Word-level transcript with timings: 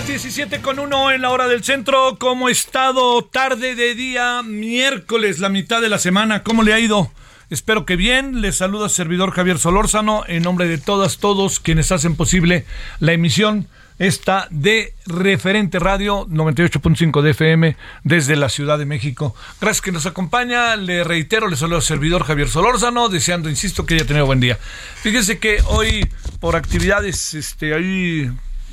Las 0.00 0.06
17 0.06 0.62
con 0.62 0.78
uno 0.78 1.10
en 1.10 1.20
la 1.20 1.30
hora 1.30 1.46
del 1.46 1.62
centro. 1.62 2.16
¿Cómo 2.18 2.46
ha 2.46 2.50
estado? 2.50 3.22
Tarde 3.22 3.74
de 3.74 3.94
día, 3.94 4.42
miércoles, 4.42 5.40
la 5.40 5.50
mitad 5.50 5.82
de 5.82 5.90
la 5.90 5.98
semana. 5.98 6.42
¿Cómo 6.42 6.62
le 6.62 6.72
ha 6.72 6.78
ido? 6.78 7.10
Espero 7.50 7.84
que 7.84 7.96
bien. 7.96 8.40
Les 8.40 8.56
saluda 8.56 8.88
servidor 8.88 9.32
Javier 9.32 9.58
Solórzano 9.58 10.24
en 10.26 10.42
nombre 10.42 10.68
de 10.68 10.78
todas, 10.78 11.18
todos 11.18 11.60
quienes 11.60 11.92
hacen 11.92 12.16
posible 12.16 12.64
la 12.98 13.12
emisión 13.12 13.68
esta 13.98 14.48
de 14.50 14.94
Referente 15.04 15.78
Radio 15.78 16.26
98.5 16.28 17.20
de 17.20 17.30
FM 17.32 17.76
desde 18.02 18.36
la 18.36 18.48
Ciudad 18.48 18.78
de 18.78 18.86
México. 18.86 19.34
Gracias 19.60 19.82
que 19.82 19.92
nos 19.92 20.06
acompaña. 20.06 20.76
Le 20.76 21.04
reitero, 21.04 21.46
le 21.46 21.56
saludo 21.56 21.76
al 21.76 21.82
servidor 21.82 22.24
Javier 22.24 22.48
Solórzano, 22.48 23.10
deseando, 23.10 23.50
insisto, 23.50 23.84
que 23.84 23.96
haya 23.96 24.06
tenido 24.06 24.24
buen 24.24 24.40
día. 24.40 24.58
Fíjese 25.02 25.38
que 25.38 25.58
hoy, 25.66 26.08
por 26.40 26.56
actividades 26.56 27.34
este, 27.34 27.74
ahí 27.74 28.30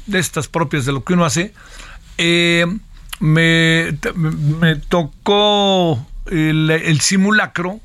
de 0.07 0.19
estas 0.19 0.47
propias 0.47 0.85
de 0.85 0.91
lo 0.91 1.03
que 1.03 1.13
uno 1.13 1.25
hace, 1.25 1.53
eh, 2.17 2.65
me, 3.19 3.97
me 4.15 4.75
tocó 4.75 6.05
el, 6.25 6.99
simulacro. 7.01 7.79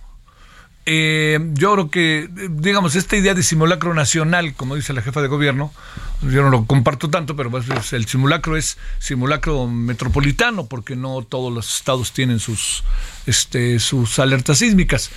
Eh, 0.85 1.39
yo 1.53 1.73
creo 1.75 1.91
que, 1.91 2.29
digamos, 2.51 2.97
esta 2.97 3.17
idea 3.17 3.35
de 3.35 3.43
simulacro 3.43 3.95
nacional, 3.95 4.55
como 4.55 4.75
dice 4.75 4.93
la 4.93 5.03
jefa 5.03 5.23
de 5.23 5.29
gobierno, 5.29 5.73
yo 6.23 6.43
no 6.43 6.51
lo 6.51 6.67
comparto 6.67 7.09
tanto, 7.11 7.37
pero 7.37 7.51
el 7.93 8.07
simulacro 8.07 8.57
es 8.57 8.79
simulacro 8.99 9.69
metropolitano, 9.69 10.67
porque 10.67 10.97
no 10.97 11.23
todos 11.23 11.53
los 11.53 11.77
estados 11.77 12.13
tienen 12.13 12.41
sus, 12.41 12.83
este, 13.27 13.79
sus 13.79 14.19
alertas 14.19 14.59
sísmicas. 14.59 15.11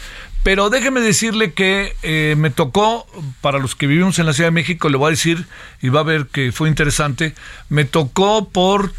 Pero 0.45 0.69
déjeme 0.69 1.01
decirle 1.01 1.53
que 1.53 1.95
eh, 2.03 2.35
me 2.37 2.51
tocó, 2.51 3.07
para 3.41 3.57
los 3.57 3.73
que 3.73 3.87
vivimos 3.87 4.19
en 4.19 4.27
la 4.27 4.33
Ciudad 4.33 4.49
de 4.49 4.51
México, 4.51 4.89
le 4.89 4.97
voy 4.97 5.07
a 5.07 5.09
decir, 5.09 5.47
y 5.81 5.89
va 5.89 6.01
a 6.01 6.03
ver 6.03 6.27
que 6.27 6.51
fue 6.51 6.69
interesante, 6.69 7.33
me 7.67 7.83
tocó 7.83 8.47
por 8.49 8.93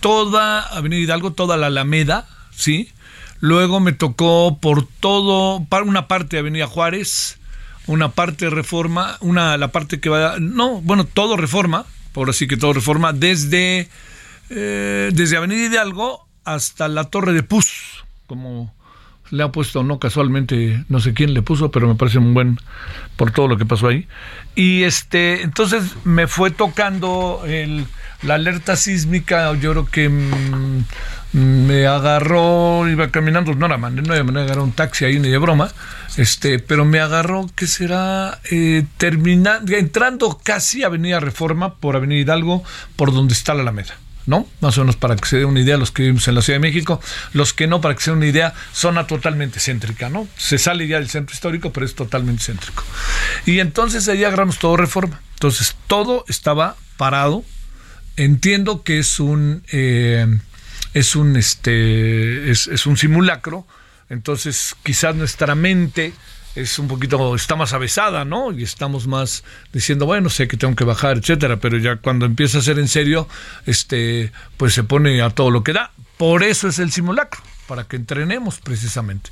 toda 0.00 0.60
Avenida 0.60 1.00
Hidalgo, 1.00 1.32
toda 1.32 1.56
la 1.56 1.68
Alameda, 1.68 2.28
¿sí? 2.54 2.92
Luego 3.40 3.80
me 3.80 3.94
tocó 3.94 4.58
por 4.60 4.86
todo, 4.86 5.66
una 5.82 6.08
parte 6.08 6.36
de 6.36 6.40
Avenida 6.40 6.66
Juárez, 6.66 7.38
una 7.86 8.10
parte 8.10 8.44
de 8.44 8.50
Reforma, 8.50 9.16
una 9.20 9.56
la 9.56 9.68
parte 9.68 9.98
que 9.98 10.10
va, 10.10 10.36
no, 10.40 10.82
bueno, 10.82 11.04
todo 11.06 11.38
Reforma, 11.38 11.86
por 12.12 12.28
así 12.28 12.46
que 12.46 12.58
todo 12.58 12.74
Reforma, 12.74 13.14
desde, 13.14 13.88
eh, 14.50 15.10
desde 15.14 15.38
Avenida 15.38 15.64
Hidalgo 15.64 16.28
hasta 16.44 16.86
la 16.88 17.04
Torre 17.04 17.32
de 17.32 17.42
Puz, 17.42 18.04
como 18.26 18.74
le 19.32 19.42
ha 19.42 19.50
puesto, 19.50 19.82
no 19.82 19.98
casualmente, 19.98 20.84
no 20.90 21.00
sé 21.00 21.14
quién 21.14 21.32
le 21.32 21.40
puso, 21.40 21.70
pero 21.70 21.88
me 21.88 21.94
parece 21.94 22.18
un 22.18 22.34
buen 22.34 22.58
por 23.16 23.30
todo 23.30 23.48
lo 23.48 23.56
que 23.56 23.64
pasó 23.64 23.88
ahí. 23.88 24.06
Y 24.54 24.82
este, 24.82 25.40
entonces 25.40 25.96
me 26.04 26.26
fue 26.26 26.50
tocando 26.50 27.42
el, 27.46 27.86
la 28.22 28.34
alerta 28.34 28.76
sísmica, 28.76 29.54
yo 29.54 29.70
creo 29.72 29.86
que 29.86 30.10
mm, 30.10 30.84
me 31.32 31.86
agarró, 31.86 32.86
iba 32.90 33.10
caminando, 33.10 33.54
no 33.54 33.64
era 33.64 33.78
manera, 33.78 34.06
no 34.06 34.14
era 34.14 34.22
manera 34.22 34.54
de 34.54 34.60
un 34.60 34.72
taxi 34.72 35.06
ahí 35.06 35.18
ni 35.18 35.30
de 35.30 35.38
broma, 35.38 35.72
este, 36.18 36.58
pero 36.58 36.84
me 36.84 37.00
agarró, 37.00 37.48
¿qué 37.56 37.66
será? 37.66 38.38
Eh, 38.50 38.84
terminando, 38.98 39.72
entrando 39.72 40.38
casi 40.44 40.82
a 40.82 40.88
Avenida 40.88 41.20
Reforma, 41.20 41.76
por 41.76 41.96
Avenida 41.96 42.20
Hidalgo, 42.20 42.62
por 42.96 43.14
donde 43.14 43.32
está 43.32 43.54
la 43.54 43.62
Alameda. 43.62 43.94
¿No? 44.26 44.48
Más 44.60 44.76
o 44.78 44.82
menos 44.82 44.96
para 44.96 45.16
que 45.16 45.28
se 45.28 45.38
dé 45.38 45.44
una 45.44 45.60
idea 45.60 45.76
los 45.76 45.90
que 45.90 46.02
vivimos 46.02 46.26
en 46.28 46.34
la 46.34 46.42
Ciudad 46.42 46.56
de 46.56 46.68
México, 46.68 47.00
los 47.32 47.52
que 47.52 47.66
no, 47.66 47.80
para 47.80 47.94
que 47.94 48.02
se 48.02 48.10
dé 48.10 48.16
una 48.16 48.26
idea, 48.26 48.54
zona 48.72 49.06
totalmente 49.06 49.60
céntrica, 49.60 50.08
¿no? 50.08 50.28
Se 50.36 50.58
sale 50.58 50.86
ya 50.86 50.98
del 50.98 51.08
centro 51.08 51.34
histórico, 51.34 51.72
pero 51.72 51.86
es 51.86 51.94
totalmente 51.94 52.44
céntrico. 52.44 52.84
Y 53.46 53.60
entonces 53.60 54.08
ahí 54.08 54.24
agarramos 54.24 54.58
todo 54.58 54.76
reforma. 54.76 55.20
Entonces 55.34 55.76
todo 55.86 56.24
estaba 56.28 56.76
parado. 56.96 57.44
Entiendo 58.16 58.82
que 58.82 58.98
es 58.98 59.18
un 59.18 59.62
eh, 59.72 60.26
es 60.94 61.16
un 61.16 61.36
este 61.36 62.50
es, 62.50 62.68
es 62.68 62.86
un 62.86 62.96
simulacro. 62.96 63.66
Entonces 64.08 64.76
quizás 64.82 65.16
nuestra 65.16 65.54
mente 65.54 66.12
es 66.54 66.78
un 66.78 66.88
poquito, 66.88 67.34
está 67.34 67.56
más 67.56 67.72
avesada, 67.72 68.24
¿no? 68.24 68.52
Y 68.52 68.62
estamos 68.62 69.06
más 69.06 69.44
diciendo, 69.72 70.06
bueno, 70.06 70.28
sé 70.28 70.48
que 70.48 70.56
tengo 70.56 70.76
que 70.76 70.84
bajar, 70.84 71.18
etcétera, 71.18 71.58
pero 71.58 71.78
ya 71.78 71.96
cuando 71.96 72.26
empieza 72.26 72.58
a 72.58 72.62
ser 72.62 72.78
en 72.78 72.88
serio, 72.88 73.28
este, 73.66 74.32
pues 74.56 74.74
se 74.74 74.84
pone 74.84 75.22
a 75.22 75.30
todo 75.30 75.50
lo 75.50 75.64
que 75.64 75.72
da. 75.72 75.92
Por 76.18 76.42
eso 76.42 76.68
es 76.68 76.78
el 76.78 76.92
simulacro, 76.92 77.42
para 77.66 77.84
que 77.84 77.96
entrenemos 77.96 78.60
precisamente. 78.60 79.30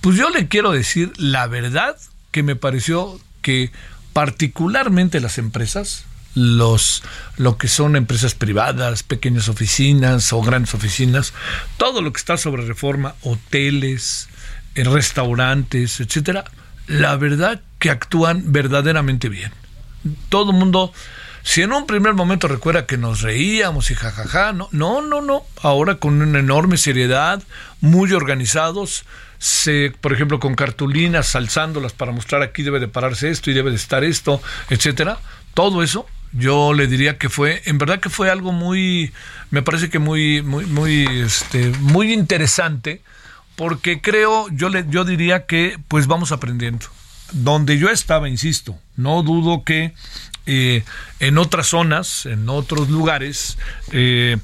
Pues 0.00 0.16
yo 0.16 0.30
le 0.30 0.48
quiero 0.48 0.72
decir 0.72 1.12
la 1.16 1.46
verdad 1.46 1.96
que 2.30 2.42
me 2.42 2.56
pareció 2.56 3.20
que 3.42 3.72
particularmente 4.12 5.20
las 5.20 5.38
empresas, 5.38 6.04
los 6.34 7.02
lo 7.36 7.58
que 7.58 7.68
son 7.68 7.96
empresas 7.96 8.34
privadas, 8.34 9.02
pequeñas 9.02 9.48
oficinas 9.48 10.32
o 10.32 10.42
grandes 10.42 10.74
oficinas, 10.74 11.34
todo 11.76 12.02
lo 12.02 12.12
que 12.12 12.18
está 12.18 12.36
sobre 12.36 12.64
reforma, 12.64 13.14
hoteles, 13.22 14.28
en 14.74 14.92
restaurantes, 14.92 16.00
etcétera, 16.00 16.44
la 16.86 17.16
verdad 17.16 17.60
que 17.78 17.90
actúan 17.90 18.52
verdaderamente 18.52 19.28
bien. 19.28 19.52
Todo 20.28 20.50
el 20.50 20.56
mundo, 20.56 20.92
si 21.42 21.62
en 21.62 21.72
un 21.72 21.86
primer 21.86 22.14
momento 22.14 22.48
recuerda 22.48 22.86
que 22.86 22.96
nos 22.96 23.22
reíamos 23.22 23.90
y 23.90 23.94
jajaja, 23.94 24.52
no, 24.52 24.68
no, 24.72 25.02
no, 25.02 25.20
no, 25.20 25.42
ahora 25.62 25.96
con 25.96 26.20
una 26.20 26.38
enorme 26.38 26.76
seriedad, 26.76 27.42
muy 27.80 28.12
organizados, 28.12 29.04
se, 29.38 29.92
por 30.00 30.12
ejemplo, 30.12 30.38
con 30.38 30.54
cartulinas, 30.54 31.34
alzándolas 31.34 31.92
para 31.92 32.12
mostrar 32.12 32.42
aquí 32.42 32.62
debe 32.62 32.78
de 32.78 32.88
pararse 32.88 33.30
esto 33.30 33.50
y 33.50 33.54
debe 33.54 33.70
de 33.70 33.76
estar 33.76 34.04
esto, 34.04 34.40
etcétera, 34.70 35.18
todo 35.54 35.82
eso 35.82 36.06
yo 36.32 36.72
le 36.72 36.86
diría 36.86 37.18
que 37.18 37.28
fue, 37.28 37.62
en 37.66 37.78
verdad 37.78 38.00
que 38.00 38.08
fue 38.08 38.30
algo 38.30 38.52
muy, 38.52 39.12
me 39.50 39.62
parece 39.62 39.90
que 39.90 39.98
muy, 39.98 40.42
muy, 40.42 40.64
muy, 40.66 41.06
este, 41.20 41.70
muy 41.80 42.12
interesante, 42.12 43.02
porque 43.56 44.00
creo, 44.00 44.48
yo 44.50 44.68
le, 44.68 44.84
yo 44.88 45.04
diría 45.04 45.46
que 45.46 45.78
pues 45.88 46.06
vamos 46.06 46.32
aprendiendo. 46.32 46.86
Donde 47.32 47.78
yo 47.78 47.88
estaba, 47.88 48.28
insisto, 48.28 48.78
no 48.96 49.22
dudo 49.22 49.64
que 49.64 49.94
eh, 50.46 50.84
en 51.20 51.38
otras 51.38 51.68
zonas, 51.68 52.26
en 52.26 52.48
otros 52.48 52.90
lugares, 52.90 53.56
eh, 53.92 54.36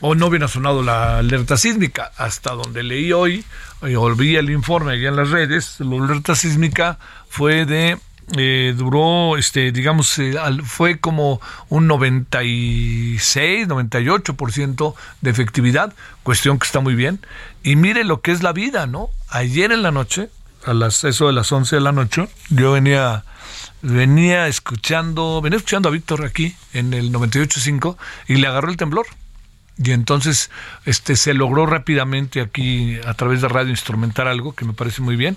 o 0.00 0.14
no 0.14 0.26
hubiera 0.26 0.48
sonado 0.48 0.82
la 0.82 1.18
alerta 1.18 1.56
sísmica. 1.56 2.12
Hasta 2.16 2.52
donde 2.52 2.82
leí 2.82 3.12
hoy, 3.12 3.44
y 3.82 3.94
volví 3.94 4.36
el 4.36 4.50
informe 4.50 4.92
allá 4.92 5.08
en 5.08 5.16
las 5.16 5.30
redes, 5.30 5.76
la 5.78 6.04
alerta 6.04 6.34
sísmica 6.34 6.98
fue 7.28 7.64
de 7.64 7.98
eh, 8.36 8.74
duró, 8.76 9.36
este, 9.36 9.70
digamos, 9.72 10.18
eh, 10.18 10.34
fue 10.64 10.98
como 10.98 11.40
un 11.68 11.86
96, 11.86 13.68
98% 13.68 14.94
de 15.20 15.30
efectividad, 15.30 15.92
cuestión 16.22 16.58
que 16.58 16.66
está 16.66 16.80
muy 16.80 16.94
bien. 16.94 17.20
Y 17.62 17.76
mire 17.76 18.04
lo 18.04 18.20
que 18.20 18.32
es 18.32 18.42
la 18.42 18.52
vida, 18.52 18.86
¿no? 18.86 19.10
Ayer 19.28 19.72
en 19.72 19.82
la 19.82 19.90
noche, 19.90 20.30
a 20.64 20.74
las, 20.74 21.04
eso 21.04 21.26
de 21.26 21.32
las 21.32 21.52
11 21.52 21.76
de 21.76 21.82
la 21.82 21.92
noche, 21.92 22.28
yo 22.48 22.72
venía, 22.72 23.24
venía 23.82 24.48
escuchando, 24.48 25.40
venía 25.42 25.58
escuchando 25.58 25.88
a 25.88 25.92
Víctor 25.92 26.24
aquí 26.24 26.56
en 26.72 26.94
el 26.94 27.12
98.5 27.12 27.96
y 28.28 28.36
le 28.36 28.46
agarró 28.46 28.70
el 28.70 28.76
temblor 28.76 29.06
y 29.76 29.90
entonces 29.90 30.50
este 30.84 31.16
se 31.16 31.34
logró 31.34 31.66
rápidamente 31.66 32.40
aquí 32.40 32.98
a 33.04 33.14
través 33.14 33.40
de 33.40 33.48
radio 33.48 33.70
instrumentar 33.70 34.28
algo 34.28 34.54
que 34.54 34.64
me 34.64 34.72
parece 34.72 35.02
muy 35.02 35.16
bien. 35.16 35.36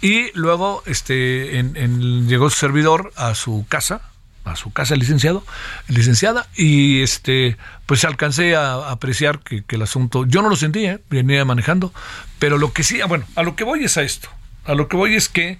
Y 0.00 0.30
luego 0.34 0.82
este 0.86 1.58
en, 1.58 2.28
llegó 2.28 2.48
su 2.50 2.58
servidor 2.58 3.12
a 3.16 3.34
su 3.34 3.66
casa 3.68 4.02
a 4.44 4.56
su 4.56 4.72
casa 4.72 4.96
licenciado 4.96 5.44
licenciada 5.86 6.48
y 6.56 7.02
este 7.02 7.56
pues 7.86 8.04
alcancé 8.04 8.56
a, 8.56 8.90
apreciar 8.90 9.38
que, 9.38 9.62
el 9.68 9.82
asunto 9.82 10.26
yo 10.26 10.42
no 10.42 10.48
lo 10.48 10.56
sentía 10.56 10.94
¿eh? 10.94 11.00
venía 11.08 11.44
manejando 11.44 11.94
pero 12.40 12.58
lo 12.58 12.72
que 12.72 12.82
sí 12.82 13.00
ah, 13.00 13.06
bueno 13.06 13.24
a 13.36 13.44
lo 13.44 13.54
que 13.54 13.62
voy 13.64 13.84
es 13.84 13.96
a 13.96 14.02
esto. 14.02 14.28
A 14.64 14.74
lo 14.74 14.86
que 14.88 14.96
voy 14.96 15.14
es 15.14 15.28
que 15.28 15.58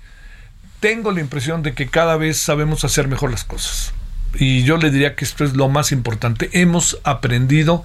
tengo 0.80 1.10
la 1.10 1.20
impresión 1.20 1.62
de 1.62 1.74
que 1.74 1.88
cada 1.88 2.16
vez 2.16 2.38
sabemos 2.38 2.84
hacer 2.84 3.08
mejor 3.08 3.30
las 3.30 3.44
cosas 3.44 3.92
y 4.34 4.64
yo 4.64 4.76
le 4.76 4.90
diría 4.90 5.14
que 5.14 5.25
esto 5.25 5.44
es 5.44 5.55
lo 5.55 5.69
más 5.69 5.93
importante. 5.93 6.50
Hemos 6.52 6.99
aprendido, 7.05 7.84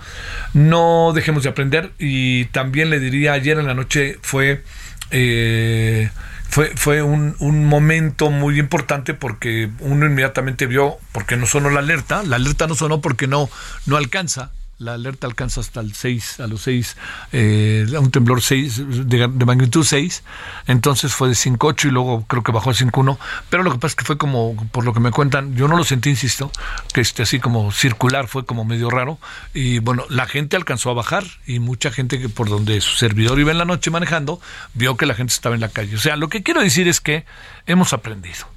no 0.53 1.11
dejemos 1.13 1.44
de 1.44 1.49
aprender. 1.49 1.91
Y 1.99 2.45
también 2.45 2.89
le 2.89 2.99
diría, 2.99 3.33
ayer 3.33 3.57
en 3.57 3.67
la 3.67 3.73
noche 3.73 4.17
fue... 4.21 4.63
Eh, 5.11 6.09
fue, 6.49 6.71
fue 6.75 7.01
un, 7.01 7.35
un, 7.39 7.65
momento 7.65 8.31
muy 8.31 8.57
importante 8.57 9.13
porque 9.13 9.69
uno 9.79 10.05
inmediatamente 10.05 10.65
vio, 10.65 10.97
porque 11.11 11.35
no 11.35 11.45
sonó 11.45 11.69
la 11.69 11.79
alerta, 11.79 12.23
la 12.23 12.38
alerta 12.38 12.67
no 12.67 12.75
sonó 12.75 13.01
porque 13.01 13.27
no, 13.27 13.49
no 13.85 13.97
alcanza, 13.97 14.51
la 14.79 14.94
alerta 14.94 15.25
alcanza 15.25 15.62
hasta 15.62 15.79
el 15.79 15.95
6, 15.95 16.39
a 16.39 16.47
los 16.47 16.62
6, 16.62 16.97
eh, 17.31 17.88
un 18.00 18.12
temblor 18.12 18.41
6, 18.41 19.07
de, 19.07 19.27
magnitud 19.27 19.83
6, 19.83 20.24
entonces 20.68 21.13
fue 21.13 21.29
de 21.29 21.33
5.8 21.33 21.85
y 21.85 21.91
luego 21.91 22.25
creo 22.27 22.44
que 22.44 22.51
bajó 22.51 22.69
a 22.69 22.74
5.1, 22.74 23.18
pero 23.50 23.63
lo 23.63 23.71
que 23.71 23.79
pasa 23.79 23.94
es 23.94 23.95
que 23.95 24.06
fue 24.06 24.18
como, 24.18 24.56
por 24.71 24.85
lo 24.85 24.94
que 24.94 25.00
me 25.00 25.09
cuentan, 25.09 25.56
yo 25.56 25.68
no 25.68 25.77
lo 25.77 25.83
sentí, 25.83 26.12
insisto, 26.12 26.51
que 26.94 27.01
este 27.01 27.24
así 27.24 27.39
como 27.39 27.71
circular 27.71 28.27
fue 28.27 28.45
como 28.45 28.65
medio 28.65 28.91
raro, 28.91 29.18
y 29.53 29.79
bueno, 29.79 30.06
la 30.09 30.27
gente 30.27 30.56
alcanzó 30.56 30.91
a 30.91 30.94
bajar 30.94 31.23
y 31.47 31.59
mucha 31.59 31.89
gente 31.89 32.19
que 32.19 32.30
por 32.30 32.47
donde 32.47 32.80
su 32.81 32.95
servidor 32.97 33.39
iba 33.39 33.51
en 33.51 33.57
la 33.57 33.65
noche 33.65 33.89
manejando, 33.89 34.39
vio 34.75 34.95
que 34.95 35.07
la 35.07 35.15
gente 35.15 35.33
estaba 35.33 35.56
en 35.56 35.62
la 35.62 35.69
calle. 35.69 35.95
O 35.95 36.00
sea, 36.00 36.15
lo 36.18 36.30
que 36.30 36.44
quiero 36.44 36.62
decir 36.62 36.88
es 36.88 37.01
que 37.01 37.25
hemos 37.65 37.94
aprendido. 37.94 38.47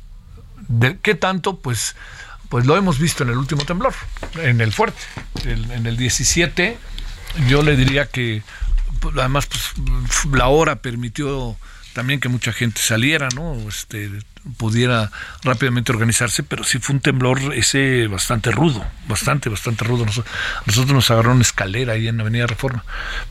¿De 0.69 0.99
qué 0.99 1.15
tanto? 1.15 1.57
Pues 1.57 1.97
pues 2.51 2.67
lo 2.67 2.77
hemos 2.77 2.99
visto 2.99 3.23
en 3.23 3.31
el 3.31 3.39
último 3.39 3.65
temblor, 3.65 3.95
en 4.43 4.61
el 4.61 4.73
fuerte, 4.73 5.01
en 5.45 5.87
el 5.87 5.97
17. 5.97 6.77
Yo 7.49 7.63
le 7.63 7.77
diría 7.77 8.07
que 8.07 8.43
pues, 9.01 9.17
además 9.17 9.47
pues, 9.47 10.35
la 10.35 10.49
hora 10.49 10.77
permitió 10.83 11.57
también 11.93 12.21
que 12.21 12.29
mucha 12.29 12.53
gente 12.53 12.81
saliera, 12.81 13.29
¿no? 13.35 13.55
Este, 13.69 14.11
pudiera 14.57 15.11
rápidamente 15.43 15.93
organizarse, 15.93 16.43
pero 16.43 16.65
sí 16.65 16.79
fue 16.79 16.97
un 16.97 17.01
temblor 17.01 17.55
ese 17.55 18.07
bastante 18.09 18.51
rudo, 18.51 18.85
bastante, 19.09 19.49
bastante 19.49 19.85
rudo. 19.85 20.05
Nosotros, 20.67 20.93
nos 20.93 21.11
agarró 21.11 21.33
una 21.33 21.43
escalera 21.43 21.95
ahí 21.95 22.09
en 22.09 22.21
Avenida 22.21 22.47
Reforma. 22.47 22.85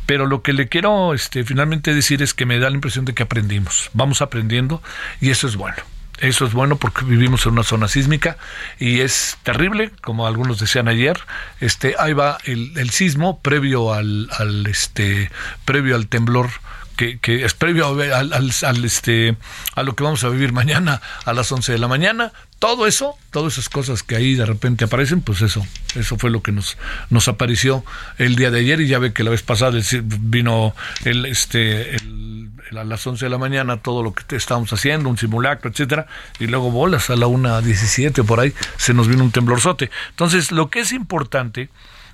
Pero 0.05 0.25
lo 0.27 0.41
que 0.43 0.53
le 0.53 0.69
quiero 0.69 1.13
este, 1.13 1.43
finalmente 1.43 1.93
decir 1.93 2.21
es 2.21 2.33
que 2.33 2.45
me 2.45 2.59
da 2.59 2.69
la 2.69 2.75
impresión 2.75 3.05
de 3.05 3.13
que 3.13 3.23
aprendimos, 3.23 3.89
vamos 3.93 4.21
aprendiendo 4.21 4.81
y 5.19 5.29
eso 5.29 5.47
es 5.47 5.55
bueno. 5.55 5.77
Eso 6.19 6.45
es 6.45 6.53
bueno 6.53 6.77
porque 6.77 7.05
vivimos 7.05 7.45
en 7.45 7.53
una 7.53 7.63
zona 7.63 7.87
sísmica 7.87 8.37
y 8.77 8.99
es 8.99 9.37
terrible, 9.43 9.91
como 10.01 10.27
algunos 10.27 10.59
decían 10.59 10.87
ayer. 10.87 11.19
Este, 11.61 11.95
ahí 11.97 12.13
va 12.13 12.37
el, 12.43 12.77
el 12.77 12.89
sismo 12.89 13.39
previo 13.39 13.93
al, 13.93 14.29
al, 14.37 14.67
este, 14.67 15.31
previo 15.65 15.95
al 15.95 16.07
temblor 16.07 16.49
que, 16.97 17.17
que, 17.19 17.45
es 17.45 17.53
previo 17.53 17.87
al, 17.87 18.33
al, 18.33 18.51
al, 18.61 18.85
este, 18.85 19.37
a 19.73 19.83
lo 19.83 19.95
que 19.95 20.03
vamos 20.03 20.25
a 20.25 20.29
vivir 20.29 20.51
mañana 20.51 21.01
a 21.23 21.31
las 21.31 21.49
11 21.49 21.71
de 21.71 21.79
la 21.79 21.87
mañana. 21.87 22.33
Todo 22.59 22.87
eso, 22.87 23.15
todas 23.31 23.53
esas 23.53 23.69
cosas 23.69 24.03
que 24.03 24.17
ahí 24.17 24.35
de 24.35 24.45
repente 24.45 24.83
aparecen, 24.83 25.21
pues 25.21 25.41
eso, 25.41 25.65
eso 25.95 26.17
fue 26.17 26.29
lo 26.29 26.41
que 26.43 26.51
nos, 26.51 26.77
nos 27.09 27.29
apareció 27.29 27.85
el 28.17 28.35
día 28.35 28.51
de 28.51 28.59
ayer 28.59 28.81
y 28.81 28.87
ya 28.87 28.99
ve 28.99 29.13
que 29.13 29.23
la 29.23 29.29
vez 29.29 29.43
pasada 29.43 29.79
vino 30.03 30.75
el, 31.05 31.25
este, 31.25 31.95
el 31.95 32.38
a 32.77 32.83
las 32.83 33.05
11 33.05 33.25
de 33.25 33.29
la 33.29 33.37
mañana 33.37 33.77
todo 33.77 34.03
lo 34.03 34.13
que 34.13 34.35
estábamos 34.35 34.71
haciendo, 34.71 35.09
un 35.09 35.17
simulacro, 35.17 35.69
etcétera, 35.69 36.07
y 36.39 36.47
luego 36.47 36.71
bolas 36.71 37.09
a 37.09 37.15
la 37.15 37.27
1.17 37.27 38.25
por 38.25 38.39
ahí 38.39 38.53
se 38.77 38.93
nos 38.93 39.07
vino 39.07 39.23
un 39.23 39.31
temblorzote. 39.31 39.89
Entonces, 40.11 40.51
lo 40.51 40.69
que 40.69 40.81
es 40.81 40.91
importante 40.91 41.69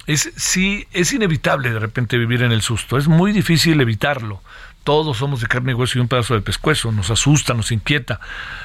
es 0.07 0.31
si 0.35 0.87
es 0.93 1.13
inevitable 1.13 1.71
de 1.71 1.79
repente 1.79 2.17
vivir 2.17 2.43
en 2.43 2.51
el 2.51 2.61
susto, 2.61 2.97
es 2.97 3.07
muy 3.07 3.31
difícil 3.31 3.81
evitarlo. 3.81 4.41
Todos 4.83 5.17
somos 5.17 5.41
de 5.41 5.47
carne 5.47 5.71
y 5.71 5.73
hueso 5.73 5.97
y 5.97 6.01
un 6.01 6.07
pedazo 6.07 6.35
de 6.35 6.41
pescuezo, 6.41 6.91
nos 6.91 7.09
asusta, 7.09 7.55
nos 7.55 7.71
inquieta. 7.71 8.19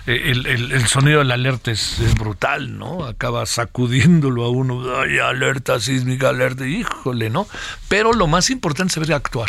Eh, 0.06 0.24
el, 0.26 0.44
el, 0.44 0.86
sonido 0.86 1.20
de 1.20 1.24
la 1.24 1.32
alerta 1.32 1.70
es, 1.70 1.98
es, 1.98 2.14
brutal, 2.14 2.78
¿no? 2.78 3.06
Acaba 3.06 3.46
sacudiéndolo 3.46 4.44
a 4.44 4.50
uno, 4.50 4.84
ay, 4.98 5.18
alerta 5.18 5.80
sísmica, 5.80 6.28
alerta, 6.28 6.66
híjole, 6.66 7.30
¿no? 7.30 7.48
Pero 7.88 8.12
lo 8.12 8.26
más 8.26 8.50
importante 8.50 8.90
es 8.90 8.94
saber 8.96 9.14
actuar 9.14 9.48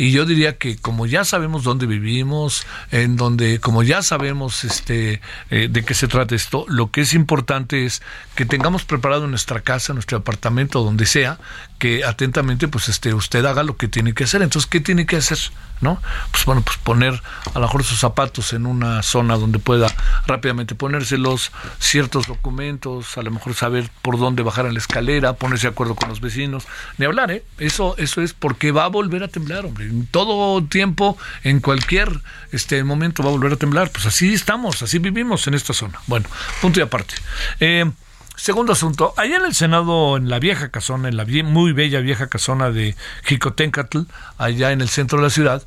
y 0.00 0.12
yo 0.12 0.24
diría 0.24 0.56
que 0.56 0.78
como 0.78 1.04
ya 1.04 1.26
sabemos 1.26 1.62
dónde 1.62 1.84
vivimos, 1.84 2.66
en 2.90 3.16
donde 3.16 3.60
como 3.60 3.82
ya 3.82 4.00
sabemos 4.00 4.64
este 4.64 5.20
eh, 5.50 5.68
de 5.70 5.84
qué 5.84 5.92
se 5.92 6.08
trata 6.08 6.34
esto, 6.34 6.64
lo 6.68 6.90
que 6.90 7.02
es 7.02 7.12
importante 7.12 7.84
es 7.84 8.00
que 8.34 8.46
tengamos 8.46 8.84
preparado 8.84 9.26
nuestra 9.26 9.60
casa, 9.60 9.92
nuestro 9.92 10.16
apartamento, 10.16 10.82
donde 10.82 11.04
sea, 11.04 11.38
que 11.78 12.02
atentamente 12.04 12.66
pues 12.66 12.88
este 12.88 13.12
usted 13.12 13.44
haga 13.44 13.62
lo 13.62 13.76
que 13.76 13.88
tiene 13.88 14.14
que 14.14 14.24
hacer. 14.24 14.40
Entonces, 14.40 14.70
¿qué 14.70 14.80
tiene 14.80 15.04
que 15.04 15.16
hacer? 15.16 15.38
¿No? 15.82 16.00
Pues 16.30 16.46
bueno, 16.46 16.62
pues 16.62 16.76
poner 16.78 17.20
a 17.54 17.58
lo 17.58 17.66
mejor 17.66 17.84
sus 17.84 17.98
zapatos 17.98 18.52
en 18.52 18.66
una 18.66 19.02
zona 19.02 19.36
donde 19.36 19.58
pueda 19.58 19.88
rápidamente 20.26 20.74
ponérselos, 20.74 21.52
ciertos 21.78 22.26
documentos, 22.26 23.18
a 23.18 23.22
lo 23.22 23.30
mejor 23.30 23.54
saber 23.54 23.90
por 24.02 24.18
dónde 24.18 24.42
bajar 24.42 24.66
a 24.66 24.72
la 24.72 24.78
escalera, 24.78 25.34
ponerse 25.34 25.68
de 25.68 25.72
acuerdo 25.72 25.94
con 25.94 26.08
los 26.08 26.20
vecinos, 26.20 26.66
ni 26.96 27.06
hablar, 27.06 27.30
¿eh? 27.30 27.44
Eso, 27.58 27.96
eso 27.96 28.20
es 28.22 28.34
porque 28.34 28.72
va 28.72 28.84
a 28.84 28.88
volver 28.88 29.22
a 29.22 29.28
temblar, 29.28 29.64
hombre. 29.64 29.89
En 29.90 30.06
todo 30.06 30.64
tiempo, 30.64 31.18
en 31.42 31.60
cualquier 31.60 32.20
este 32.52 32.82
momento 32.84 33.22
va 33.22 33.30
a 33.30 33.32
volver 33.32 33.52
a 33.52 33.56
temblar. 33.56 33.90
Pues 33.90 34.06
así 34.06 34.32
estamos, 34.32 34.82
así 34.82 34.98
vivimos 34.98 35.46
en 35.46 35.54
esta 35.54 35.72
zona. 35.72 36.00
Bueno, 36.06 36.28
punto 36.60 36.80
y 36.80 36.82
aparte. 36.82 37.14
Eh, 37.60 37.90
Segundo 38.36 38.72
asunto, 38.72 39.12
allá 39.18 39.36
en 39.36 39.44
el 39.44 39.54
Senado, 39.54 40.16
en 40.16 40.30
la 40.30 40.38
vieja 40.38 40.70
casona, 40.70 41.10
en 41.10 41.18
la 41.18 41.26
muy 41.44 41.74
bella 41.74 42.00
vieja 42.00 42.28
casona 42.28 42.70
de 42.70 42.96
Jicotencatl, 43.24 43.98
allá 44.38 44.72
en 44.72 44.80
el 44.80 44.88
centro 44.88 45.18
de 45.18 45.24
la 45.24 45.30
ciudad, 45.30 45.62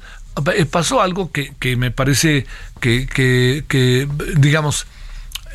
eh, 0.55 0.65
pasó 0.65 1.00
algo 1.00 1.31
que, 1.31 1.53
me 1.77 1.91
parece 1.91 2.47
que, 2.79 4.07
digamos, 4.38 4.88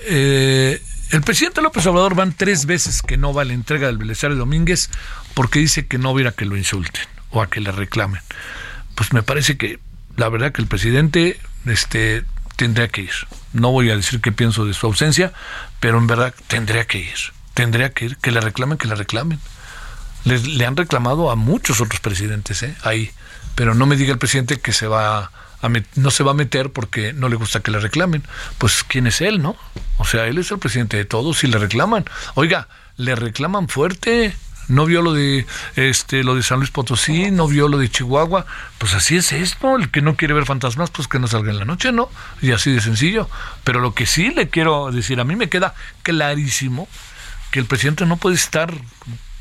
eh, 0.07 0.81
el 1.11 1.23
presidente 1.23 1.61
López 1.61 1.85
Obrador 1.87 2.15
van 2.15 2.35
tres 2.35 2.67
veces 2.67 3.03
que 3.03 3.17
no 3.17 3.35
va 3.35 3.43
a 3.43 3.47
la 3.47 3.55
entrega 3.55 3.89
del 3.89 3.99
Belisario 3.99 4.37
Domínguez 4.37 4.89
porque 5.35 5.59
dice 5.59 5.89
que 5.89 5.99
no 5.99 6.15
viera 6.15 6.31
que 6.31 6.45
lo 6.45 6.57
insulten 6.57 7.03
o 7.31 7.43
a 7.43 7.51
que 7.51 7.61
le 7.61 7.73
reclamen. 7.73 8.23
Pues 8.99 9.13
me 9.13 9.23
parece 9.23 9.57
que 9.57 9.79
la 10.17 10.29
verdad 10.29 10.51
que 10.51 10.61
el 10.61 10.67
presidente 10.67 11.39
este, 11.67 12.25
tendría 12.57 12.89
que 12.89 13.03
ir. 13.03 13.13
No 13.53 13.71
voy 13.71 13.91
a 13.91 13.97
decir 13.97 14.21
qué 14.21 14.33
pienso 14.33 14.65
de 14.65 14.75
su 14.75 14.87
ausencia, 14.87 15.33
pero 15.79 15.99
en 15.99 16.09
verdad 16.09 16.35
tendría 16.49 16.85
que 16.85 16.99
ir, 16.99 17.33
tendría 17.55 17.91
que 17.91 18.07
ir, 18.07 18.17
que 18.17 18.33
le 18.33 18.41
reclamen, 18.41 18.77
que 18.77 18.89
le 18.89 18.97
reclamen. 18.97 19.39
le 20.25 20.67
han 20.67 20.77
reclamado 20.77 21.31
a 21.31 21.37
muchos 21.37 21.81
otros 21.81 22.01
presidentes 22.01 22.65
¿eh? 22.65 22.75
ahí, 22.83 23.13
pero 23.55 23.73
no 23.73 23.87
me 23.87 23.95
diga 23.95 24.11
el 24.11 24.19
presidente 24.19 24.59
que 24.59 24.73
se 24.73 24.89
va 24.89 25.31
a 25.63 25.71
no 25.95 26.11
se 26.11 26.25
va 26.25 26.33
a 26.33 26.35
meter 26.35 26.73
porque 26.73 27.13
no 27.13 27.29
le 27.29 27.37
gusta 27.37 27.61
que 27.61 27.71
le 27.71 27.79
reclamen. 27.79 28.25
Pues 28.59 28.83
quién 28.83 29.07
es 29.07 29.21
él, 29.21 29.41
¿no? 29.41 29.55
O 29.99 30.05
sea, 30.05 30.27
él 30.27 30.39
es 30.39 30.51
el 30.51 30.59
presidente 30.59 30.97
de 30.97 31.05
todos 31.05 31.45
y 31.45 31.47
le 31.47 31.59
reclaman. 31.59 32.05
Oiga, 32.35 32.67
le 32.97 33.15
reclaman 33.15 33.69
fuerte 33.69 34.35
no 34.69 34.87
vio 34.87 35.03
lo 35.03 35.13
de 35.13 35.47
este 35.77 36.23
lo 36.23 36.35
de 36.35 36.43
San 36.43 36.59
Luis 36.59 36.71
Potosí, 36.71 37.31
no 37.31 37.49
vio 37.49 37.69
lo 37.69 37.79
de 37.79 37.91
Chihuahua, 37.91 38.47
pues 38.79 38.95
así 38.95 39.17
es 39.17 39.33
esto, 39.33 39.77
el 39.77 39.91
que 39.91 40.03
no 40.03 40.17
quiere 40.17 40.35
ver 40.35 40.45
fantasmas, 40.45 40.91
pues 40.91 41.09
que 41.09 41.19
no 41.19 41.27
salga 41.27 41.51
en 41.51 41.59
la 41.59 41.65
noche, 41.65 41.91
¿no? 41.93 42.11
Y 42.41 42.53
así 42.53 42.71
de 42.71 42.81
sencillo. 42.81 43.29
Pero 43.65 43.81
lo 43.81 43.95
que 43.95 44.07
sí 44.07 44.31
le 44.31 44.49
quiero 44.49 44.91
decir, 44.93 45.21
a 45.21 45.25
mí 45.25 45.37
me 45.37 45.49
queda 45.49 45.75
clarísimo 46.03 46.89
que 47.51 47.61
el 47.61 47.67
presidente 47.67 48.07
no 48.07 48.17
puede 48.19 48.37
estar 48.37 48.73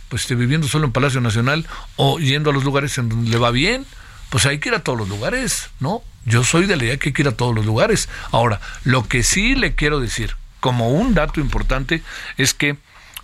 pues 0.09 0.21
este, 0.23 0.35
viviendo 0.35 0.67
solo 0.67 0.85
en 0.85 0.91
Palacio 0.91 1.21
Nacional 1.21 1.67
o 1.95 2.19
yendo 2.19 2.49
a 2.49 2.53
los 2.53 2.63
lugares 2.63 2.97
en 2.97 3.09
donde 3.09 3.29
le 3.29 3.37
va 3.37 3.51
bien. 3.51 3.85
Pues 4.29 4.45
hay 4.45 4.59
que 4.59 4.69
ir 4.69 4.75
a 4.75 4.83
todos 4.83 4.97
los 4.97 5.07
lugares, 5.07 5.69
¿no? 5.79 6.01
Yo 6.25 6.43
soy 6.43 6.65
de 6.65 6.75
la 6.75 6.83
idea 6.83 6.97
que 6.97 7.09
hay 7.09 7.13
que 7.13 7.21
ir 7.21 7.27
a 7.29 7.37
todos 7.37 7.55
los 7.55 7.65
lugares. 7.65 8.09
Ahora, 8.31 8.59
lo 8.83 9.07
que 9.07 9.23
sí 9.23 9.55
le 9.55 9.73
quiero 9.73 10.01
decir, 10.01 10.35
como 10.59 10.91
un 10.91 11.13
dato 11.13 11.39
importante, 11.39 12.03
es 12.37 12.53
que 12.53 12.77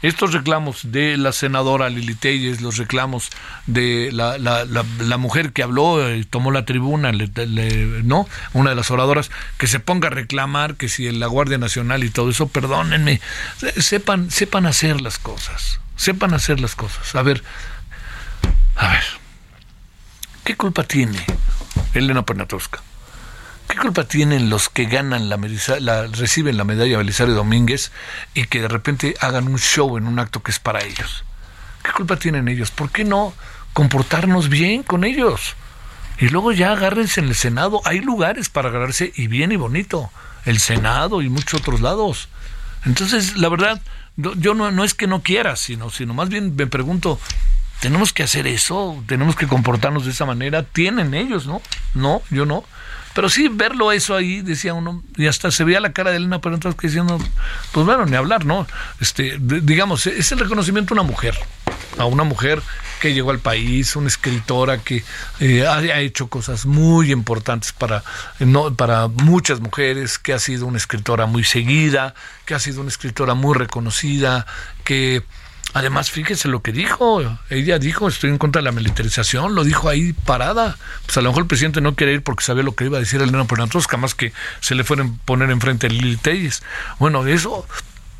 estos 0.03 0.33
reclamos 0.33 0.91
de 0.91 1.15
la 1.15 1.31
senadora 1.31 1.89
Lili 1.89 2.13
Telles, 2.13 2.59
los 2.61 2.77
reclamos 2.77 3.29
de 3.67 4.09
la, 4.11 5.17
mujer 5.17 5.53
que 5.53 5.63
habló 5.63 6.13
y 6.13 6.25
tomó 6.25 6.51
la 6.51 6.65
tribuna, 6.65 7.13
¿no? 8.03 8.27
Una 8.51 8.71
de 8.71 8.75
las 8.75 8.91
oradoras, 8.91 9.31
que 9.57 9.65
se 9.65 9.79
ponga 9.79 10.09
a 10.09 10.11
reclamar 10.11 10.75
que 10.75 10.89
si 10.89 11.09
la 11.09 11.27
Guardia 11.27 11.57
Nacional 11.57 12.03
y 12.03 12.09
todo 12.09 12.29
eso, 12.29 12.49
perdónenme, 12.49 13.21
sepan, 13.77 14.29
sepan 14.29 14.65
hacer 14.65 14.99
las 14.99 15.17
cosas, 15.19 15.79
sepan 15.95 16.33
hacer 16.33 16.59
las 16.59 16.75
cosas. 16.75 17.15
A 17.15 17.21
ver, 17.21 17.41
a 18.75 18.89
ver, 18.89 19.03
¿qué 20.43 20.57
culpa 20.57 20.83
tiene 20.83 21.25
Elena 21.93 22.23
Poniatowska? 22.23 22.81
¿Qué 23.67 23.77
culpa 23.77 24.03
tienen 24.03 24.49
los 24.49 24.69
que 24.69 24.85
ganan 24.85 25.29
la, 25.29 25.39
la, 25.79 26.07
reciben 26.07 26.57
la 26.57 26.63
medalla 26.63 26.97
Belisario 26.97 27.33
Domínguez 27.33 27.91
y 28.33 28.45
que 28.45 28.61
de 28.61 28.67
repente 28.67 29.15
hagan 29.19 29.47
un 29.47 29.57
show 29.57 29.97
en 29.97 30.07
un 30.07 30.19
acto 30.19 30.43
que 30.43 30.51
es 30.51 30.59
para 30.59 30.83
ellos? 30.83 31.23
¿Qué 31.83 31.91
culpa 31.91 32.17
tienen 32.17 32.47
ellos? 32.47 32.71
¿Por 32.71 32.91
qué 32.91 33.03
no 33.03 33.33
comportarnos 33.73 34.49
bien 34.49 34.83
con 34.83 35.03
ellos? 35.03 35.55
Y 36.19 36.29
luego 36.29 36.51
ya 36.51 36.71
agárrense 36.71 37.19
en 37.19 37.27
el 37.27 37.35
Senado. 37.35 37.81
Hay 37.85 37.99
lugares 37.99 38.49
para 38.49 38.69
agarrarse 38.69 39.11
y 39.15 39.27
bien 39.27 39.51
y 39.51 39.55
bonito. 39.55 40.11
El 40.45 40.59
Senado 40.59 41.21
y 41.21 41.29
muchos 41.29 41.61
otros 41.61 41.81
lados. 41.81 42.29
Entonces, 42.85 43.37
la 43.37 43.49
verdad, 43.49 43.81
yo 44.15 44.53
no, 44.53 44.71
no 44.71 44.83
es 44.83 44.93
que 44.93 45.07
no 45.07 45.21
quiera, 45.21 45.55
sino, 45.55 45.89
sino 45.89 46.13
más 46.13 46.29
bien 46.29 46.55
me 46.55 46.67
pregunto, 46.67 47.19
¿tenemos 47.79 48.13
que 48.13 48.23
hacer 48.23 48.45
eso? 48.47 49.01
¿Tenemos 49.07 49.35
que 49.35 49.47
comportarnos 49.47 50.05
de 50.05 50.11
esa 50.11 50.25
manera? 50.25 50.63
¿Tienen 50.63 51.13
ellos, 51.13 51.47
no? 51.47 51.61
No, 51.93 52.21
yo 52.29 52.45
no. 52.45 52.63
Pero 53.13 53.29
sí, 53.29 53.47
verlo 53.47 53.91
eso 53.91 54.15
ahí, 54.15 54.41
decía 54.41 54.73
uno, 54.73 55.03
y 55.17 55.27
hasta 55.27 55.51
se 55.51 55.63
veía 55.63 55.79
la 55.79 55.93
cara 55.93 56.11
de 56.11 56.17
Elena 56.17 56.41
pero 56.41 56.55
entonces 56.55 56.79
diciendo, 56.81 57.19
pues 57.71 57.85
bueno, 57.85 58.05
ni 58.05 58.15
hablar, 58.15 58.45
¿no? 58.45 58.67
Este, 58.99 59.37
digamos, 59.39 60.07
es 60.07 60.31
el 60.31 60.39
reconocimiento 60.39 60.93
a 60.93 60.95
una 60.95 61.03
mujer, 61.03 61.37
a 61.97 62.05
una 62.05 62.23
mujer 62.23 62.61
que 63.03 63.13
llegó 63.13 63.31
al 63.31 63.39
país, 63.39 63.97
una 63.97 64.07
escritora 64.07 64.77
que 64.77 65.03
eh, 65.41 65.67
ha, 65.67 65.99
hecho 65.99 66.27
cosas 66.27 66.65
muy 66.65 67.11
importantes 67.11 67.73
para, 67.73 68.01
no, 68.39 68.73
para 68.75 69.09
muchas 69.09 69.59
mujeres, 69.59 70.17
que 70.17 70.31
ha 70.31 70.39
sido 70.39 70.65
una 70.65 70.77
escritora 70.77 71.25
muy 71.25 71.43
seguida, 71.43 72.15
que 72.45 72.55
ha 72.55 72.59
sido 72.59 72.79
una 72.79 72.89
escritora 72.89 73.33
muy 73.33 73.55
reconocida, 73.55 74.45
que 74.85 75.21
Además, 75.73 76.11
fíjese 76.11 76.47
lo 76.47 76.61
que 76.61 76.71
dijo. 76.71 77.21
Ella 77.49 77.79
dijo, 77.79 78.07
estoy 78.07 78.29
en 78.29 78.37
contra 78.37 78.61
de 78.61 78.65
la 78.65 78.71
militarización, 78.71 79.55
lo 79.55 79.63
dijo 79.63 79.89
ahí 79.89 80.13
parada. 80.13 80.77
Pues 81.05 81.17
a 81.17 81.21
lo 81.21 81.29
mejor 81.29 81.43
el 81.43 81.47
presidente 81.47 81.81
no 81.81 81.95
quiere 81.95 82.13
ir 82.13 82.21
porque 82.21 82.43
sabía 82.43 82.63
lo 82.63 82.75
que 82.75 82.85
iba 82.85 82.97
a 82.97 82.99
decir 82.99 83.21
Elena 83.21 83.45
Poniatowska, 83.45 83.97
más 83.97 84.13
que 84.13 84.33
se 84.59 84.75
le 84.75 84.83
fueran 84.83 85.17
poner 85.19 85.49
enfrente 85.49 85.87
a 85.87 85.89
Lili 85.89 86.17
Telles. 86.17 86.61
Bueno, 86.99 87.25
eso, 87.25 87.65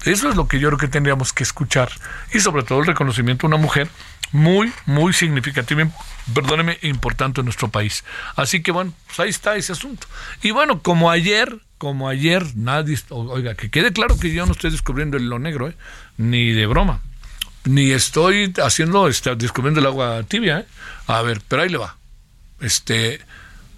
eso 0.04 0.30
es 0.30 0.36
lo 0.36 0.48
que 0.48 0.60
yo 0.60 0.70
creo 0.70 0.80
que 0.80 0.88
tendríamos 0.88 1.32
que 1.32 1.44
escuchar. 1.44 1.92
Y 2.34 2.40
sobre 2.40 2.64
todo 2.64 2.80
el 2.80 2.88
reconocimiento 2.88 3.46
a 3.46 3.50
una 3.50 3.58
mujer 3.58 3.88
muy, 4.32 4.74
muy 4.88 5.14
significativa, 5.14 5.88
perdóneme, 6.34 6.80
importante 6.82 7.42
en 7.42 7.46
nuestro 7.46 7.70
país. 7.70 8.04
Así 8.36 8.64
que 8.64 8.72
bueno, 8.72 8.94
pues 9.06 9.20
ahí 9.20 9.30
está 9.30 9.56
ese 9.58 9.74
asunto. 9.74 10.08
Y 10.42 10.50
bueno, 10.50 10.82
como 10.82 11.12
ayer, 11.12 11.60
como 11.78 12.10
ayer, 12.10 12.44
nadie, 12.56 12.98
oiga, 13.10 13.54
que 13.54 13.70
quede 13.70 13.94
claro 13.94 14.18
que 14.18 14.34
yo 14.34 14.48
no 14.48 14.54
estoy 14.54 14.72
descubriendo 14.72 15.18
el 15.18 15.30
lo 15.30 15.38
negro, 15.38 15.68
¿eh? 15.68 15.76
ni 16.18 16.52
de 16.52 16.66
broma 16.66 17.02
ni 17.66 17.92
estoy 17.92 18.54
haciendo, 18.62 19.08
este, 19.08 19.36
descubriendo 19.36 19.80
el 19.80 19.86
agua 19.86 20.24
tibia. 20.24 20.60
¿eh? 20.60 20.66
A 21.08 21.22
ver, 21.22 21.42
pero 21.48 21.62
ahí 21.62 21.70
le 21.70 21.78
va. 21.78 21.98
Este, 22.60 23.22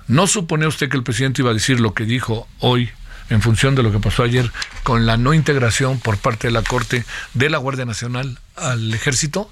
¿no 0.07 0.27
supone 0.27 0.67
usted 0.67 0.89
que 0.89 0.97
el 0.97 1.03
presidente 1.03 1.41
iba 1.41 1.51
a 1.51 1.55
decir 1.55 1.79
lo 1.79 1.93
que 1.93 2.05
dijo 2.05 2.47
hoy 2.59 2.89
en 3.29 3.41
función 3.41 3.73
de 3.75 3.83
lo 3.83 3.91
que 3.91 3.99
pasó 3.99 4.23
ayer 4.23 4.51
con 4.83 5.05
la 5.05 5.17
no 5.17 5.33
integración 5.33 5.99
por 5.99 6.17
parte 6.17 6.47
de 6.47 6.51
la 6.51 6.61
Corte 6.61 7.05
de 7.33 7.49
la 7.49 7.57
Guardia 7.57 7.85
Nacional 7.85 8.39
al 8.55 8.93
ejército? 8.93 9.49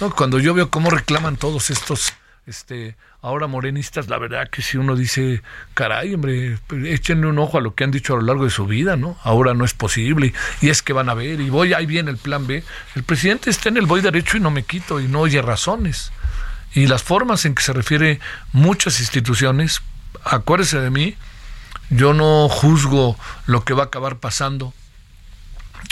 ¿No? 0.00 0.14
Cuando 0.14 0.38
yo 0.38 0.54
veo 0.54 0.70
cómo 0.70 0.90
reclaman 0.90 1.36
todos 1.36 1.70
estos 1.70 2.12
este, 2.46 2.96
ahora 3.22 3.46
morenistas, 3.46 4.08
la 4.08 4.18
verdad 4.18 4.50
que 4.50 4.62
si 4.62 4.76
uno 4.76 4.96
dice, 4.96 5.42
caray, 5.74 6.12
hombre, 6.12 6.58
échenle 6.84 7.28
un 7.28 7.38
ojo 7.38 7.56
a 7.56 7.60
lo 7.60 7.74
que 7.74 7.84
han 7.84 7.92
dicho 7.92 8.14
a 8.14 8.16
lo 8.16 8.22
largo 8.22 8.44
de 8.44 8.50
su 8.50 8.66
vida, 8.66 8.96
¿no? 8.96 9.16
Ahora 9.22 9.54
no 9.54 9.64
es 9.64 9.74
posible, 9.74 10.34
y 10.60 10.70
es 10.70 10.82
que 10.82 10.92
van 10.92 11.08
a 11.08 11.14
ver, 11.14 11.40
y 11.40 11.48
voy, 11.48 11.72
ahí 11.72 11.86
viene 11.86 12.10
el 12.10 12.16
plan 12.16 12.48
B. 12.48 12.64
El 12.96 13.04
presidente 13.04 13.48
está 13.48 13.68
en 13.68 13.76
el 13.76 13.86
voy 13.86 14.00
derecho 14.00 14.36
y 14.36 14.40
no 14.40 14.50
me 14.50 14.64
quito, 14.64 15.00
y 15.00 15.06
no 15.06 15.20
oye 15.20 15.40
razones. 15.40 16.10
Y 16.74 16.88
las 16.88 17.04
formas 17.04 17.44
en 17.44 17.54
que 17.54 17.62
se 17.62 17.72
refiere 17.72 18.18
muchas 18.52 18.98
instituciones, 18.98 19.82
acuérdese 20.24 20.80
de 20.80 20.90
mí, 20.90 21.16
yo 21.90 22.14
no 22.14 22.48
juzgo 22.48 23.16
lo 23.46 23.64
que 23.64 23.74
va 23.74 23.84
a 23.84 23.86
acabar 23.86 24.16
pasando 24.16 24.74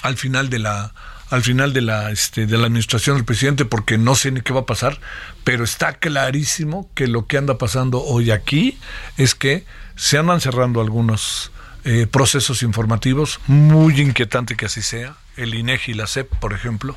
al 0.03 0.17
final 0.17 0.51
de 0.51 0.59
la 0.59 0.93
al 1.31 1.43
final 1.43 1.73
de 1.73 1.81
la, 1.81 2.11
este, 2.11 2.47
de 2.47 2.59
la 2.59 2.67
administración 2.67 3.17
del 3.17 3.25
presidente 3.25 3.65
porque 3.65 3.99
no 3.99 4.15
sé 4.15 4.33
ni 4.33 4.41
qué 4.43 4.53
va 4.53 4.61
a 4.61 4.67
pasar, 4.67 5.01
pero 5.45 5.65
está 5.65 5.95
clarísimo 5.95 6.91
que 6.95 7.07
lo 7.07 7.27
que 7.27 7.39
anda 7.39 7.57
pasando 7.57 8.03
hoy 8.03 8.31
aquí 8.31 8.79
es 9.17 9.35
que 9.35 9.65
se 9.95 10.19
andan 10.19 10.41
cerrando 10.41 10.81
algunos 10.81 11.53
eh, 11.85 12.07
procesos 12.11 12.63
informativos, 12.63 13.41
muy 13.47 14.01
inquietante 14.01 14.57
que 14.57 14.67
así 14.67 14.83
sea, 14.83 15.17
el 15.37 15.55
INEGI 15.55 15.93
y 15.93 15.95
la 15.95 16.07
CEP, 16.07 16.29
por 16.37 16.53
ejemplo, 16.53 16.97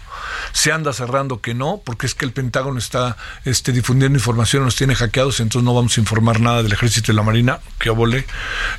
se 0.51 0.71
anda 0.71 0.93
cerrando 0.93 1.41
que 1.41 1.53
no, 1.53 1.81
porque 1.83 2.05
es 2.05 2.15
que 2.15 2.25
el 2.25 2.31
Pentágono 2.31 2.79
está 2.79 3.17
este, 3.45 3.71
difundiendo 3.71 4.17
información, 4.17 4.63
nos 4.63 4.75
tiene 4.75 4.95
hackeados, 4.95 5.39
entonces 5.39 5.65
no 5.65 5.73
vamos 5.73 5.97
a 5.97 6.01
informar 6.01 6.39
nada 6.39 6.63
del 6.63 6.73
Ejército 6.73 7.11
y 7.11 7.15
la 7.15 7.23
Marina, 7.23 7.59
que 7.79 7.89
obole. 7.89 8.25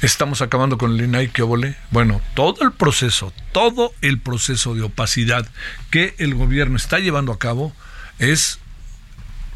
Estamos 0.03 0.43
acabando 0.43 0.79
con 0.79 0.93
el 0.93 1.01
INAI, 1.03 1.29
que 1.29 1.43
obole. 1.43 1.77
Bueno, 1.91 2.21
todo 2.35 2.63
el 2.65 2.73
proceso, 2.73 3.33
todo 3.53 3.93
el 4.01 4.21
proceso 4.21 4.75
de 4.75 4.83
opacidad 4.83 5.47
que 5.91 6.15
el 6.19 6.35
gobierno 6.35 6.77
está 6.77 6.99
llevando 6.99 7.33
a 7.33 7.39
cabo 7.39 7.73
es 8.19 8.59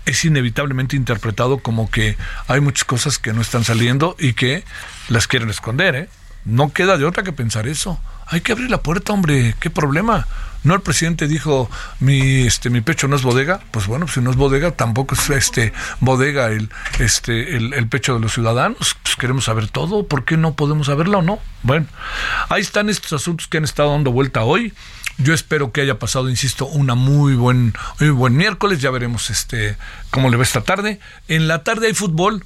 es 0.09 0.25
inevitablemente 0.25 0.97
interpretado 0.97 1.59
como 1.59 1.91
que 1.91 2.17
hay 2.47 2.61
muchas 2.61 2.85
cosas 2.85 3.19
que 3.19 3.35
no 3.35 3.43
están 3.43 3.65
saliendo 3.65 4.17
y 4.19 4.33
que 4.33 4.65
las 5.09 5.27
quieren 5.27 5.51
esconder, 5.51 5.95
¿eh? 5.95 6.09
No 6.47 6.73
queda 6.73 6.97
de 6.97 7.05
otra 7.05 7.23
que 7.23 7.33
pensar 7.33 7.69
eso. 7.69 8.01
Hay 8.29 8.41
que 8.41 8.53
abrir 8.53 8.71
la 8.71 8.83
puerta, 8.83 9.13
hombre. 9.13 9.55
¿Qué 9.59 9.71
problema? 9.71 10.27
No 10.65 10.75
el 10.75 10.81
presidente 10.81 11.29
dijo 11.29 11.71
mi 12.01 12.43
este 12.43 12.69
mi 12.69 12.81
pecho 12.81 13.07
no 13.07 13.15
es 13.15 13.23
bodega, 13.23 13.61
pues 13.71 13.87
bueno, 13.87 14.09
si 14.09 14.21
no 14.21 14.31
es 14.31 14.37
bodega 14.37 14.73
tampoco 14.73 15.15
es 15.15 15.31
este 15.31 15.73
bodega 16.01 16.49
el 16.49 16.69
este 16.99 17.57
el, 17.57 17.89
pecho 17.89 18.15
de 18.15 18.21
los 18.21 18.35
ciudadanos. 18.35 18.97
Pues 19.03 19.15
queremos 19.17 19.45
saber 19.45 19.69
todo, 19.69 20.07
¿por 20.07 20.25
qué 20.25 20.37
no 20.37 20.55
podemos 20.55 20.89
saberlo 20.89 21.23
no? 21.23 21.39
Bueno, 21.63 21.87
ahí 22.49 22.61
están 22.61 22.91
estos 22.91 23.13
asuntos 23.13 23.47
que 23.47 23.59
han 23.59 23.65
estado 23.65 23.93
dando 23.93 24.11
vuelta 24.11 24.43
hoy. 24.43 24.75
Yo 25.19 25.33
espero 25.33 25.73
que 25.73 25.81
haya 25.81 25.99
pasado, 25.99 26.29
insisto, 26.29 26.67
una 26.67 26.97
muy 26.97 27.35
buen 27.35 27.75
muy 28.01 28.11
buen 28.11 28.37
miércoles, 28.37 28.81
ya 28.81 28.91
veremos 28.91 29.31
este 29.31 29.77
cómo 30.11 30.29
le 30.29 30.37
va 30.37 30.43
esta 30.43 30.63
tarde. 30.63 30.99
En 31.29 31.47
la 31.47 31.63
tarde 31.63 31.87
hay 31.87 31.95
fútbol, 31.95 32.45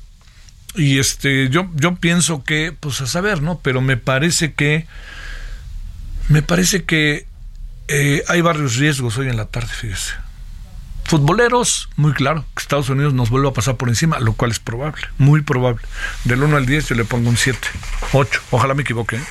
y 0.75 0.99
este, 0.99 1.49
yo, 1.51 1.69
yo 1.75 1.97
pienso 1.97 2.45
que, 2.45 2.75
pues 2.79 3.01
a 3.01 3.07
saber, 3.07 3.43
¿no? 3.43 3.61
Pero 3.63 3.81
me 3.81 3.97
parece 3.97 4.55
que, 4.55 4.87
me 6.29 6.43
parece 6.43 6.85
que 6.85 7.27
eh, 7.89 8.23
hay 8.29 8.41
varios 8.41 8.77
riesgos 8.77 9.19
hoy 9.19 9.29
en 9.29 9.37
la 9.37 9.47
tarde, 9.47 9.69
fíjese. 9.69 10.15
Futboleros, 11.05 11.91
muy 11.97 12.13
claro, 12.13 12.45
que 12.55 12.63
Estados 12.63 12.89
Unidos 12.89 13.13
nos 13.13 13.29
vuelva 13.29 13.51
a 13.51 13.53
pasar 13.53 13.77
por 13.77 13.89
encima, 13.89 14.19
lo 14.21 14.33
cual 14.35 14.51
es 14.51 14.61
probable, 14.61 15.03
muy 15.19 15.43
probable. 15.43 15.83
Del 16.25 16.43
1 16.43 16.57
al 16.57 16.67
10 16.67 16.89
yo 16.89 16.95
le 16.95 17.05
pongo 17.05 17.29
un 17.29 17.37
7, 17.37 17.59
8, 18.13 18.41
ojalá 18.51 18.75
me 18.75 18.83
equivoque. 18.83 19.17
¿eh? 19.17 19.25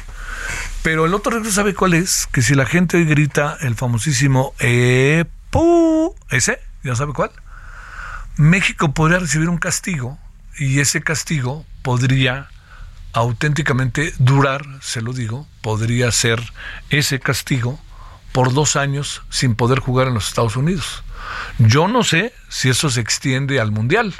Pero 0.83 1.05
el 1.05 1.13
otro 1.13 1.31
riesgo, 1.31 1.51
¿sabe 1.51 1.73
cuál 1.73 1.93
es? 1.93 2.27
Que 2.31 2.41
si 2.41 2.55
la 2.55 2.65
gente 2.65 3.03
grita 3.05 3.57
el 3.61 3.75
famosísimo 3.75 4.53
EPU, 4.59 6.15
ese, 6.29 6.59
¿ya 6.83 6.95
sabe 6.95 7.13
cuál? 7.13 7.31
México 8.37 8.93
podría 8.93 9.19
recibir 9.19 9.49
un 9.49 9.57
castigo 9.57 10.19
y 10.57 10.79
ese 10.79 11.01
castigo 11.01 11.65
podría 11.81 12.49
auténticamente 13.13 14.13
durar, 14.19 14.65
se 14.81 15.01
lo 15.01 15.13
digo, 15.13 15.47
podría 15.61 16.11
ser 16.11 16.41
ese 16.89 17.19
castigo 17.19 17.79
por 18.31 18.53
dos 18.53 18.75
años 18.75 19.21
sin 19.29 19.55
poder 19.55 19.79
jugar 19.79 20.07
en 20.07 20.13
los 20.13 20.27
Estados 20.27 20.55
Unidos. 20.55 21.03
Yo 21.59 21.87
no 21.87 22.03
sé 22.03 22.33
si 22.49 22.69
eso 22.69 22.89
se 22.89 23.01
extiende 23.01 23.59
al 23.59 23.71
Mundial, 23.71 24.13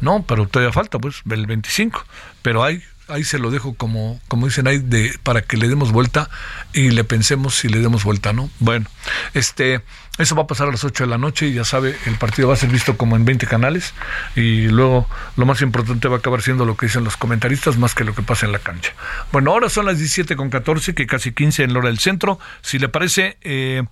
no, 0.00 0.24
pero 0.26 0.46
todavía 0.46 0.72
falta, 0.72 0.98
pues, 0.98 1.22
el 1.28 1.46
25, 1.46 2.04
pero 2.42 2.62
hay 2.62 2.82
ahí 3.08 3.24
se 3.24 3.38
lo 3.38 3.50
dejo 3.50 3.74
como, 3.74 4.20
como 4.28 4.46
dicen 4.46 4.66
ahí, 4.66 4.78
de, 4.78 5.18
para 5.22 5.42
que 5.42 5.56
le 5.56 5.68
demos 5.68 5.92
vuelta 5.92 6.28
y 6.72 6.90
le 6.90 7.04
pensemos 7.04 7.54
si 7.54 7.68
le 7.68 7.80
demos 7.80 8.04
vuelta, 8.04 8.32
¿no? 8.32 8.50
Bueno, 8.58 8.86
este, 9.34 9.82
eso 10.18 10.34
va 10.34 10.42
a 10.42 10.46
pasar 10.46 10.68
a 10.68 10.70
las 10.72 10.84
8 10.84 11.04
de 11.04 11.10
la 11.10 11.18
noche 11.18 11.46
y 11.48 11.54
ya 11.54 11.64
sabe, 11.64 11.96
el 12.06 12.16
partido 12.16 12.48
va 12.48 12.54
a 12.54 12.56
ser 12.56 12.70
visto 12.70 12.96
como 12.96 13.16
en 13.16 13.24
20 13.24 13.46
canales 13.46 13.94
y 14.34 14.68
luego 14.68 15.08
lo 15.36 15.46
más 15.46 15.62
importante 15.62 16.08
va 16.08 16.16
a 16.16 16.18
acabar 16.18 16.42
siendo 16.42 16.64
lo 16.64 16.76
que 16.76 16.86
dicen 16.86 17.04
los 17.04 17.16
comentaristas 17.16 17.76
más 17.78 17.94
que 17.94 18.04
lo 18.04 18.14
que 18.14 18.22
pasa 18.22 18.46
en 18.46 18.52
la 18.52 18.58
cancha. 18.58 18.92
Bueno, 19.32 19.52
ahora 19.52 19.68
son 19.68 19.86
las 19.86 19.98
17 19.98 20.36
con 20.36 20.50
14, 20.50 20.94
que 20.94 21.06
casi 21.06 21.32
15 21.32 21.64
en 21.64 21.72
la 21.72 21.80
hora 21.80 21.88
del 21.88 21.98
centro. 21.98 22.38
Si 22.62 22.78
le 22.78 22.88
parece, 22.88 23.36
eh, 23.42 23.84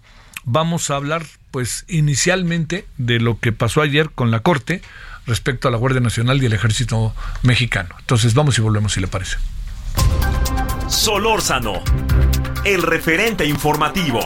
vamos 0.44 0.90
a 0.90 0.96
hablar 0.96 1.24
pues 1.50 1.84
inicialmente 1.88 2.86
de 2.96 3.20
lo 3.20 3.38
que 3.38 3.52
pasó 3.52 3.80
ayer 3.80 4.10
con 4.10 4.30
la 4.30 4.40
Corte 4.40 4.82
respecto 5.26 5.68
a 5.68 5.70
la 5.70 5.76
Guardia 5.76 6.00
Nacional 6.00 6.42
y 6.42 6.46
el 6.46 6.52
Ejército 6.52 7.14
Mexicano. 7.42 7.94
Entonces 7.98 8.34
vamos 8.34 8.58
y 8.58 8.60
volvemos 8.60 8.92
si 8.92 9.00
le 9.00 9.08
parece. 9.08 9.36
Solórzano, 10.88 11.82
el 12.64 12.82
referente 12.82 13.44
informativo. 13.44 14.20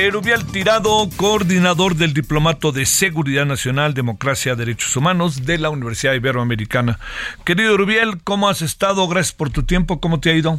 Erubiel 0.00 0.46
Tirado, 0.46 1.10
coordinador 1.16 1.94
del 1.94 2.14
Diplomato 2.14 2.72
de 2.72 2.86
Seguridad 2.86 3.44
Nacional, 3.44 3.92
Democracia, 3.92 4.56
Derechos 4.56 4.96
Humanos 4.96 5.44
de 5.44 5.58
la 5.58 5.68
Universidad 5.68 6.14
Iberoamericana. 6.14 6.98
Querido 7.44 7.74
Erubiel, 7.74 8.22
¿cómo 8.24 8.48
has 8.48 8.62
estado? 8.62 9.06
Gracias 9.08 9.34
por 9.34 9.50
tu 9.50 9.64
tiempo. 9.64 10.00
¿Cómo 10.00 10.18
te 10.18 10.30
ha 10.30 10.34
ido? 10.34 10.58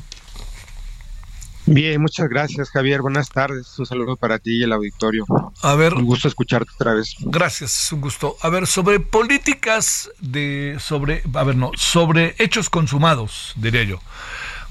Bien, 1.66 2.00
muchas 2.00 2.30
gracias, 2.30 2.70
Javier. 2.70 3.02
Buenas 3.02 3.30
tardes. 3.30 3.80
Un 3.80 3.88
saludo 3.88 4.16
para 4.16 4.38
ti 4.38 4.60
y 4.60 4.64
el 4.64 4.74
auditorio. 4.74 5.26
A 5.64 5.74
ver, 5.74 5.96
un 5.96 6.06
gusto 6.06 6.28
escucharte 6.28 6.70
otra 6.76 6.94
vez. 6.94 7.16
Gracias, 7.22 7.86
es 7.86 7.92
un 7.92 8.02
gusto. 8.02 8.38
A 8.42 8.50
ver, 8.50 8.68
sobre 8.68 9.00
políticas 9.00 10.12
de 10.20 10.78
sobre, 10.80 11.24
a 11.34 11.44
ver, 11.44 11.56
no, 11.56 11.72
sobre 11.76 12.36
hechos 12.38 12.70
consumados, 12.70 13.54
diría 13.56 13.84
yo. 13.84 14.00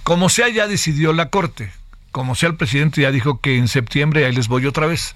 Como 0.04 0.28
sea 0.28 0.48
ya 0.48 0.68
decidió 0.68 1.12
la 1.12 1.28
Corte, 1.28 1.72
como 2.12 2.34
sea 2.34 2.48
el 2.48 2.56
presidente 2.56 3.02
ya 3.02 3.10
dijo 3.10 3.40
que 3.40 3.56
en 3.56 3.68
septiembre 3.68 4.26
ahí 4.26 4.32
les 4.34 4.48
voy 4.48 4.66
otra 4.66 4.86
vez. 4.86 5.14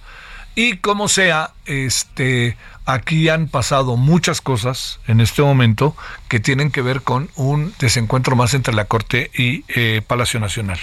Y 0.56 0.76
como 0.76 1.08
sea, 1.08 1.52
este, 1.66 2.56
aquí 2.84 3.28
han 3.28 3.48
pasado 3.48 3.96
muchas 3.96 4.40
cosas 4.40 5.00
en 5.08 5.20
este 5.20 5.42
momento 5.42 5.96
que 6.28 6.38
tienen 6.38 6.70
que 6.70 6.80
ver 6.80 7.02
con 7.02 7.28
un 7.34 7.74
desencuentro 7.80 8.36
más 8.36 8.54
entre 8.54 8.74
la 8.74 8.84
Corte 8.84 9.32
y 9.34 9.64
eh, 9.68 10.00
Palacio 10.06 10.38
Nacional. 10.38 10.78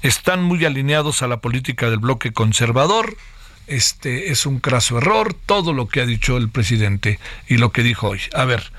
Están 0.00 0.42
muy 0.42 0.64
alineados 0.64 1.22
a 1.22 1.28
la 1.28 1.38
política 1.38 1.90
del 1.90 1.98
bloque 1.98 2.32
conservador. 2.32 3.16
Este 3.66 4.30
es 4.30 4.46
un 4.46 4.58
craso 4.58 4.96
error 4.96 5.34
todo 5.34 5.74
lo 5.74 5.86
que 5.86 6.00
ha 6.00 6.06
dicho 6.06 6.38
el 6.38 6.48
presidente 6.48 7.18
y 7.46 7.58
lo 7.58 7.72
que 7.72 7.82
dijo 7.82 8.08
hoy. 8.08 8.20
A 8.32 8.46
ver, 8.46 8.72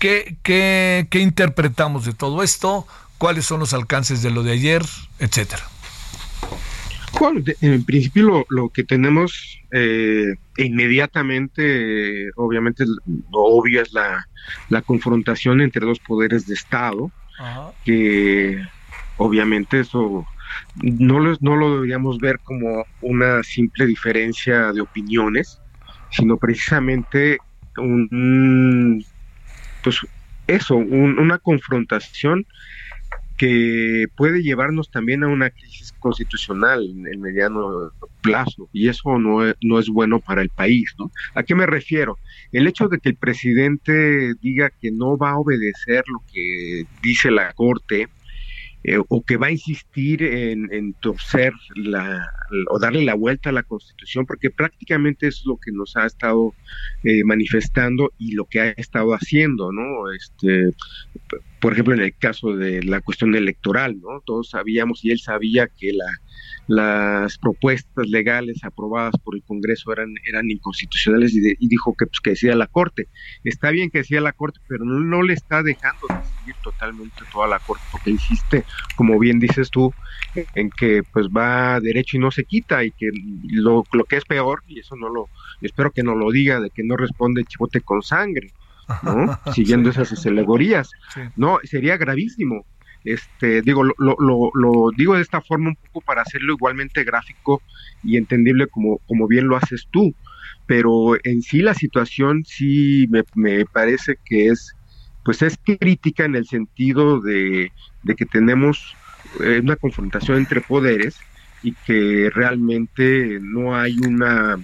¿qué, 0.00 0.36
qué, 0.42 1.06
qué 1.08 1.20
interpretamos 1.20 2.04
de 2.04 2.14
todo 2.14 2.42
esto? 2.42 2.84
¿Cuáles 3.18 3.46
son 3.46 3.60
los 3.60 3.74
alcances 3.74 4.22
de 4.22 4.30
lo 4.30 4.42
de 4.42 4.52
ayer? 4.52 4.84
Etcétera. 5.20 5.62
Bueno, 7.12 7.42
en 7.60 7.84
principio 7.84 8.22
lo, 8.24 8.46
lo 8.48 8.68
que 8.68 8.84
tenemos 8.84 9.60
eh, 9.72 10.26
inmediatamente, 10.56 12.30
obviamente, 12.36 12.84
lo 12.86 13.40
obvio 13.40 13.82
es 13.82 13.92
la, 13.92 14.26
la, 14.68 14.82
confrontación 14.82 15.60
entre 15.60 15.86
dos 15.86 15.98
poderes 16.00 16.46
de 16.46 16.54
Estado, 16.54 17.10
Ajá. 17.38 17.72
que 17.84 18.60
obviamente 19.16 19.80
eso 19.80 20.24
no 20.74 21.18
lo, 21.18 21.36
no 21.40 21.56
lo 21.56 21.74
deberíamos 21.74 22.18
ver 22.18 22.38
como 22.42 22.84
una 23.00 23.42
simple 23.42 23.86
diferencia 23.86 24.72
de 24.72 24.80
opiniones, 24.80 25.60
sino 26.10 26.36
precisamente 26.36 27.38
un, 27.76 29.04
pues 29.82 29.98
eso, 30.46 30.76
un, 30.76 31.18
una 31.18 31.38
confrontación 31.38 32.46
que 33.38 34.06
puede 34.16 34.42
llevarnos 34.42 34.90
también 34.90 35.22
a 35.22 35.28
una 35.28 35.50
crisis 35.50 35.92
constitucional 36.00 36.84
en 36.90 37.06
el 37.06 37.18
mediano 37.18 37.92
plazo 38.20 38.68
y 38.72 38.88
eso 38.88 39.18
no 39.18 39.46
es, 39.46 39.54
no 39.62 39.78
es 39.78 39.88
bueno 39.88 40.18
para 40.18 40.42
el 40.42 40.50
país, 40.50 40.94
¿no? 40.98 41.10
¿A 41.34 41.44
qué 41.44 41.54
me 41.54 41.66
refiero? 41.66 42.18
El 42.50 42.66
hecho 42.66 42.88
de 42.88 42.98
que 42.98 43.10
el 43.10 43.16
presidente 43.16 44.34
diga 44.42 44.70
que 44.70 44.90
no 44.90 45.16
va 45.16 45.30
a 45.30 45.38
obedecer 45.38 46.02
lo 46.08 46.20
que 46.32 46.84
dice 47.00 47.30
la 47.30 47.52
Corte 47.52 48.08
eh, 48.84 48.96
o 49.08 49.24
que 49.24 49.36
va 49.36 49.48
a 49.48 49.50
insistir 49.50 50.22
en, 50.22 50.92
torcer 51.00 51.52
la, 51.74 52.30
o 52.70 52.78
darle 52.78 53.04
la 53.04 53.14
vuelta 53.14 53.50
a 53.50 53.52
la 53.52 53.64
Constitución, 53.64 54.24
porque 54.24 54.50
prácticamente 54.50 55.26
es 55.26 55.42
lo 55.44 55.56
que 55.56 55.72
nos 55.72 55.96
ha 55.96 56.06
estado 56.06 56.54
eh, 57.02 57.24
manifestando 57.24 58.12
y 58.18 58.32
lo 58.32 58.44
que 58.44 58.60
ha 58.60 58.70
estado 58.70 59.14
haciendo, 59.14 59.72
¿no? 59.72 60.10
Este, 60.12 60.70
por 61.60 61.72
ejemplo, 61.72 61.94
en 61.94 62.00
el 62.00 62.16
caso 62.16 62.56
de 62.56 62.82
la 62.82 63.00
cuestión 63.00 63.34
electoral, 63.34 64.00
¿no? 64.00 64.20
Todos 64.24 64.50
sabíamos 64.50 65.04
y 65.04 65.10
él 65.10 65.18
sabía 65.18 65.66
que 65.66 65.92
la, 65.92 66.06
las 66.68 67.38
propuestas 67.38 68.06
legales 68.08 68.62
aprobadas 68.62 69.14
por 69.24 69.34
el 69.34 69.42
Congreso 69.42 69.90
eran, 69.92 70.14
eran 70.26 70.50
inconstitucionales 70.50 71.34
y, 71.34 71.56
dijo 71.66 71.94
que, 71.98 72.06
pues, 72.06 72.20
que 72.20 72.30
decía 72.30 72.54
la 72.54 72.66
Corte. 72.66 73.08
Está 73.42 73.70
bien 73.70 73.90
que 73.90 73.98
decía 73.98 74.20
la 74.20 74.32
Corte, 74.32 74.60
pero 74.68 74.84
no, 74.84 75.00
no, 75.00 75.22
le 75.22 75.32
está 75.32 75.62
dejando 75.62 76.06
decidir 76.08 76.54
totalmente 76.62 77.22
toda 77.32 77.48
la 77.48 77.58
Corte, 77.58 77.84
porque 77.90 78.10
insiste, 78.10 78.64
como 78.96 79.18
bien 79.18 79.40
dices 79.40 79.70
tú, 79.70 79.92
en 80.54 80.70
que 80.70 81.02
pues 81.12 81.28
va 81.28 81.80
derecho 81.80 82.18
y 82.18 82.20
no 82.20 82.30
se 82.30 82.44
quita 82.44 82.84
y 82.84 82.90
que 82.92 83.08
lo, 83.50 83.84
lo 83.92 84.04
que 84.04 84.16
es 84.16 84.24
peor, 84.24 84.62
y 84.66 84.80
eso 84.80 84.94
no 84.96 85.08
lo, 85.08 85.28
espero 85.62 85.90
que 85.90 86.02
no 86.02 86.14
lo 86.14 86.30
diga, 86.30 86.60
de 86.60 86.70
que 86.70 86.84
no 86.84 86.96
responde 86.96 87.44
chivote 87.44 87.80
con 87.80 88.02
sangre. 88.02 88.52
¿No? 89.02 89.38
siguiendo 89.54 89.92
sí. 89.92 90.00
esas 90.00 90.24
alegorías. 90.26 90.90
Sí. 91.14 91.20
No, 91.36 91.58
sería 91.64 91.96
gravísimo. 91.96 92.64
Este, 93.04 93.62
digo, 93.62 93.84
lo, 93.84 93.94
lo, 93.98 94.50
lo, 94.54 94.90
digo 94.96 95.14
de 95.14 95.22
esta 95.22 95.40
forma 95.40 95.70
un 95.70 95.76
poco 95.76 96.00
para 96.00 96.22
hacerlo 96.22 96.54
igualmente 96.54 97.04
gráfico 97.04 97.62
y 98.02 98.16
entendible 98.16 98.66
como, 98.66 98.98
como 99.06 99.26
bien 99.26 99.48
lo 99.48 99.56
haces 99.56 99.86
tú, 99.90 100.14
pero 100.66 101.16
en 101.24 101.40
sí 101.42 101.62
la 101.62 101.74
situación 101.74 102.44
sí 102.44 103.06
me, 103.08 103.24
me 103.34 103.64
parece 103.64 104.18
que 104.24 104.48
es, 104.48 104.74
pues 105.24 105.42
es 105.42 105.58
crítica 105.64 106.24
en 106.24 106.34
el 106.34 106.46
sentido 106.46 107.20
de, 107.20 107.72
de 108.02 108.14
que 108.14 108.26
tenemos 108.26 108.94
eh, 109.40 109.60
una 109.62 109.76
confrontación 109.76 110.38
entre 110.38 110.60
poderes 110.60 111.18
y 111.62 111.72
que 111.72 112.30
realmente 112.34 113.38
no 113.40 113.76
hay 113.76 113.96
una 113.98 114.58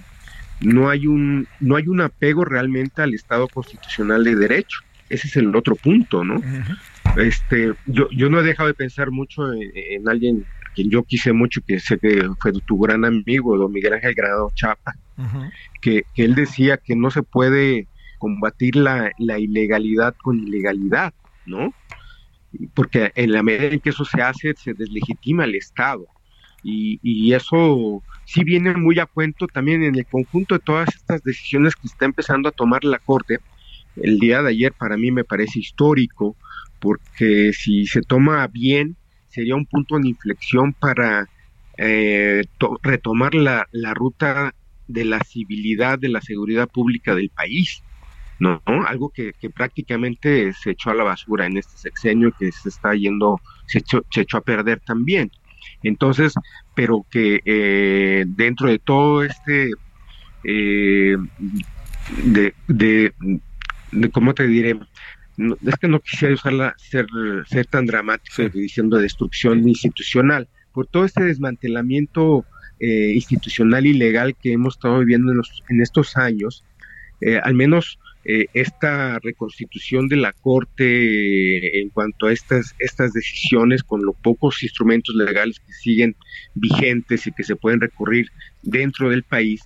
no 0.65 0.89
hay 0.89 1.07
un 1.07 1.47
no 1.59 1.75
hay 1.75 1.87
un 1.87 2.01
apego 2.01 2.45
realmente 2.45 3.01
al 3.01 3.13
Estado 3.13 3.47
constitucional 3.47 4.23
de 4.23 4.35
derecho. 4.35 4.79
Ese 5.09 5.27
es 5.27 5.35
el 5.37 5.55
otro 5.55 5.75
punto, 5.75 6.23
¿no? 6.23 6.35
Uh 6.35 6.41
-huh. 6.41 6.77
Este, 7.17 7.73
yo, 7.85 8.09
yo 8.11 8.29
no 8.29 8.39
he 8.39 8.43
dejado 8.43 8.67
de 8.67 8.73
pensar 8.73 9.11
mucho 9.11 9.53
en, 9.53 9.71
en, 9.73 10.09
alguien 10.09 10.45
quien 10.73 10.89
yo 10.89 11.03
quise 11.03 11.31
mucho, 11.31 11.61
que 11.65 11.79
sé 11.79 11.97
que 11.97 12.27
fue 12.41 12.51
tu 12.65 12.79
gran 12.79 13.05
amigo, 13.05 13.57
don 13.57 13.71
Miguel 13.71 13.93
Ángel 13.93 14.15
Granado 14.15 14.51
Chapa, 14.55 14.95
uh 15.17 15.21
-huh. 15.21 15.51
que, 15.81 16.03
que, 16.13 16.25
él 16.25 16.35
decía 16.35 16.77
que 16.77 16.95
no 16.95 17.11
se 17.11 17.23
puede 17.23 17.87
combatir 18.17 18.75
la, 18.75 19.11
la 19.19 19.39
ilegalidad 19.39 20.15
con 20.21 20.39
ilegalidad, 20.39 21.13
¿no? 21.45 21.73
Porque 22.73 23.11
en 23.15 23.31
la 23.31 23.43
medida 23.43 23.67
en 23.67 23.79
que 23.79 23.91
eso 23.91 24.05
se 24.05 24.21
hace, 24.21 24.53
se 24.55 24.73
deslegitima 24.73 25.45
el 25.45 25.55
Estado. 25.55 26.07
Y, 26.67 27.31
eso 27.33 28.01
sí 28.25 28.43
viene 28.43 28.73
muy 28.73 28.97
a 28.97 29.05
cuento 29.05 29.45
también 29.45 29.83
en 29.83 29.95
el 29.95 30.05
conjunto 30.07 30.55
de 30.55 30.59
todas 30.59 30.89
estas 30.95 31.23
decisiones 31.23 31.75
que 31.75 31.87
está 31.87 32.05
empezando 32.05 32.49
a 32.49 32.51
tomar 32.51 32.83
la 32.83 32.97
Corte. 32.97 33.39
El 33.95 34.19
día 34.19 34.41
de 34.41 34.49
ayer 34.49 34.73
para 34.73 34.97
mí 34.97 35.11
me 35.11 35.23
parece 35.23 35.59
histórico 35.59 36.35
porque 36.79 37.53
si 37.53 37.85
se 37.85 38.01
toma 38.01 38.47
bien 38.47 38.97
sería 39.29 39.55
un 39.55 39.67
punto 39.67 39.99
de 39.99 40.07
inflexión 40.07 40.73
para 40.73 41.29
eh, 41.77 42.43
retomar 42.81 43.35
la, 43.35 43.67
la, 43.71 43.93
ruta 43.93 44.55
de 44.87 45.05
la 45.05 45.19
civilidad, 45.19 45.99
de 45.99 46.09
la 46.09 46.21
seguridad 46.21 46.67
pública 46.67 47.13
del 47.13 47.29
país. 47.29 47.83
¿no? 48.39 48.61
Algo 48.65 49.09
que, 49.09 49.33
que, 49.33 49.49
prácticamente 49.49 50.51
se 50.53 50.71
echó 50.71 50.89
a 50.89 50.95
la 50.95 51.03
basura 51.03 51.45
en 51.45 51.57
este 51.57 51.77
sexenio 51.77 52.33
que 52.37 52.51
se 52.51 52.69
está 52.69 52.95
yendo, 52.95 53.39
se 53.67 53.79
echó, 53.79 54.03
se 54.09 54.21
echó 54.21 54.37
a 54.37 54.41
perder 54.41 54.79
también. 54.79 55.31
Entonces, 55.85 56.33
pero 56.73 57.05
que 57.09 57.41
eh, 57.45 58.25
dentro 58.27 58.69
de 58.69 58.79
todo 58.79 59.23
este, 59.23 59.71
eh, 60.43 61.15
de, 62.23 62.53
de, 62.67 63.13
de, 63.91 64.09
¿cómo 64.09 64.33
te 64.33 64.47
diré? 64.47 64.79
No, 65.37 65.55
es 65.65 65.75
que 65.75 65.87
no 65.87 65.99
quisiera 65.99 66.33
usarla, 66.33 66.73
ser, 66.77 67.05
ser 67.47 67.67
tan 67.67 67.85
dramático 67.85 68.35
sí. 68.35 68.49
diciendo 68.53 68.97
destrucción 68.97 69.67
institucional, 69.67 70.47
por 70.73 70.87
todo 70.87 71.05
este 71.05 71.23
desmantelamiento 71.23 72.45
eh, 72.79 73.11
institucional 73.13 73.85
y 73.85 73.93
legal 73.93 74.35
que 74.35 74.53
hemos 74.53 74.75
estado 74.75 74.99
viviendo 74.99 75.31
en, 75.31 75.37
los, 75.37 75.63
en 75.69 75.81
estos 75.81 76.17
años, 76.17 76.63
eh, 77.21 77.39
al 77.43 77.53
menos 77.53 77.99
eh, 78.27 78.47
esta 78.55 79.19
reconstitución 79.19 80.07
de 80.07 80.15
la 80.15 80.33
Corte 80.33 81.79
en 81.79 81.89
cuanto 81.89 82.25
a 82.25 82.33
estas, 82.33 82.75
estas 82.79 83.13
decisiones 83.13 83.83
con 83.83 84.03
los 84.03 84.15
pocos 84.15 84.63
instrumentos 84.63 85.13
legales 85.13 85.59
que 85.59 85.71
siguen 85.73 86.15
vigentes 86.55 87.27
y 87.27 87.31
que 87.31 87.43
se 87.43 87.55
pueden 87.55 87.81
recurrir 87.81 88.31
dentro 88.63 89.11
del 89.11 89.21
país, 89.21 89.61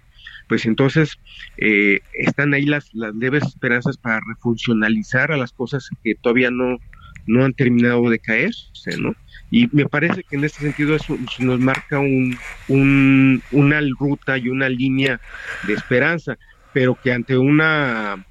pues 0.49 0.65
entonces 0.65 1.17
eh, 1.57 2.01
están 2.13 2.53
ahí 2.53 2.65
las, 2.65 2.93
las 2.93 3.15
leves 3.15 3.43
esperanzas 3.43 3.97
para 3.97 4.19
refuncionalizar 4.27 5.31
a 5.31 5.37
las 5.37 5.53
cosas 5.53 5.87
que 6.03 6.15
todavía 6.15 6.51
no, 6.51 6.79
no 7.27 7.45
han 7.45 7.53
terminado 7.53 8.09
de 8.09 8.19
caerse, 8.19 8.97
¿no? 8.99 9.15
Y 9.51 9.69
me 9.71 9.85
parece 9.85 10.23
que 10.23 10.35
en 10.35 10.43
este 10.43 10.59
sentido 10.59 10.95
eso 10.95 11.17
nos 11.39 11.59
marca 11.61 11.99
un, 11.99 12.37
un, 12.67 13.41
una 13.51 13.79
ruta 13.97 14.37
y 14.37 14.49
una 14.49 14.67
línea 14.67 15.21
de 15.65 15.73
esperanza, 15.73 16.37
pero 16.73 16.97
que 17.01 17.13
ante 17.13 17.37
una 17.37 18.25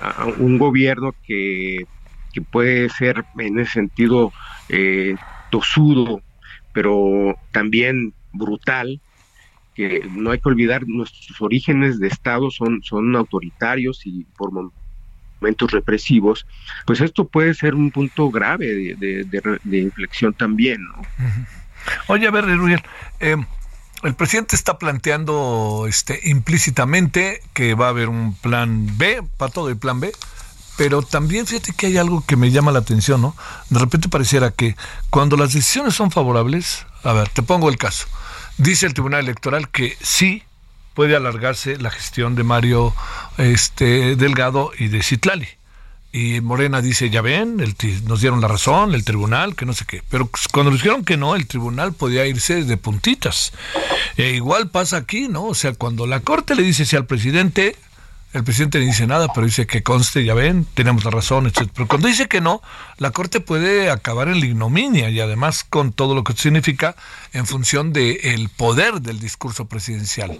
a 0.00 0.26
un 0.26 0.58
gobierno 0.58 1.14
que, 1.26 1.86
que, 2.32 2.40
puede 2.40 2.88
ser 2.88 3.24
en 3.38 3.58
ese 3.58 3.72
sentido 3.72 4.32
eh, 4.68 5.16
tosudo, 5.50 6.20
pero 6.72 7.36
también 7.52 8.14
brutal, 8.32 9.00
que 9.74 10.08
no 10.10 10.30
hay 10.30 10.40
que 10.40 10.48
olvidar 10.48 10.86
nuestros 10.86 11.40
orígenes 11.40 11.98
de 12.00 12.08
Estado 12.08 12.50
son, 12.50 12.82
son 12.82 13.14
autoritarios 13.16 14.02
y 14.04 14.24
por 14.36 14.50
momentos 15.40 15.70
represivos, 15.70 16.46
pues 16.84 17.00
esto 17.00 17.28
puede 17.28 17.54
ser 17.54 17.74
un 17.74 17.90
punto 17.90 18.30
grave 18.30 18.96
de, 18.96 19.78
inflexión 19.78 20.34
también. 20.34 20.82
¿no? 20.84 21.02
Oye, 22.08 22.26
a 22.26 22.30
ver, 22.30 22.44
eh, 23.20 23.36
el 24.02 24.14
presidente 24.14 24.56
está 24.56 24.78
planteando 24.78 25.86
este, 25.88 26.20
implícitamente 26.24 27.42
que 27.52 27.74
va 27.74 27.86
a 27.86 27.90
haber 27.90 28.08
un 28.08 28.34
plan 28.34 28.86
B, 28.96 29.22
para 29.36 29.52
todo 29.52 29.68
el 29.68 29.76
plan 29.76 30.00
B, 30.00 30.12
pero 30.76 31.02
también 31.02 31.46
fíjate 31.46 31.72
que 31.72 31.86
hay 31.86 31.98
algo 31.98 32.24
que 32.24 32.36
me 32.36 32.50
llama 32.50 32.70
la 32.70 32.78
atención, 32.78 33.20
¿no? 33.20 33.36
De 33.70 33.80
repente 33.80 34.08
pareciera 34.08 34.52
que 34.52 34.76
cuando 35.10 35.36
las 35.36 35.52
decisiones 35.52 35.94
son 35.94 36.10
favorables, 36.10 36.86
a 37.02 37.12
ver, 37.12 37.28
te 37.30 37.42
pongo 37.42 37.68
el 37.68 37.78
caso, 37.78 38.06
dice 38.58 38.86
el 38.86 38.94
Tribunal 38.94 39.20
Electoral 39.20 39.68
que 39.68 39.96
sí 40.00 40.44
puede 40.94 41.16
alargarse 41.16 41.76
la 41.76 41.90
gestión 41.90 42.34
de 42.34 42.44
Mario 42.44 42.94
este, 43.36 44.16
Delgado 44.16 44.70
y 44.78 44.88
de 44.88 45.02
Citlali. 45.02 45.48
Y 46.10 46.40
Morena 46.40 46.80
dice, 46.80 47.10
ya 47.10 47.20
ven, 47.20 47.60
el, 47.60 47.74
nos 48.04 48.20
dieron 48.22 48.40
la 48.40 48.48
razón, 48.48 48.94
el 48.94 49.04
tribunal, 49.04 49.54
que 49.54 49.66
no 49.66 49.74
sé 49.74 49.84
qué. 49.86 50.02
Pero 50.08 50.30
cuando 50.52 50.72
dijeron 50.72 51.04
que 51.04 51.18
no, 51.18 51.36
el 51.36 51.46
tribunal 51.46 51.92
podía 51.92 52.26
irse 52.26 52.64
de 52.64 52.76
puntitas. 52.78 53.52
E 54.16 54.30
igual 54.30 54.70
pasa 54.70 54.96
aquí, 54.96 55.28
¿no? 55.28 55.44
O 55.44 55.54
sea, 55.54 55.74
cuando 55.74 56.06
la 56.06 56.20
Corte 56.20 56.54
le 56.54 56.62
dice 56.62 56.86
sí 56.86 56.96
al 56.96 57.04
presidente, 57.04 57.76
el 58.34 58.44
presidente 58.44 58.78
no 58.78 58.84
dice 58.84 59.06
nada, 59.06 59.32
pero 59.32 59.46
dice 59.46 59.66
que 59.66 59.82
conste, 59.82 60.24
ya 60.24 60.34
ven, 60.34 60.66
tenemos 60.74 61.04
la 61.04 61.10
razón, 61.10 61.46
etc. 61.46 61.70
Pero 61.72 61.88
cuando 61.88 62.08
dice 62.08 62.28
que 62.28 62.40
no, 62.40 62.60
la 62.98 63.10
Corte 63.10 63.40
puede 63.40 63.90
acabar 63.90 64.28
en 64.28 64.40
la 64.40 64.46
ignominia 64.46 65.08
y 65.08 65.20
además 65.20 65.64
con 65.64 65.92
todo 65.92 66.14
lo 66.14 66.24
que 66.24 66.34
significa 66.34 66.94
en 67.32 67.46
función 67.46 67.92
del 67.92 68.50
poder 68.54 69.00
del 69.00 69.18
discurso 69.18 69.64
presidencial. 69.66 70.38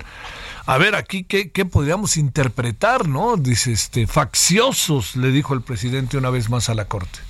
A 0.67 0.77
ver, 0.77 0.95
aquí, 0.95 1.25
¿qué, 1.25 1.51
¿qué, 1.51 1.65
podríamos 1.65 2.19
interpretar, 2.19 3.09
no? 3.09 3.39
Dice, 3.39 3.73
este, 3.73 4.07
facciosos, 4.07 5.17
le 5.17 5.31
dijo 5.31 5.55
el 5.55 5.63
presidente 5.63 6.19
una 6.19 6.29
vez 6.29 6.51
más 6.51 6.69
a 6.69 6.75
la 6.75 6.85
Corte. 6.85 7.28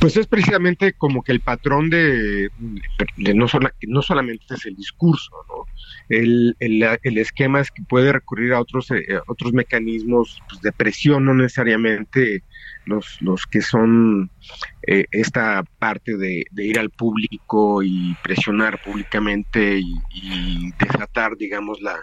Pues 0.00 0.16
es 0.16 0.26
precisamente 0.26 0.94
como 0.94 1.22
que 1.22 1.32
el 1.32 1.40
patrón 1.40 1.90
de, 1.90 2.48
no, 3.18 3.46
no 3.86 4.02
solamente 4.02 4.54
es 4.54 4.64
el 4.64 4.74
discurso, 4.74 5.30
¿no? 5.48 5.66
El, 6.08 6.56
el, 6.58 7.18
esquema 7.18 7.60
es 7.60 7.70
que 7.70 7.82
puede 7.82 8.10
recurrir 8.10 8.54
a 8.54 8.60
otros, 8.60 8.90
eh, 8.90 9.20
otros 9.28 9.52
mecanismos 9.52 10.42
pues, 10.48 10.62
de 10.62 10.72
presión, 10.72 11.26
no 11.26 11.34
necesariamente 11.34 12.42
los, 12.86 13.20
los 13.20 13.46
que 13.46 13.60
son 13.60 14.30
eh, 14.86 15.04
esta 15.10 15.62
parte 15.78 16.16
de, 16.16 16.44
ir 16.56 16.78
al 16.78 16.90
público 16.90 17.82
y 17.82 18.16
presionar 18.22 18.82
públicamente 18.82 19.80
y, 20.12 20.72
desatar, 20.78 21.36
digamos, 21.36 21.78
la, 21.82 21.96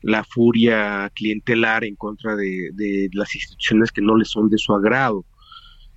la, 0.00 0.24
furia 0.24 1.10
clientelar 1.14 1.84
en 1.84 1.96
contra 1.96 2.36
de, 2.36 2.70
de 2.74 3.08
las 3.12 3.34
instituciones 3.34 3.90
que 3.90 4.02
no 4.02 4.16
les 4.16 4.28
son 4.28 4.48
de 4.48 4.58
su 4.58 4.72
agrado. 4.72 5.24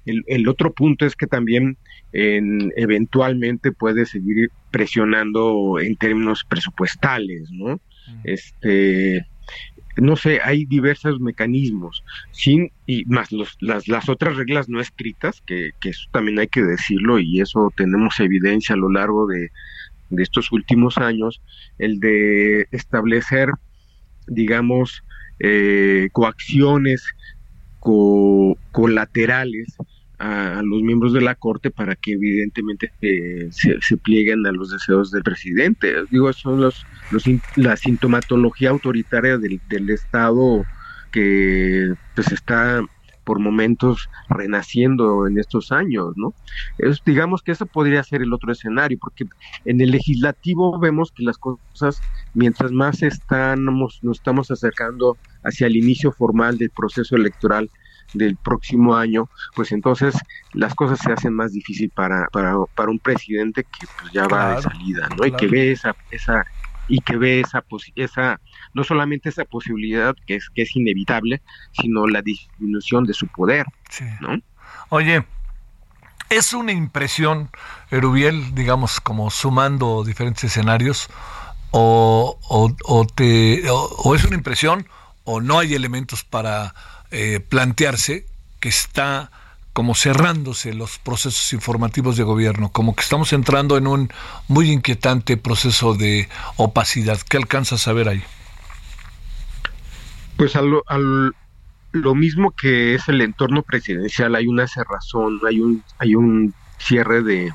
El, 0.05 0.47
otro 0.47 0.73
punto 0.73 1.05
es 1.05 1.15
que 1.15 1.27
también 1.27 1.77
eventualmente 2.11 3.71
puede 3.71 4.05
seguir 4.05 4.49
presionando 4.71 5.79
en 5.79 5.95
términos 5.95 6.43
presupuestales, 6.47 7.51
¿no? 7.51 7.79
Este, 8.23 9.25
no 9.97 10.15
sé, 10.15 10.39
hay 10.43 10.65
diversos 10.65 11.19
mecanismos, 11.19 12.03
sin 12.31 12.71
y 12.87 13.05
más 13.05 13.31
los, 13.31 13.57
las, 13.59 13.87
las 13.87 14.09
otras 14.09 14.37
reglas 14.37 14.69
no 14.69 14.81
escritas, 14.81 15.41
que, 15.45 15.71
que 15.79 15.89
eso 15.89 16.07
también 16.11 16.39
hay 16.39 16.47
que 16.47 16.63
decirlo 16.63 17.19
y 17.19 17.41
eso 17.41 17.71
tenemos 17.75 18.19
evidencia 18.19 18.73
a 18.73 18.79
lo 18.79 18.89
largo 18.89 19.27
de, 19.27 19.51
de 20.11 20.23
estos 20.23 20.51
últimos 20.51 20.97
años, 20.97 21.41
el 21.79 21.99
de 21.99 22.67
establecer, 22.71 23.49
digamos, 24.27 25.03
eh, 25.39 26.09
coacciones 26.11 27.03
colaterales 27.79 29.75
a, 30.21 30.61
los 30.63 30.81
miembros 30.83 31.13
de 31.13 31.21
la 31.21 31.35
Corte 31.35 31.71
para 31.71 31.95
que 31.95 32.13
evidentemente 32.13 32.91
eh, 33.01 33.49
se, 33.51 33.97
plieguen 33.97 34.45
a 34.45 34.51
los 34.51 34.71
deseos 34.71 35.11
del 35.11 35.23
presidente. 35.23 35.93
Digo, 36.11 36.31
son 36.33 36.61
los, 36.61 36.85
los 37.11 37.23
la 37.55 37.75
sintomatología 37.75 38.69
autoritaria 38.69 39.37
del, 39.37 39.59
del 39.67 39.89
Estado 39.89 40.63
que 41.11 41.93
pues 42.15 42.31
está 42.31 42.81
por 43.23 43.39
momentos 43.39 44.09
renaciendo 44.29 45.27
en 45.27 45.37
estos 45.37 45.71
años, 45.71 46.13
¿no? 46.15 46.33
Es, 46.77 47.03
digamos 47.05 47.41
que 47.43 47.51
eso 47.51 47.65
podría 47.65 48.03
ser 48.03 48.21
el 48.21 48.33
otro 48.33 48.51
escenario, 48.51 48.97
porque 48.99 49.25
en 49.65 49.79
el 49.79 49.91
legislativo 49.91 50.79
vemos 50.79 51.11
que 51.11 51.23
las 51.23 51.37
cosas, 51.37 52.01
mientras 52.33 52.71
más 52.71 53.03
estamos, 53.03 53.99
nos 54.01 54.17
estamos 54.17 54.49
acercando 54.49 55.17
hacia 55.43 55.67
el 55.67 55.75
inicio 55.75 56.11
formal 56.11 56.57
del 56.57 56.71
proceso 56.71 57.15
electoral 57.15 57.69
del 58.13 58.35
próximo 58.35 58.95
año, 58.95 59.29
pues 59.55 59.71
entonces 59.71 60.15
las 60.53 60.75
cosas 60.75 60.99
se 60.99 61.11
hacen 61.11 61.33
más 61.33 61.53
difícil 61.53 61.89
para, 61.89 62.27
para, 62.27 62.55
para 62.75 62.91
un 62.91 62.99
presidente 62.99 63.63
que 63.63 63.87
pues 63.99 64.11
ya 64.11 64.27
va 64.27 64.55
de 64.55 64.61
salida, 64.61 65.09
¿no? 65.17 65.25
Y 65.25 65.31
que 65.31 65.47
ve 65.47 65.71
esa, 65.71 65.95
esa, 66.11 66.45
y 66.87 66.99
que 66.99 67.17
ve 67.17 67.39
esa, 67.39 67.63
esa, 67.95 68.39
no 68.73 68.83
solamente 68.83 69.29
esa 69.29 69.45
posibilidad 69.45 70.15
que 70.25 70.35
es, 70.35 70.49
que 70.49 70.63
es 70.63 70.75
inevitable, 70.75 71.41
sino 71.71 72.07
la 72.07 72.21
disminución 72.21 73.05
de 73.05 73.13
su 73.13 73.27
poder, 73.27 73.65
¿no? 74.19 74.39
Oye, 74.89 75.25
es 76.29 76.53
una 76.53 76.71
impresión, 76.71 77.49
Erubiel, 77.89 78.55
digamos, 78.55 78.99
como 78.99 79.29
sumando 79.29 80.03
diferentes 80.03 80.43
escenarios, 80.45 81.09
o, 81.71 82.37
o, 82.49 82.75
o 82.83 83.07
te, 83.07 83.63
o 83.69 84.15
es 84.15 84.25
una 84.25 84.35
impresión, 84.35 84.85
o 85.23 85.39
no 85.39 85.59
hay 85.59 85.73
elementos 85.73 86.23
para 86.23 86.73
eh, 87.11 87.39
plantearse 87.39 88.25
que 88.59 88.69
está 88.69 89.31
como 89.73 89.95
cerrándose 89.95 90.73
los 90.73 90.97
procesos 90.97 91.53
informativos 91.53 92.17
de 92.17 92.23
gobierno, 92.23 92.71
como 92.71 92.95
que 92.95 93.03
estamos 93.03 93.31
entrando 93.31 93.77
en 93.77 93.87
un 93.87 94.11
muy 94.47 94.69
inquietante 94.69 95.37
proceso 95.37 95.93
de 95.93 96.27
opacidad. 96.57 97.19
¿Qué 97.29 97.37
alcanzas 97.37 97.87
a 97.87 97.93
ver 97.93 98.09
ahí? 98.09 98.23
Pues 100.35 100.55
al, 100.55 100.81
lo 101.91 102.15
mismo 102.15 102.51
que 102.51 102.95
es 102.95 103.07
el 103.07 103.21
entorno 103.21 103.63
presidencial, 103.63 104.35
hay 104.35 104.47
una 104.47 104.67
cerrazón, 104.67 105.39
hay 105.47 105.59
un, 105.59 105.83
hay 105.99 106.15
un 106.15 106.53
cierre 106.77 107.21
de, 107.21 107.53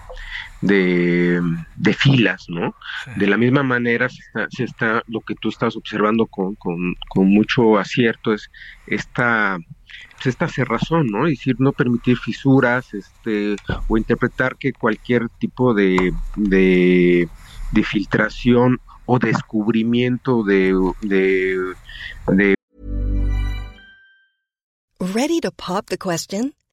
de, 0.61 1.41
de 1.77 1.95
filas, 1.95 2.47
¿no? 2.49 2.75
De 3.17 3.27
la 3.27 3.37
misma 3.37 3.63
manera 3.63 4.09
se 4.09 4.21
está, 4.23 4.47
se 4.51 4.65
está, 4.65 5.03
lo 5.07 5.21
que 5.21 5.35
tú 5.35 5.49
estás 5.49 5.77
observando 5.77 6.27
con, 6.27 6.55
con, 6.55 6.95
con 7.09 7.29
mucho 7.29 7.79
acierto 7.79 8.33
es 8.33 8.51
esta 8.87 9.59
pues 10.15 10.27
esta 10.27 10.49
cerrazón, 10.49 11.07
¿no? 11.07 11.27
Es 11.27 11.39
decir, 11.39 11.57
no 11.59 11.73
permitir 11.73 12.17
fisuras, 12.17 12.93
este, 12.95 13.57
o 13.89 13.97
interpretar 13.97 14.57
que 14.57 14.73
cualquier 14.73 15.29
tipo 15.39 15.75
de, 15.75 16.13
de, 16.37 17.29
de 17.73 17.83
filtración 17.85 18.81
o 19.05 19.19
descubrimiento 19.19 20.43
de, 20.43 20.75
de, 21.03 21.75
de 22.29 22.55
Ready 24.99 25.41
to 25.41 25.53
pop 25.53 25.87
the 25.87 25.99
question? 25.99 26.55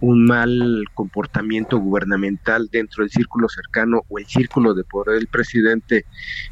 Un 0.00 0.24
mal 0.24 0.84
comportamiento 0.94 1.78
gubernamental 1.78 2.68
dentro 2.72 3.04
del 3.04 3.10
círculo 3.12 3.48
cercano 3.48 4.02
o 4.08 4.18
el 4.18 4.26
círculo 4.26 4.74
de 4.74 4.82
poder 4.82 5.14
del 5.14 5.28
presidente 5.28 6.06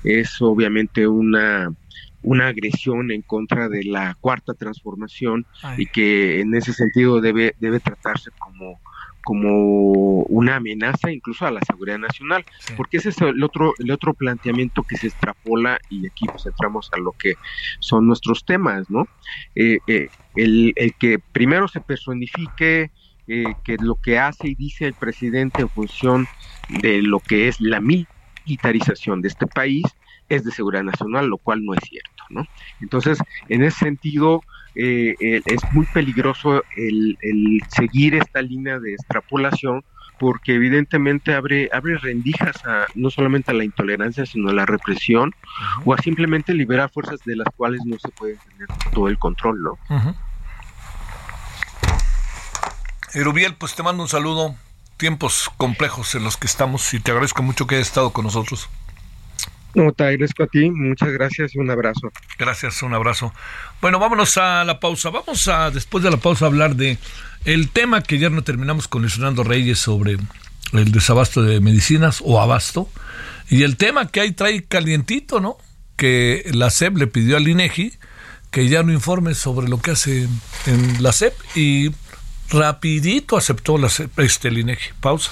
es 0.05 0.41
obviamente 0.41 1.09
una 1.09 1.75
una 2.23 2.47
agresión 2.47 3.11
en 3.11 3.23
contra 3.23 3.69
de 3.69 3.83
la 3.83 4.17
cuarta 4.21 4.55
transformación 4.55 5.47
y 5.77 5.87
que 5.87 6.41
en 6.41 6.55
ese 6.55 6.73
sentido 6.73 7.21
debe 7.21 7.57
debe 7.59 7.81
tratarse 7.81 8.31
como 8.39 8.79
como 9.25 10.23
una 10.23 10.57
amenaza 10.57 11.11
incluso 11.11 11.45
a 11.45 11.51
la 11.51 11.61
seguridad 11.61 11.99
nacional, 11.99 12.45
porque 12.77 12.97
ese 12.99 13.11
es 13.11 13.21
el 13.21 13.43
otro 13.43 13.75
el 13.79 13.91
otro 13.91 14.15
planteamiento 14.15 14.85
que 14.85 14.97
se 14.97 15.09
extrapola 15.09 15.79
y 15.91 16.07
aquí 16.07 16.25
pues 16.27 16.47
entramos 16.47 16.89
a 16.93 16.99
lo 16.99 17.13
que 17.13 17.35
son 17.81 18.07
nuestros 18.07 18.45
temas, 18.45 18.89
¿no? 18.89 19.09
Eh, 19.57 19.81
eh, 19.89 20.09
el, 20.37 20.73
el, 20.77 20.95
que 20.95 21.19
primero 21.19 21.69
se 21.69 21.81
personifique 21.81 22.91
eh, 23.29 23.55
que 23.63 23.77
lo 23.79 23.97
que 23.97 24.19
hace 24.19 24.49
y 24.49 24.55
dice 24.55 24.87
el 24.87 24.95
presidente 24.95 25.63
en 25.63 25.69
función 25.69 26.27
de 26.81 27.03
lo 27.03 27.21
que 27.21 27.49
es 27.49 27.61
la 27.61 27.81
militarización 27.81 29.21
de 29.21 29.29
este 29.29 29.47
país 29.47 29.85
es 30.29 30.45
de 30.45 30.51
seguridad 30.51 30.83
nacional, 30.83 31.27
lo 31.27 31.39
cual 31.39 31.65
no 31.65 31.75
es 31.75 31.81
cierto, 31.85 32.25
¿no? 32.31 32.47
Entonces, 32.81 33.19
en 33.49 33.63
ese 33.63 33.79
sentido, 33.81 34.43
eh, 34.75 35.15
es 35.21 35.61
muy 35.73 35.87
peligroso 35.93 36.63
el, 36.77 37.17
seguir 37.69 38.15
esta 38.15 38.43
línea 38.43 38.79
de 38.79 38.93
extrapolación 38.93 39.85
porque 40.19 40.55
evidentemente 40.55 41.35
abre, 41.35 41.69
abre 41.73 41.97
rendijas 41.99 42.65
a, 42.65 42.87
no 42.95 43.11
solamente 43.11 43.51
a 43.51 43.55
la 43.55 43.65
intolerancia, 43.65 44.27
sino 44.27 44.51
a 44.51 44.53
la 44.53 44.67
represión, 44.67 45.33
o 45.85 45.95
a 45.95 45.99
simplemente 45.99 46.55
liberar 46.55 46.91
fuerzas 46.91 47.21
de 47.25 47.37
las 47.37 47.47
cuales 47.57 47.81
no 47.85 47.99
se 47.99 48.09
puede 48.09 48.37
tener 48.37 48.69
todo 48.93 49.09
el 49.09 49.19
control, 49.19 49.63
¿no? 49.63 49.79
Erubiel, 53.15 53.55
pues 53.55 53.75
te 53.75 53.83
mando 53.83 54.03
un 54.03 54.09
saludo. 54.09 54.55
Tiempos 54.97 55.51
complejos 55.57 56.15
en 56.15 56.25
los 56.25 56.37
que 56.37 56.47
estamos 56.47 56.93
y 56.93 57.01
te 57.01 57.13
agradezco 57.13 57.43
mucho 57.43 57.67
que 57.67 57.77
hayas 57.77 57.89
estado 57.89 58.13
con 58.13 58.25
nosotros. 58.25 58.69
No, 59.75 59.93
te 59.93 60.05
agradezco 60.05 60.43
a 60.43 60.47
ti, 60.47 60.71
muchas 60.71 61.11
gracias 61.11 61.55
y 61.55 61.59
un 61.59 61.71
abrazo. 61.71 62.11
Gracias, 62.39 62.83
un 62.83 62.95
abrazo. 62.95 63.33
Bueno, 63.81 63.99
vámonos 63.99 64.37
a 64.37 64.65
la 64.65 64.81
pausa. 64.81 65.11
Vamos 65.11 65.47
a, 65.47 65.71
después 65.71 66.03
de 66.03 66.11
la 66.11 66.17
pausa, 66.17 66.47
hablar 66.47 66.75
de 66.75 66.99
el 67.45 67.71
tema 67.71 68.03
que 68.03 68.17
ayer 68.17 68.33
no 68.33 68.43
terminamos 68.43 68.89
con 68.89 69.03
Luis 69.03 69.15
Fernando 69.15 69.45
Reyes 69.45 69.79
sobre 69.79 70.17
el 70.73 70.93
desabasto 70.93 71.43
de 71.43 71.61
medicinas 71.61 72.21
o 72.25 72.41
abasto. 72.41 72.91
Y 73.49 73.63
el 73.63 73.77
tema 73.77 74.09
que 74.09 74.21
ahí 74.21 74.33
trae 74.33 74.65
calientito, 74.65 75.41
¿no? 75.41 75.59
Que 75.97 76.51
la 76.53 76.71
SEP 76.71 76.97
le 76.97 77.07
pidió 77.07 77.37
al 77.37 77.47
INEGI 77.47 77.93
que 78.51 78.69
ya 78.69 78.83
no 78.83 78.93
informe 78.93 79.35
sobre 79.35 79.69
lo 79.69 79.81
que 79.81 79.93
hace 79.93 80.27
en 80.67 81.03
la 81.03 81.13
SEP 81.13 81.35
y 81.55 81.91
rapidito 82.51 83.37
aceptó 83.37 83.79
la 83.79 83.89
este. 84.17 84.51
Pausa. 85.01 85.31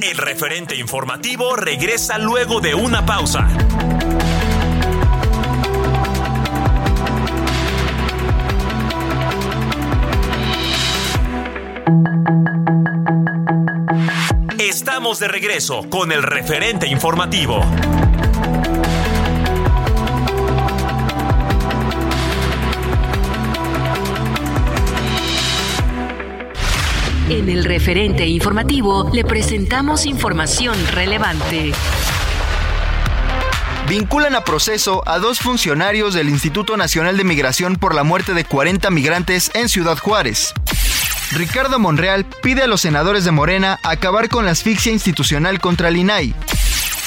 El 0.00 0.18
referente 0.18 0.76
informativo 0.76 1.56
regresa 1.56 2.18
luego 2.18 2.60
de 2.60 2.74
una 2.74 3.06
pausa. 3.06 3.48
Estamos 14.58 15.18
de 15.18 15.28
regreso 15.28 15.82
con 15.90 16.12
el 16.12 16.22
referente 16.22 16.86
informativo. 16.88 17.60
En 27.32 27.48
el 27.48 27.64
referente 27.64 28.26
informativo 28.26 29.08
le 29.10 29.24
presentamos 29.24 30.04
información 30.04 30.76
relevante. 30.88 31.72
Vinculan 33.88 34.34
a 34.34 34.44
proceso 34.44 35.02
a 35.06 35.18
dos 35.18 35.38
funcionarios 35.38 36.12
del 36.12 36.28
Instituto 36.28 36.76
Nacional 36.76 37.16
de 37.16 37.24
Migración 37.24 37.76
por 37.76 37.94
la 37.94 38.04
muerte 38.04 38.34
de 38.34 38.44
40 38.44 38.90
migrantes 38.90 39.50
en 39.54 39.70
Ciudad 39.70 39.96
Juárez. 39.96 40.52
Ricardo 41.30 41.78
Monreal 41.78 42.26
pide 42.42 42.64
a 42.64 42.66
los 42.66 42.82
senadores 42.82 43.24
de 43.24 43.30
Morena 43.30 43.80
acabar 43.82 44.28
con 44.28 44.44
la 44.44 44.50
asfixia 44.50 44.92
institucional 44.92 45.58
contra 45.58 45.88
el 45.88 45.96
INAI. 45.96 46.34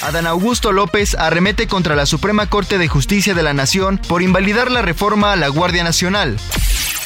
Adán 0.02 0.26
Augusto 0.26 0.72
López 0.72 1.14
arremete 1.14 1.68
contra 1.68 1.96
la 1.96 2.08
Suprema 2.08 2.50
Corte 2.50 2.80
de 2.80 2.88
Justicia 2.88 3.36
de 3.36 3.44
la 3.44 3.54
Nación 3.54 4.00
por 4.08 4.24
invalidar 4.24 4.72
la 4.72 4.82
reforma 4.82 5.34
a 5.34 5.36
la 5.36 5.50
Guardia 5.50 5.84
Nacional. 5.84 6.38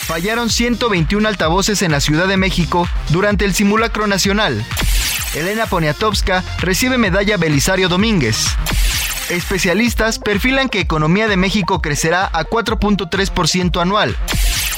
Fallaron 0.09 0.49
121 0.49 1.27
altavoces 1.27 1.83
en 1.83 1.91
la 1.91 1.99
Ciudad 1.99 2.27
de 2.27 2.35
México 2.35 2.89
durante 3.09 3.45
el 3.45 3.53
simulacro 3.53 4.07
nacional. 4.07 4.65
Elena 5.35 5.67
Poniatowska 5.67 6.43
recibe 6.57 6.97
medalla 6.97 7.37
Belisario 7.37 7.89
Domínguez. 7.89 8.47
Especialistas 9.29 10.17
perfilan 10.17 10.67
que 10.67 10.79
economía 10.79 11.27
de 11.27 11.37
México 11.37 11.79
crecerá 11.79 12.27
a 12.33 12.43
4.3% 12.43 13.79
anual. 13.79 14.17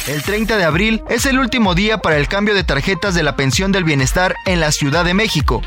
El 0.05 0.21
30 0.21 0.57
de 0.57 0.65
abril 0.65 1.01
es 1.09 1.25
el 1.25 1.39
último 1.39 1.75
día 1.75 1.99
para 1.99 2.17
el 2.17 2.27
cambio 2.27 2.53
de 2.53 2.65
tarjetas 2.65 3.15
de 3.15 3.23
la 3.23 3.37
pensión 3.37 3.71
del 3.71 3.85
bienestar 3.85 4.35
en 4.45 4.59
la 4.59 4.73
Ciudad 4.73 5.05
de 5.05 5.13
México. 5.13 5.61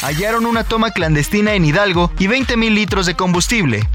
Hallaron 0.00 0.46
una 0.46 0.64
toma 0.64 0.92
clandestina 0.92 1.52
en 1.52 1.66
Hidalgo 1.66 2.10
y 2.18 2.26
20 2.26 2.56
mil 2.56 2.74
litros 2.74 3.04
de 3.04 3.14
combustible. 3.14 3.86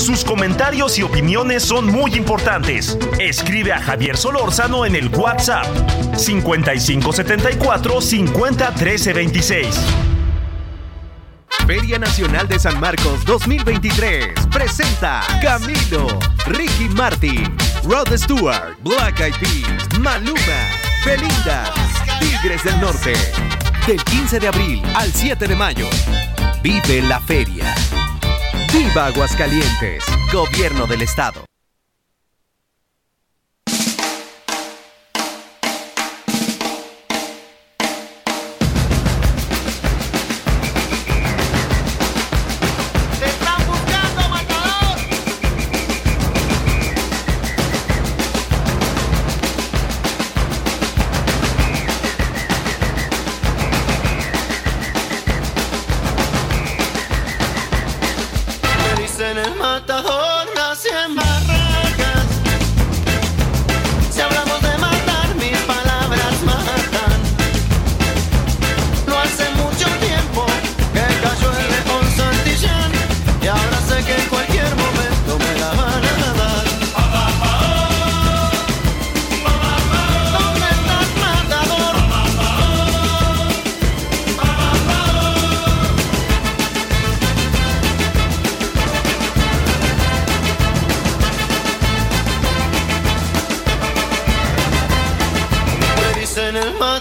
Sus 0.00 0.24
comentarios 0.24 0.98
y 0.98 1.02
opiniones 1.02 1.62
son 1.62 1.86
muy 1.86 2.14
importantes. 2.14 2.96
Escribe 3.18 3.70
a 3.74 3.82
Javier 3.82 4.16
Solórzano 4.16 4.86
en 4.86 4.96
el 4.96 5.14
WhatsApp 5.14 5.66
5574 6.16 8.00
50 8.00 8.72
Feria 11.66 11.98
Nacional 11.98 12.48
de 12.48 12.58
San 12.58 12.80
Marcos 12.80 13.26
2023 13.26 14.32
presenta 14.50 15.20
Camilo, 15.42 16.06
Ricky 16.46 16.88
Martin, 16.88 17.54
Rod 17.84 18.16
Stewart, 18.16 18.78
Black 18.82 19.20
Eyed 19.20 19.34
Peas, 19.34 20.00
Maluma, 20.00 20.40
Belinda, 21.04 21.74
Tigres 22.20 22.64
del 22.64 22.80
Norte. 22.80 23.12
Del 23.86 24.02
15 24.02 24.40
de 24.40 24.48
abril 24.48 24.82
al 24.94 25.12
7 25.12 25.46
de 25.46 25.54
mayo. 25.54 25.86
Vive 26.62 27.02
la 27.02 27.20
feria. 27.20 27.74
Viva 28.72 29.06
Aguascalientes, 29.06 30.04
Gobierno 30.32 30.86
del 30.86 31.02
Estado. 31.02 31.49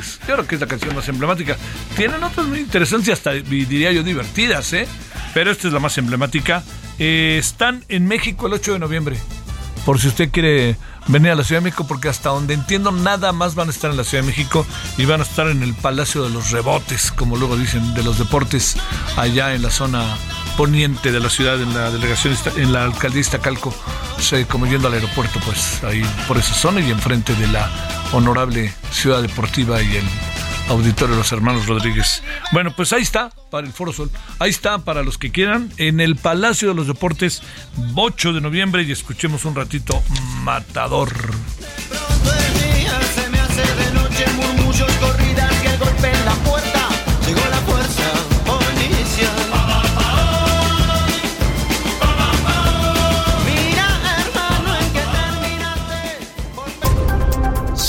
que 0.00 0.26
yo 0.26 0.34
creo 0.34 0.46
que 0.46 0.54
es 0.54 0.60
la 0.60 0.66
canción 0.66 0.94
más 0.94 1.08
emblemática. 1.08 1.56
Tienen 1.96 2.22
otras 2.22 2.46
muy 2.46 2.60
interesantes 2.60 3.08
y 3.08 3.12
hasta 3.12 3.32
diría 3.32 3.92
yo 3.92 4.02
divertidas, 4.02 4.72
¿eh? 4.72 4.86
Pero 5.34 5.50
esta 5.50 5.68
es 5.68 5.74
la 5.74 5.80
más 5.80 5.96
emblemática. 5.98 6.62
Eh, 6.98 7.36
están 7.38 7.84
en 7.88 8.06
México 8.06 8.46
el 8.46 8.54
8 8.54 8.74
de 8.74 8.78
noviembre. 8.78 9.16
Por 9.84 10.00
si 10.00 10.08
usted 10.08 10.30
quiere 10.30 10.76
venir 11.08 11.32
a 11.32 11.34
la 11.34 11.44
Ciudad 11.44 11.60
de 11.60 11.64
México, 11.64 11.86
porque 11.86 12.08
hasta 12.08 12.30
donde 12.30 12.54
entiendo, 12.54 12.92
nada 12.92 13.32
más 13.32 13.54
van 13.54 13.68
a 13.68 13.70
estar 13.72 13.90
en 13.90 13.96
la 13.96 14.04
Ciudad 14.04 14.22
de 14.22 14.28
México 14.28 14.64
y 14.96 15.04
van 15.04 15.20
a 15.20 15.24
estar 15.24 15.48
en 15.48 15.62
el 15.62 15.74
Palacio 15.74 16.22
de 16.22 16.30
los 16.30 16.50
Rebotes, 16.50 17.10
como 17.10 17.36
luego 17.36 17.56
dicen, 17.56 17.94
de 17.94 18.04
los 18.04 18.18
deportes, 18.18 18.76
allá 19.16 19.54
en 19.54 19.62
la 19.62 19.70
zona 19.70 20.16
poniente 20.56 21.12
de 21.12 21.20
la 21.20 21.30
ciudad, 21.30 21.60
en 21.60 21.74
la 21.74 21.90
delegación, 21.90 22.36
en 22.56 22.72
la 22.72 22.84
alcaldía 22.84 23.22
Calco, 23.40 23.74
como 24.48 24.66
yendo 24.66 24.88
al 24.88 24.94
aeropuerto, 24.94 25.40
pues 25.44 25.82
ahí 25.84 26.02
por 26.28 26.38
esa 26.38 26.54
zona 26.54 26.80
y 26.80 26.90
enfrente 26.90 27.34
de 27.34 27.48
la 27.48 27.70
honorable 28.12 28.72
ciudad 28.90 29.22
deportiva 29.22 29.82
y 29.82 29.96
el 29.96 30.04
auditorio 30.68 31.14
de 31.14 31.18
los 31.18 31.32
hermanos 31.32 31.66
Rodríguez. 31.66 32.22
Bueno, 32.52 32.72
pues 32.74 32.92
ahí 32.92 33.02
está 33.02 33.30
para 33.50 33.66
el 33.66 33.72
Foro 33.72 33.92
Sol. 33.92 34.10
Ahí 34.38 34.50
está 34.50 34.78
para 34.78 35.02
los 35.02 35.18
que 35.18 35.30
quieran 35.30 35.72
en 35.76 36.00
el 36.00 36.16
Palacio 36.16 36.68
de 36.68 36.74
los 36.74 36.86
Deportes, 36.86 37.42
8 37.94 38.32
de 38.32 38.40
noviembre 38.40 38.82
y 38.82 38.92
escuchemos 38.92 39.44
un 39.44 39.54
ratito 39.54 40.02
Matador. 40.42 41.12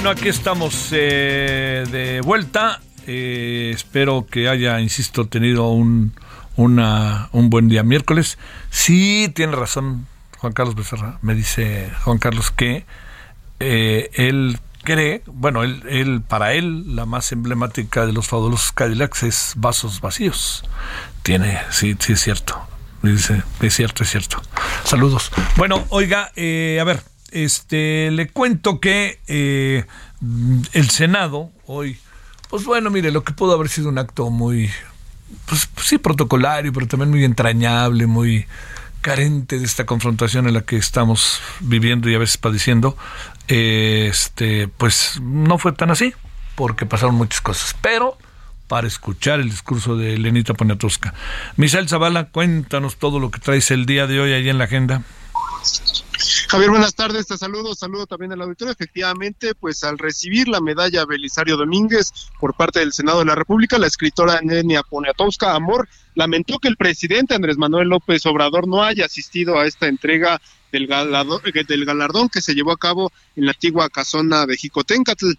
Bueno, 0.00 0.18
aquí 0.18 0.30
estamos 0.30 0.88
eh, 0.92 1.84
de 1.90 2.22
vuelta. 2.22 2.80
Eh, 3.06 3.70
espero 3.74 4.26
que 4.26 4.48
haya, 4.48 4.80
insisto, 4.80 5.26
tenido 5.26 5.68
un, 5.68 6.14
un 6.56 7.50
buen 7.50 7.68
día 7.68 7.82
miércoles. 7.82 8.38
Sí, 8.70 9.30
tiene 9.34 9.54
razón 9.56 10.06
Juan 10.38 10.54
Carlos 10.54 10.74
Becerra. 10.74 11.18
Me 11.20 11.34
dice 11.34 11.92
Juan 12.02 12.16
Carlos 12.16 12.50
que 12.50 12.86
eh, 13.58 14.08
él 14.14 14.58
cree, 14.84 15.22
bueno, 15.26 15.64
él, 15.64 16.22
para 16.26 16.54
él, 16.54 16.96
la 16.96 17.04
más 17.04 17.30
emblemática 17.32 18.06
de 18.06 18.14
los 18.14 18.26
fabulosos 18.26 18.72
Cadillacs 18.72 19.22
es 19.24 19.52
vasos 19.56 20.00
vacíos. 20.00 20.64
Tiene, 21.22 21.60
sí, 21.68 21.94
sí 21.98 22.14
es 22.14 22.22
cierto. 22.22 22.58
Dice, 23.02 23.42
es 23.60 23.74
cierto, 23.74 24.04
es 24.04 24.08
cierto. 24.08 24.40
Saludos. 24.82 25.30
Bueno, 25.58 25.84
oiga, 25.90 26.32
a 26.34 26.84
ver, 26.84 27.02
este, 27.32 28.10
le 28.10 28.28
cuento 28.28 28.80
que 28.80 29.20
eh, 29.26 29.84
el 30.72 30.90
Senado 30.90 31.50
hoy, 31.66 31.98
pues 32.48 32.64
bueno, 32.64 32.90
mire, 32.90 33.10
lo 33.10 33.24
que 33.24 33.32
pudo 33.32 33.54
haber 33.54 33.68
sido 33.68 33.88
un 33.88 33.98
acto 33.98 34.30
muy, 34.30 34.70
pues, 35.46 35.68
sí, 35.82 35.98
protocolario, 35.98 36.72
pero 36.72 36.86
también 36.86 37.10
muy 37.10 37.24
entrañable, 37.24 38.06
muy 38.06 38.46
carente 39.00 39.58
de 39.58 39.64
esta 39.64 39.86
confrontación 39.86 40.46
en 40.46 40.54
la 40.54 40.62
que 40.62 40.76
estamos 40.76 41.40
viviendo 41.60 42.10
y 42.10 42.14
a 42.14 42.18
veces 42.18 42.36
padeciendo, 42.36 42.96
este, 43.48 44.68
pues 44.68 45.18
no 45.22 45.58
fue 45.58 45.72
tan 45.72 45.90
así, 45.90 46.12
porque 46.54 46.86
pasaron 46.86 47.14
muchas 47.14 47.40
cosas, 47.40 47.74
pero 47.80 48.18
para 48.68 48.86
escuchar 48.86 49.40
el 49.40 49.50
discurso 49.50 49.96
de 49.96 50.16
Lenita 50.16 50.54
Poniatowska. 50.54 51.12
Misael 51.56 51.88
Zavala, 51.88 52.26
cuéntanos 52.26 52.98
todo 52.98 53.18
lo 53.18 53.32
que 53.32 53.40
traes 53.40 53.72
el 53.72 53.84
día 53.84 54.06
de 54.06 54.20
hoy 54.20 54.32
ahí 54.32 54.48
en 54.48 54.58
la 54.58 54.64
agenda. 54.64 55.02
Javier, 56.50 56.70
buenas 56.70 56.96
tardes, 56.96 57.28
te 57.28 57.38
saludo, 57.38 57.76
saludo 57.76 58.08
también 58.08 58.32
al 58.32 58.42
auditorio. 58.42 58.72
Efectivamente, 58.72 59.54
pues 59.54 59.84
al 59.84 59.98
recibir 59.98 60.48
la 60.48 60.60
medalla 60.60 61.04
Belisario 61.04 61.56
Domínguez 61.56 62.10
por 62.40 62.54
parte 62.54 62.80
del 62.80 62.92
Senado 62.92 63.20
de 63.20 63.26
la 63.26 63.36
República, 63.36 63.78
la 63.78 63.86
escritora 63.86 64.40
Nenia 64.42 64.82
Poniatowska 64.82 65.54
Amor 65.54 65.88
lamentó 66.16 66.58
que 66.58 66.66
el 66.66 66.76
presidente 66.76 67.36
Andrés 67.36 67.56
Manuel 67.56 67.90
López 67.90 68.26
Obrador 68.26 68.66
no 68.66 68.82
haya 68.82 69.04
asistido 69.04 69.60
a 69.60 69.66
esta 69.66 69.86
entrega 69.86 70.40
del 70.72 70.88
galardón, 70.88 71.40
del 71.68 71.84
galardón 71.84 72.28
que 72.28 72.42
se 72.42 72.56
llevó 72.56 72.72
a 72.72 72.78
cabo 72.78 73.12
en 73.36 73.44
la 73.44 73.52
antigua 73.52 73.88
casona 73.88 74.44
de 74.44 74.56
Jicotencatl. 74.56 75.30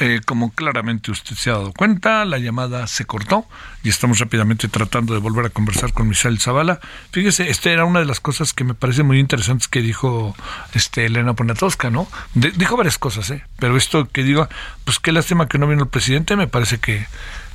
Eh, 0.00 0.20
como 0.24 0.50
claramente 0.50 1.12
usted 1.12 1.36
se 1.36 1.50
ha 1.50 1.54
dado 1.54 1.72
cuenta, 1.72 2.24
la 2.24 2.38
llamada 2.38 2.86
se 2.88 3.04
cortó 3.04 3.46
y 3.84 3.90
estamos 3.90 4.18
rápidamente 4.18 4.66
tratando 4.66 5.14
de 5.14 5.20
volver 5.20 5.46
a 5.46 5.50
conversar 5.50 5.92
con 5.92 6.08
Misael 6.08 6.40
Zavala. 6.40 6.80
Fíjese, 7.12 7.48
esta 7.48 7.70
era 7.70 7.84
una 7.84 8.00
de 8.00 8.06
las 8.06 8.18
cosas 8.18 8.52
que 8.52 8.64
me 8.64 8.74
parece 8.74 9.04
muy 9.04 9.20
interesantes 9.20 9.68
que 9.68 9.82
dijo 9.82 10.34
este 10.74 11.06
Elena 11.06 11.34
Ponatosca, 11.34 11.90
¿no? 11.90 12.08
dijo 12.34 12.76
varias 12.76 12.98
cosas, 12.98 13.30
¿eh? 13.30 13.44
Pero 13.60 13.76
esto 13.76 14.08
que 14.08 14.24
diga, 14.24 14.48
pues 14.84 14.98
qué 14.98 15.12
lástima 15.12 15.46
que 15.46 15.58
no 15.58 15.68
vino 15.68 15.84
el 15.84 15.88
presidente, 15.88 16.34
me 16.34 16.48
parece 16.48 16.78
que 16.78 17.06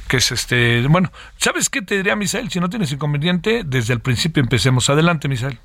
que 0.08 0.18
es 0.18 0.32
este, 0.32 0.82
bueno, 0.88 1.12
¿sabes 1.38 1.70
qué 1.70 1.84
te 1.84 1.96
diría 1.96 2.16
Misael? 2.16 2.50
Si 2.50 2.60
no 2.60 2.68
tienes 2.68 2.92
inconveniente, 2.92 3.62
desde 3.64 3.94
el 3.94 4.00
principio 4.00 4.42
empecemos. 4.42 4.90
Adelante, 4.90 5.28
Misael. 5.28 5.60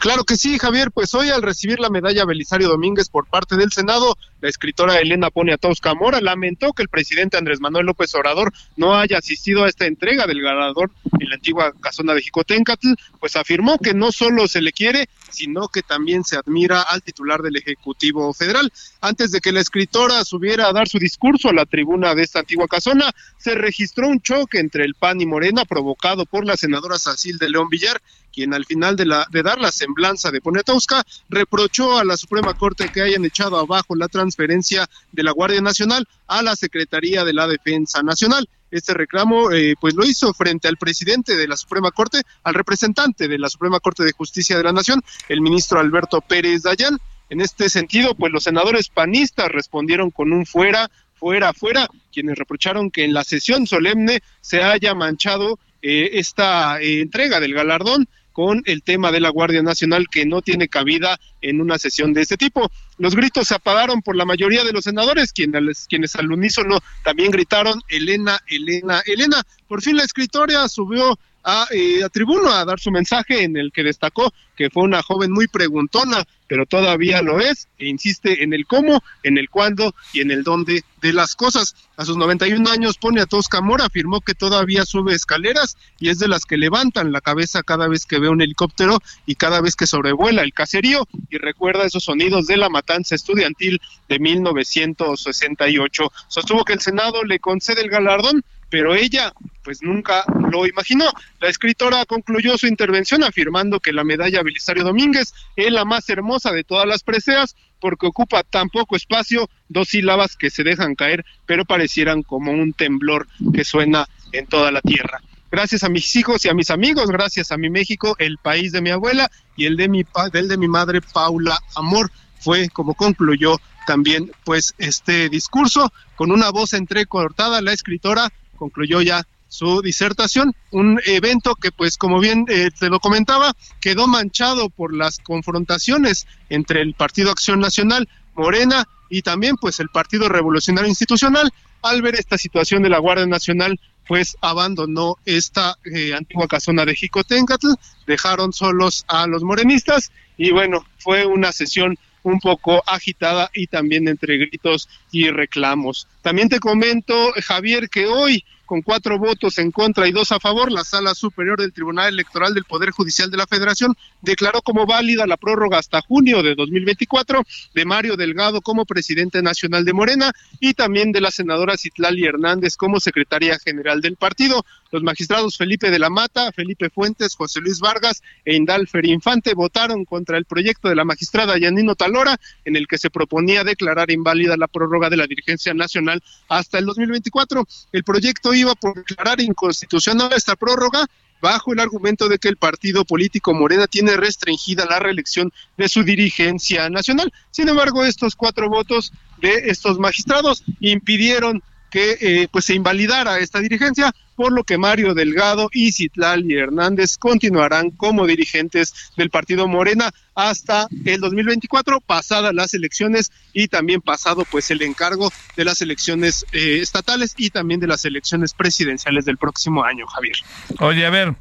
Claro 0.00 0.24
que 0.24 0.36
sí, 0.36 0.58
Javier. 0.58 0.90
Pues 0.90 1.14
hoy 1.14 1.30
al 1.30 1.42
recibir 1.42 1.80
la 1.80 1.90
medalla 1.90 2.24
Belisario 2.24 2.68
Domínguez 2.68 3.08
por 3.08 3.26
parte 3.26 3.56
del 3.56 3.72
Senado, 3.72 4.16
la 4.40 4.48
escritora 4.48 4.98
Elena 4.98 5.30
Poniatowska 5.30 5.94
Mora 5.94 6.20
lamentó 6.20 6.72
que 6.72 6.82
el 6.82 6.88
presidente 6.88 7.36
Andrés 7.36 7.60
Manuel 7.60 7.86
López 7.86 8.14
Obrador 8.14 8.52
no 8.76 8.94
haya 8.96 9.18
asistido 9.18 9.64
a 9.64 9.68
esta 9.68 9.86
entrega 9.86 10.26
del 10.26 10.42
ganador 10.42 10.90
en 11.18 11.28
la 11.28 11.36
antigua 11.36 11.72
casona 11.80 12.14
de 12.14 12.22
Jicotencatl, 12.22 12.88
pues 13.20 13.36
afirmó 13.36 13.78
que 13.78 13.94
no 13.94 14.12
solo 14.12 14.46
se 14.48 14.60
le 14.60 14.72
quiere, 14.72 15.08
sino 15.34 15.68
que 15.68 15.82
también 15.82 16.24
se 16.24 16.36
admira 16.36 16.82
al 16.82 17.02
titular 17.02 17.42
del 17.42 17.56
Ejecutivo 17.56 18.32
Federal. 18.32 18.72
Antes 19.00 19.30
de 19.30 19.40
que 19.40 19.52
la 19.52 19.60
escritora 19.60 20.24
subiera 20.24 20.68
a 20.68 20.72
dar 20.72 20.88
su 20.88 20.98
discurso 20.98 21.48
a 21.48 21.52
la 21.52 21.66
tribuna 21.66 22.14
de 22.14 22.22
esta 22.22 22.40
antigua 22.40 22.66
casona, 22.68 23.10
se 23.38 23.54
registró 23.54 24.08
un 24.08 24.20
choque 24.20 24.58
entre 24.58 24.84
el 24.84 24.94
PAN 24.94 25.20
y 25.20 25.26
Morena 25.26 25.64
provocado 25.64 26.24
por 26.24 26.46
la 26.46 26.56
senadora 26.56 26.98
Sacil 26.98 27.38
de 27.38 27.50
León 27.50 27.68
Villar, 27.68 28.00
quien 28.32 28.52
al 28.52 28.64
final 28.64 28.96
de, 28.96 29.06
la, 29.06 29.26
de 29.30 29.42
dar 29.42 29.60
la 29.60 29.70
semblanza 29.70 30.30
de 30.30 30.40
Poniatowska 30.40 31.04
reprochó 31.28 31.98
a 31.98 32.04
la 32.04 32.16
Suprema 32.16 32.54
Corte 32.54 32.90
que 32.90 33.02
hayan 33.02 33.24
echado 33.24 33.58
abajo 33.58 33.94
la 33.94 34.08
transferencia 34.08 34.88
de 35.12 35.22
la 35.22 35.32
Guardia 35.32 35.60
Nacional 35.60 36.08
a 36.26 36.42
la 36.42 36.56
Secretaría 36.56 37.24
de 37.24 37.32
la 37.32 37.46
Defensa 37.46 38.02
Nacional. 38.02 38.48
Este 38.74 38.92
reclamo 38.92 39.52
eh, 39.52 39.76
pues 39.80 39.94
lo 39.94 40.04
hizo 40.04 40.34
frente 40.34 40.66
al 40.66 40.78
presidente 40.78 41.36
de 41.36 41.46
la 41.46 41.56
Suprema 41.56 41.92
Corte, 41.92 42.22
al 42.42 42.54
representante 42.54 43.28
de 43.28 43.38
la 43.38 43.48
Suprema 43.48 43.78
Corte 43.78 44.02
de 44.02 44.10
Justicia 44.10 44.56
de 44.56 44.64
la 44.64 44.72
Nación, 44.72 45.00
el 45.28 45.40
ministro 45.40 45.78
Alberto 45.78 46.20
Pérez 46.20 46.62
Dayán. 46.62 46.98
En 47.30 47.40
este 47.40 47.68
sentido, 47.68 48.16
pues 48.16 48.32
los 48.32 48.42
senadores 48.42 48.88
panistas 48.88 49.48
respondieron 49.48 50.10
con 50.10 50.32
un 50.32 50.44
fuera, 50.44 50.90
fuera, 51.14 51.52
fuera, 51.52 51.86
quienes 52.12 52.36
reprocharon 52.36 52.90
que 52.90 53.04
en 53.04 53.14
la 53.14 53.22
sesión 53.22 53.68
solemne 53.68 54.24
se 54.40 54.64
haya 54.64 54.92
manchado 54.92 55.60
eh, 55.80 56.10
esta 56.14 56.80
eh, 56.80 57.00
entrega 57.00 57.38
del 57.38 57.54
galardón 57.54 58.08
con 58.32 58.60
el 58.66 58.82
tema 58.82 59.12
de 59.12 59.20
la 59.20 59.28
Guardia 59.28 59.62
Nacional 59.62 60.08
que 60.10 60.26
no 60.26 60.42
tiene 60.42 60.66
cabida 60.66 61.20
en 61.40 61.60
una 61.60 61.78
sesión 61.78 62.12
de 62.12 62.22
este 62.22 62.36
tipo. 62.36 62.72
Los 62.98 63.14
gritos 63.14 63.48
se 63.48 63.54
apagaron 63.54 64.02
por 64.02 64.16
la 64.16 64.24
mayoría 64.24 64.64
de 64.64 64.72
los 64.72 64.84
senadores, 64.84 65.32
quienes, 65.32 65.86
quienes 65.88 66.14
al 66.16 66.30
unísono 66.30 66.78
también 67.02 67.30
gritaron 67.30 67.80
Elena, 67.88 68.38
Elena, 68.46 69.02
Elena. 69.06 69.42
Por 69.66 69.82
fin 69.82 69.96
la 69.96 70.04
escritora 70.04 70.68
subió 70.68 71.18
a, 71.44 71.66
eh, 71.70 72.02
a 72.02 72.60
a 72.60 72.64
dar 72.64 72.80
su 72.80 72.90
mensaje 72.90 73.42
en 73.44 73.56
el 73.56 73.72
que 73.72 73.82
destacó 73.82 74.32
que 74.56 74.70
fue 74.70 74.84
una 74.84 75.02
joven 75.02 75.32
muy 75.32 75.46
preguntona, 75.48 76.24
pero 76.46 76.66
todavía 76.66 77.22
lo 77.22 77.40
es, 77.40 77.68
e 77.78 77.86
insiste 77.86 78.42
en 78.42 78.52
el 78.52 78.66
cómo, 78.66 79.02
en 79.22 79.38
el 79.38 79.48
cuándo 79.50 79.94
y 80.12 80.20
en 80.20 80.30
el 80.30 80.42
dónde 80.42 80.84
de 81.00 81.12
las 81.12 81.34
cosas. 81.34 81.74
A 81.96 82.04
sus 82.04 82.16
91 82.16 82.70
años 82.70 82.98
pone 82.98 83.20
a 83.20 83.26
Tosca 83.26 83.60
Mora, 83.60 83.86
afirmó 83.86 84.20
que 84.20 84.34
todavía 84.34 84.84
sube 84.84 85.14
escaleras 85.14 85.76
y 85.98 86.10
es 86.10 86.18
de 86.18 86.28
las 86.28 86.44
que 86.44 86.56
levantan 86.56 87.12
la 87.12 87.20
cabeza 87.20 87.62
cada 87.62 87.88
vez 87.88 88.06
que 88.06 88.18
ve 88.18 88.28
un 88.28 88.42
helicóptero 88.42 88.98
y 89.26 89.34
cada 89.34 89.60
vez 89.60 89.74
que 89.76 89.86
sobrevuela 89.86 90.42
el 90.42 90.52
caserío 90.52 91.06
y 91.30 91.38
recuerda 91.38 91.84
esos 91.84 92.04
sonidos 92.04 92.46
de 92.46 92.56
la 92.56 92.68
matanza 92.68 93.14
estudiantil 93.14 93.80
de 94.08 94.18
1968. 94.18 96.12
Sostuvo 96.28 96.64
que 96.64 96.74
el 96.74 96.80
Senado 96.80 97.24
le 97.24 97.38
concede 97.38 97.82
el 97.82 97.90
galardón 97.90 98.44
pero 98.74 98.92
ella 98.96 99.32
pues 99.62 99.82
nunca 99.82 100.24
lo 100.50 100.66
imaginó. 100.66 101.04
La 101.38 101.48
escritora 101.48 102.04
concluyó 102.06 102.58
su 102.58 102.66
intervención 102.66 103.22
afirmando 103.22 103.78
que 103.78 103.92
la 103.92 104.02
medalla 104.02 104.42
Belisario 104.42 104.82
Domínguez 104.82 105.32
es 105.54 105.70
la 105.70 105.84
más 105.84 106.08
hermosa 106.08 106.50
de 106.50 106.64
todas 106.64 106.84
las 106.84 107.04
preseas 107.04 107.54
porque 107.78 108.08
ocupa 108.08 108.42
tan 108.42 108.70
poco 108.70 108.96
espacio, 108.96 109.48
dos 109.68 109.90
sílabas 109.90 110.34
que 110.34 110.50
se 110.50 110.64
dejan 110.64 110.96
caer, 110.96 111.24
pero 111.46 111.64
parecieran 111.64 112.24
como 112.24 112.50
un 112.50 112.72
temblor 112.72 113.28
que 113.54 113.64
suena 113.64 114.08
en 114.32 114.48
toda 114.48 114.72
la 114.72 114.80
tierra. 114.80 115.22
Gracias 115.52 115.84
a 115.84 115.88
mis 115.88 116.16
hijos 116.16 116.44
y 116.44 116.48
a 116.48 116.54
mis 116.54 116.70
amigos, 116.70 117.08
gracias 117.12 117.52
a 117.52 117.56
mi 117.56 117.70
México, 117.70 118.16
el 118.18 118.38
país 118.38 118.72
de 118.72 118.82
mi 118.82 118.90
abuela 118.90 119.30
y 119.54 119.66
el 119.66 119.76
de 119.76 119.88
mi, 119.88 120.04
del 120.32 120.48
de 120.48 120.58
mi 120.58 120.66
madre 120.66 121.00
Paula 121.00 121.56
Amor, 121.76 122.10
fue 122.40 122.68
como 122.70 122.94
concluyó 122.94 123.60
también 123.86 124.32
pues 124.44 124.74
este 124.78 125.28
discurso 125.28 125.92
con 126.16 126.32
una 126.32 126.50
voz 126.50 126.72
entrecortada 126.72 127.62
la 127.62 127.72
escritora 127.72 128.32
concluyó 128.54 129.02
ya 129.02 129.26
su 129.48 129.82
disertación, 129.82 130.52
un 130.72 131.00
evento 131.06 131.54
que 131.54 131.70
pues 131.70 131.96
como 131.96 132.18
bien 132.18 132.44
eh, 132.48 132.70
te 132.76 132.88
lo 132.88 132.98
comentaba, 132.98 133.54
quedó 133.80 134.08
manchado 134.08 134.68
por 134.68 134.94
las 134.94 135.18
confrontaciones 135.18 136.26
entre 136.48 136.82
el 136.82 136.94
Partido 136.94 137.30
Acción 137.30 137.60
Nacional, 137.60 138.08
Morena 138.34 138.84
y 139.08 139.22
también 139.22 139.56
pues 139.56 139.78
el 139.78 139.90
Partido 139.90 140.28
Revolucionario 140.28 140.88
Institucional. 140.88 141.52
Al 141.82 142.02
ver 142.02 142.14
esta 142.14 142.38
situación 142.38 142.82
de 142.82 142.88
la 142.88 142.98
Guardia 142.98 143.26
Nacional, 143.26 143.78
pues 144.08 144.36
abandonó 144.40 145.18
esta 145.24 145.76
eh, 145.84 146.14
antigua 146.14 146.48
casona 146.48 146.84
de 146.84 146.94
Jicotencatl, 146.94 147.68
dejaron 148.06 148.52
solos 148.52 149.04
a 149.06 149.26
los 149.26 149.44
morenistas 149.44 150.10
y 150.36 150.50
bueno, 150.50 150.84
fue 150.98 151.26
una 151.26 151.52
sesión 151.52 151.96
un 152.24 152.40
poco 152.40 152.82
agitada 152.86 153.50
y 153.54 153.68
también 153.68 154.08
entre 154.08 154.38
gritos 154.38 154.88
y 155.12 155.30
reclamos. 155.30 156.08
También 156.22 156.48
te 156.48 156.58
comento, 156.58 157.32
Javier, 157.36 157.88
que 157.88 158.06
hoy 158.06 158.44
con 158.74 158.82
cuatro 158.82 159.20
votos 159.20 159.58
en 159.58 159.70
contra 159.70 160.08
y 160.08 160.10
dos 160.10 160.32
a 160.32 160.40
favor, 160.40 160.72
la 160.72 160.82
Sala 160.82 161.14
Superior 161.14 161.60
del 161.60 161.72
Tribunal 161.72 162.08
Electoral 162.08 162.54
del 162.54 162.64
Poder 162.64 162.90
Judicial 162.90 163.30
de 163.30 163.36
la 163.36 163.46
Federación 163.46 163.94
declaró 164.20 164.62
como 164.62 164.84
válida 164.84 165.28
la 165.28 165.36
prórroga 165.36 165.78
hasta 165.78 166.00
junio 166.00 166.42
de 166.42 166.56
2024 166.56 167.44
de 167.72 167.84
Mario 167.84 168.16
Delgado 168.16 168.62
como 168.62 168.84
presidente 168.84 169.42
nacional 169.42 169.84
de 169.84 169.92
Morena 169.92 170.32
y 170.58 170.74
también 170.74 171.12
de 171.12 171.20
la 171.20 171.30
senadora 171.30 171.76
Citlali 171.76 172.24
Hernández 172.26 172.76
como 172.76 172.98
secretaria 172.98 173.60
general 173.60 174.00
del 174.00 174.16
partido. 174.16 174.66
Los 174.90 175.04
magistrados 175.04 175.56
Felipe 175.56 175.90
de 175.90 175.98
la 176.00 176.10
Mata, 176.10 176.50
Felipe 176.50 176.90
Fuentes, 176.90 177.36
José 177.36 177.60
Luis 177.60 177.78
Vargas 177.78 178.22
e 178.44 178.56
Indalfer 178.56 179.04
Infante 179.06 179.54
votaron 179.54 180.04
contra 180.04 180.36
el 180.36 180.46
proyecto 180.46 180.88
de 180.88 180.96
la 180.96 181.04
magistrada 181.04 181.58
Yanino 181.58 181.94
Talora, 181.94 182.40
en 182.64 182.74
el 182.74 182.88
que 182.88 182.98
se 182.98 183.10
proponía 183.10 183.62
declarar 183.62 184.10
inválida 184.10 184.56
la 184.56 184.66
prórroga 184.66 185.10
de 185.10 185.16
la 185.16 185.26
dirigencia 185.26 185.74
nacional 185.74 186.22
hasta 186.48 186.78
el 186.78 186.86
2024. 186.86 187.66
El 187.92 188.04
proyecto 188.04 188.54
iba 188.54 188.63
por 188.74 188.94
declarar 188.94 189.40
inconstitucional 189.40 190.32
esta 190.32 190.56
prórroga 190.56 191.06
bajo 191.42 191.74
el 191.74 191.80
argumento 191.80 192.28
de 192.28 192.38
que 192.38 192.48
el 192.48 192.56
partido 192.56 193.04
político 193.04 193.52
Morena 193.52 193.86
tiene 193.86 194.16
restringida 194.16 194.86
la 194.86 194.98
reelección 194.98 195.52
de 195.76 195.90
su 195.90 196.02
dirigencia 196.02 196.88
nacional. 196.88 197.30
Sin 197.50 197.68
embargo, 197.68 198.02
estos 198.02 198.34
cuatro 198.34 198.70
votos 198.70 199.12
de 199.42 199.64
estos 199.66 199.98
magistrados 199.98 200.64
impidieron 200.80 201.62
que 201.94 202.18
eh, 202.20 202.48
pues 202.50 202.64
se 202.64 202.74
invalidara 202.74 203.38
esta 203.38 203.60
dirigencia, 203.60 204.12
por 204.34 204.50
lo 204.50 204.64
que 204.64 204.78
Mario 204.78 205.14
Delgado 205.14 205.70
y 205.72 205.92
Citlali 205.92 206.56
Hernández 206.56 207.16
continuarán 207.16 207.92
como 207.92 208.26
dirigentes 208.26 209.12
del 209.16 209.30
partido 209.30 209.68
Morena 209.68 210.12
hasta 210.34 210.88
el 211.04 211.20
2024, 211.20 212.00
pasadas 212.00 212.52
las 212.52 212.74
elecciones 212.74 213.30
y 213.52 213.68
también 213.68 214.00
pasado 214.00 214.44
pues 214.50 214.72
el 214.72 214.82
encargo 214.82 215.30
de 215.56 215.64
las 215.64 215.82
elecciones 215.82 216.44
eh, 216.50 216.80
estatales 216.82 217.34
y 217.36 217.50
también 217.50 217.78
de 217.78 217.86
las 217.86 218.04
elecciones 218.04 218.54
presidenciales 218.54 219.24
del 219.24 219.38
próximo 219.38 219.84
año, 219.84 220.04
Javier. 220.08 220.34
Oye, 220.80 221.06
a 221.06 221.10
ver, 221.10 221.36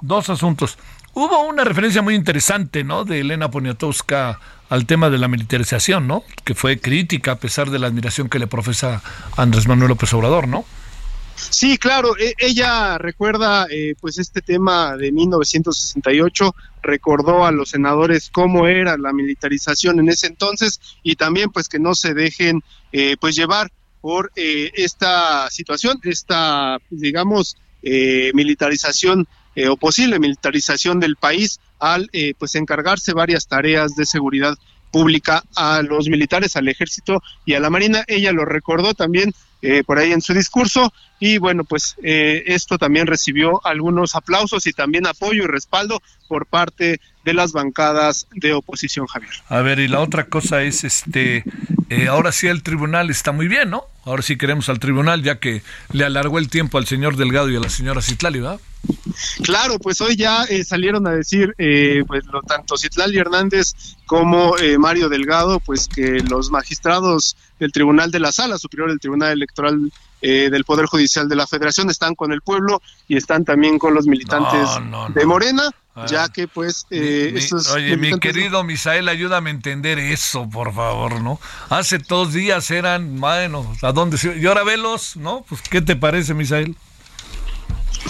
dos 0.00 0.30
asuntos. 0.30 0.78
Hubo 1.14 1.48
una 1.48 1.64
referencia 1.64 2.00
muy 2.00 2.14
interesante, 2.14 2.84
¿no? 2.84 3.04
De 3.04 3.18
Elena 3.18 3.50
Poniatowska 3.50 4.38
al 4.68 4.86
tema 4.86 5.10
de 5.10 5.18
la 5.18 5.28
militarización, 5.28 6.06
¿no? 6.06 6.24
Que 6.44 6.54
fue 6.54 6.78
crítica 6.78 7.32
a 7.32 7.36
pesar 7.36 7.70
de 7.70 7.78
la 7.78 7.86
admiración 7.86 8.28
que 8.28 8.38
le 8.38 8.46
profesa 8.46 9.02
Andrés 9.36 9.68
Manuel 9.68 9.90
López 9.90 10.12
Obrador, 10.14 10.48
¿no? 10.48 10.64
Sí, 11.36 11.76
claro, 11.76 12.16
e, 12.18 12.34
ella 12.38 12.96
recuerda 12.98 13.66
eh, 13.70 13.94
pues 14.00 14.18
este 14.18 14.40
tema 14.40 14.96
de 14.96 15.12
1968, 15.12 16.54
recordó 16.82 17.44
a 17.44 17.52
los 17.52 17.70
senadores 17.70 18.30
cómo 18.30 18.66
era 18.66 18.96
la 18.96 19.12
militarización 19.12 20.00
en 20.00 20.08
ese 20.08 20.28
entonces 20.28 20.80
y 21.02 21.16
también 21.16 21.50
pues 21.50 21.68
que 21.68 21.78
no 21.78 21.94
se 21.94 22.14
dejen 22.14 22.62
eh, 22.92 23.16
pues 23.20 23.36
llevar 23.36 23.70
por 24.00 24.32
eh, 24.34 24.70
esta 24.74 25.50
situación, 25.50 26.00
esta 26.04 26.78
digamos 26.90 27.56
militarización 28.34 29.28
o 29.70 29.76
posible 29.76 30.18
militarización 30.18 31.00
del 31.00 31.16
país 31.16 31.60
al 31.78 32.10
pues 32.38 32.54
encargarse 32.54 33.12
varias 33.12 33.46
tareas 33.46 33.94
de 33.96 34.06
seguridad 34.06 34.56
pública 34.90 35.42
a 35.54 35.82
los 35.82 36.08
militares, 36.08 36.56
al 36.56 36.68
ejército 36.68 37.22
y 37.44 37.54
a 37.54 37.60
la 37.60 37.70
marina. 37.70 38.04
Ella 38.06 38.32
lo 38.32 38.44
recordó 38.44 38.94
también 38.94 39.34
eh, 39.62 39.82
por 39.84 39.98
ahí 39.98 40.12
en 40.12 40.20
su 40.20 40.34
discurso 40.34 40.92
y 41.18 41.38
bueno, 41.38 41.64
pues 41.64 41.96
eh, 42.02 42.44
esto 42.46 42.78
también 42.78 43.06
recibió 43.06 43.64
algunos 43.66 44.14
aplausos 44.14 44.66
y 44.66 44.72
también 44.72 45.06
apoyo 45.06 45.44
y 45.44 45.46
respaldo 45.46 46.02
por 46.28 46.46
parte 46.46 47.00
de 47.26 47.34
las 47.34 47.52
bancadas 47.52 48.28
de 48.30 48.54
oposición, 48.54 49.06
Javier. 49.06 49.32
A 49.48 49.60
ver, 49.60 49.80
y 49.80 49.88
la 49.88 49.98
otra 49.98 50.26
cosa 50.26 50.62
es, 50.62 50.84
este, 50.84 51.42
eh, 51.90 52.06
ahora 52.06 52.30
sí 52.30 52.46
el 52.46 52.62
tribunal 52.62 53.10
está 53.10 53.32
muy 53.32 53.48
bien, 53.48 53.68
¿no? 53.68 53.82
Ahora 54.04 54.22
sí 54.22 54.38
queremos 54.38 54.68
al 54.68 54.78
tribunal, 54.78 55.24
ya 55.24 55.40
que 55.40 55.62
le 55.90 56.04
alargó 56.04 56.38
el 56.38 56.48
tiempo 56.48 56.78
al 56.78 56.86
señor 56.86 57.16
Delgado 57.16 57.50
y 57.50 57.56
a 57.56 57.60
la 57.60 57.68
señora 57.68 58.00
Citlali, 58.00 58.38
¿verdad? 58.38 58.60
Claro, 59.42 59.80
pues 59.80 60.00
hoy 60.00 60.14
ya 60.14 60.44
eh, 60.44 60.62
salieron 60.62 61.04
a 61.08 61.10
decir, 61.10 61.52
eh, 61.58 62.04
pues 62.06 62.24
lo, 62.26 62.42
tanto 62.42 62.76
Citlali 62.76 63.18
Hernández 63.18 63.72
como 64.06 64.54
Mario 64.78 65.08
Delgado, 65.08 65.58
pues 65.58 65.88
que 65.88 66.20
los 66.20 66.52
magistrados 66.52 67.36
del 67.58 67.72
Tribunal 67.72 68.12
de 68.12 68.20
la 68.20 68.30
Sala 68.30 68.56
Superior 68.56 68.88
del 68.88 69.00
Tribunal 69.00 69.32
Electoral 69.32 69.92
del 70.22 70.64
Poder 70.64 70.86
Judicial 70.86 71.28
de 71.28 71.36
la 71.36 71.46
Federación 71.46 71.90
están 71.90 72.14
con 72.14 72.32
el 72.32 72.40
pueblo 72.40 72.80
y 73.06 73.16
están 73.16 73.44
también 73.44 73.78
con 73.78 73.94
los 73.94 74.06
militantes 74.06 74.68
de 75.14 75.26
Morena 75.26 75.72
ya 76.08 76.28
que 76.28 76.46
pues 76.46 76.86
eh, 76.90 77.38
Oye, 77.74 77.96
mi 77.96 78.18
querido 78.18 78.62
Misael, 78.64 79.08
ayúdame 79.08 79.50
a 79.50 79.54
entender 79.54 79.98
eso, 79.98 80.48
por 80.48 80.74
favor, 80.74 81.20
¿no? 81.22 81.40
Hace 81.70 81.98
dos 81.98 82.32
días 82.32 82.70
eran, 82.70 83.18
bueno, 83.20 83.74
¿a 83.82 83.92
dónde 83.92 84.18
se... 84.18 84.36
Y 84.38 84.46
ahora 84.46 84.62
velos, 84.62 85.16
¿no? 85.16 85.44
Pues, 85.48 85.62
¿qué 85.62 85.80
te 85.80 85.96
parece, 85.96 86.34
Misael? 86.34 86.76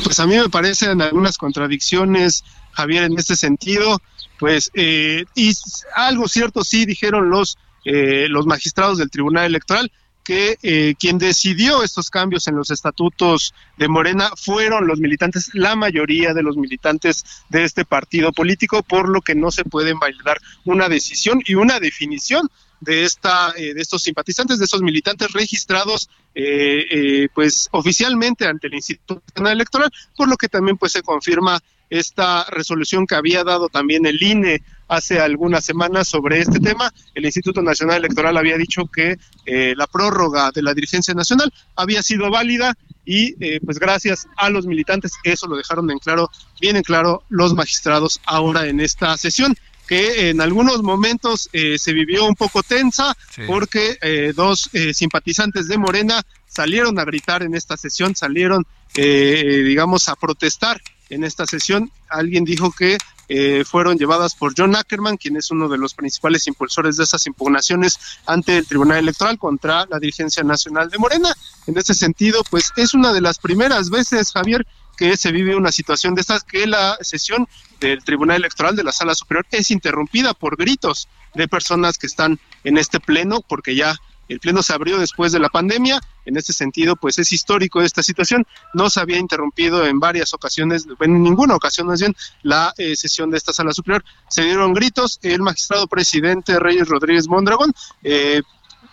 Pues 0.02 0.18
a 0.20 0.26
mí 0.26 0.36
me 0.36 0.48
parecen 0.48 1.00
algunas 1.00 1.38
contradicciones, 1.38 2.44
Javier, 2.72 3.04
en 3.04 3.18
este 3.18 3.36
sentido, 3.36 4.00
pues, 4.38 4.70
eh, 4.74 5.24
y 5.34 5.52
algo 5.94 6.28
cierto 6.28 6.64
sí 6.64 6.86
dijeron 6.86 7.30
los, 7.30 7.56
eh, 7.84 8.26
los 8.28 8.46
magistrados 8.46 8.98
del 8.98 9.10
Tribunal 9.10 9.46
Electoral, 9.46 9.90
que 10.26 10.58
eh, 10.64 10.96
quien 10.98 11.18
decidió 11.18 11.84
estos 11.84 12.10
cambios 12.10 12.48
en 12.48 12.56
los 12.56 12.72
estatutos 12.72 13.54
de 13.76 13.86
Morena 13.86 14.32
fueron 14.36 14.88
los 14.88 14.98
militantes, 14.98 15.50
la 15.54 15.76
mayoría 15.76 16.34
de 16.34 16.42
los 16.42 16.56
militantes 16.56 17.24
de 17.48 17.62
este 17.62 17.84
partido 17.84 18.32
político, 18.32 18.82
por 18.82 19.08
lo 19.08 19.20
que 19.20 19.36
no 19.36 19.52
se 19.52 19.64
puede 19.64 19.90
invalidar 19.90 20.38
una 20.64 20.88
decisión 20.88 21.40
y 21.46 21.54
una 21.54 21.78
definición 21.78 22.50
de 22.80 23.04
esta 23.04 23.52
eh, 23.56 23.72
de 23.72 23.80
estos 23.80 24.02
simpatizantes 24.02 24.58
de 24.58 24.64
estos 24.64 24.82
militantes 24.82 25.32
registrados 25.32 26.10
eh, 26.34 27.28
pues 27.32 27.68
oficialmente 27.70 28.46
ante 28.46 28.66
el 28.66 28.74
Instituto 28.74 29.22
Electoral 29.46 29.90
por 30.14 30.28
lo 30.28 30.36
que 30.36 30.48
también 30.48 30.76
pues 30.76 30.92
se 30.92 31.02
confirma 31.02 31.58
esta 31.90 32.44
resolución 32.50 33.06
que 33.06 33.14
había 33.14 33.44
dado 33.44 33.68
también 33.68 34.06
el 34.06 34.22
INE 34.22 34.62
hace 34.88 35.20
algunas 35.20 35.64
semanas 35.64 36.08
sobre 36.08 36.40
este 36.40 36.60
tema. 36.60 36.92
El 37.14 37.24
Instituto 37.24 37.62
Nacional 37.62 37.98
Electoral 37.98 38.36
había 38.36 38.56
dicho 38.56 38.86
que 38.86 39.16
eh, 39.44 39.74
la 39.76 39.86
prórroga 39.86 40.50
de 40.52 40.62
la 40.62 40.74
dirigencia 40.74 41.14
nacional 41.14 41.52
había 41.74 42.02
sido 42.02 42.30
válida 42.30 42.74
y 43.04 43.34
eh, 43.44 43.60
pues 43.64 43.78
gracias 43.78 44.26
a 44.36 44.50
los 44.50 44.66
militantes 44.66 45.12
eso 45.24 45.46
lo 45.46 45.56
dejaron 45.56 45.90
en 45.90 45.98
claro, 45.98 46.30
bien 46.60 46.76
en 46.76 46.82
claro 46.82 47.22
los 47.28 47.54
magistrados 47.54 48.20
ahora 48.26 48.66
en 48.66 48.80
esta 48.80 49.16
sesión 49.16 49.56
que 49.86 50.30
en 50.30 50.40
algunos 50.40 50.82
momentos 50.82 51.48
eh, 51.52 51.78
se 51.78 51.92
vivió 51.92 52.24
un 52.24 52.34
poco 52.34 52.64
tensa 52.64 53.16
porque 53.46 54.32
dos 54.34 54.68
simpatizantes 54.92 55.68
de 55.68 55.78
Morena 55.78 56.22
salieron 56.48 56.98
a 56.98 57.04
gritar 57.04 57.44
en 57.44 57.54
esta 57.54 57.76
sesión, 57.76 58.16
salieron, 58.16 58.66
digamos, 58.96 60.08
a 60.08 60.16
protestar 60.16 60.80
en 61.10 61.24
esta 61.24 61.46
sesión. 61.46 61.90
Alguien 62.08 62.44
dijo 62.44 62.72
que 62.72 62.98
eh, 63.28 63.64
fueron 63.64 63.98
llevadas 63.98 64.34
por 64.34 64.54
John 64.56 64.76
Ackerman, 64.76 65.16
quien 65.16 65.36
es 65.36 65.50
uno 65.50 65.68
de 65.68 65.78
los 65.78 65.94
principales 65.94 66.46
impulsores 66.46 66.96
de 66.96 67.04
esas 67.04 67.26
impugnaciones 67.26 67.98
ante 68.24 68.56
el 68.58 68.66
Tribunal 68.66 68.98
Electoral 68.98 69.38
contra 69.38 69.86
la 69.86 69.98
dirigencia 69.98 70.42
nacional 70.44 70.90
de 70.90 70.98
Morena. 70.98 71.34
En 71.66 71.76
ese 71.76 71.94
sentido, 71.94 72.42
pues 72.50 72.72
es 72.76 72.94
una 72.94 73.12
de 73.12 73.20
las 73.20 73.38
primeras 73.38 73.90
veces, 73.90 74.32
Javier, 74.32 74.66
que 74.96 75.16
se 75.16 75.32
vive 75.32 75.56
una 75.56 75.72
situación 75.72 76.14
de 76.14 76.22
estas, 76.22 76.44
que 76.44 76.66
la 76.66 76.96
sesión 77.00 77.48
del 77.80 78.02
Tribunal 78.02 78.36
Electoral 78.36 78.76
de 78.76 78.84
la 78.84 78.92
Sala 78.92 79.14
Superior 79.14 79.46
es 79.50 79.70
interrumpida 79.70 80.32
por 80.32 80.56
gritos 80.56 81.08
de 81.34 81.48
personas 81.48 81.98
que 81.98 82.06
están 82.06 82.38
en 82.64 82.78
este 82.78 83.00
pleno, 83.00 83.42
porque 83.46 83.74
ya 83.74 83.96
el 84.28 84.40
pleno 84.40 84.62
se 84.62 84.72
abrió 84.72 84.98
después 84.98 85.32
de 85.32 85.38
la 85.38 85.48
pandemia. 85.48 86.00
En 86.24 86.36
ese 86.36 86.52
sentido, 86.52 86.96
pues 86.96 87.18
es 87.18 87.32
histórico 87.32 87.80
esta 87.80 88.02
situación. 88.02 88.46
No 88.74 88.90
se 88.90 89.00
había 89.00 89.18
interrumpido 89.18 89.86
en 89.86 90.00
varias 90.00 90.34
ocasiones, 90.34 90.86
en 91.00 91.22
ninguna 91.22 91.54
ocasión 91.54 91.86
más 91.86 92.00
bien, 92.00 92.14
la 92.42 92.74
eh, 92.76 92.96
sesión 92.96 93.30
de 93.30 93.38
esta 93.38 93.52
sala 93.52 93.72
superior. 93.72 94.04
Se 94.28 94.42
dieron 94.42 94.74
gritos. 94.74 95.18
El 95.22 95.42
magistrado 95.42 95.86
presidente 95.86 96.58
Reyes 96.58 96.88
Rodríguez 96.88 97.28
Mondragón 97.28 97.72
eh, 98.02 98.42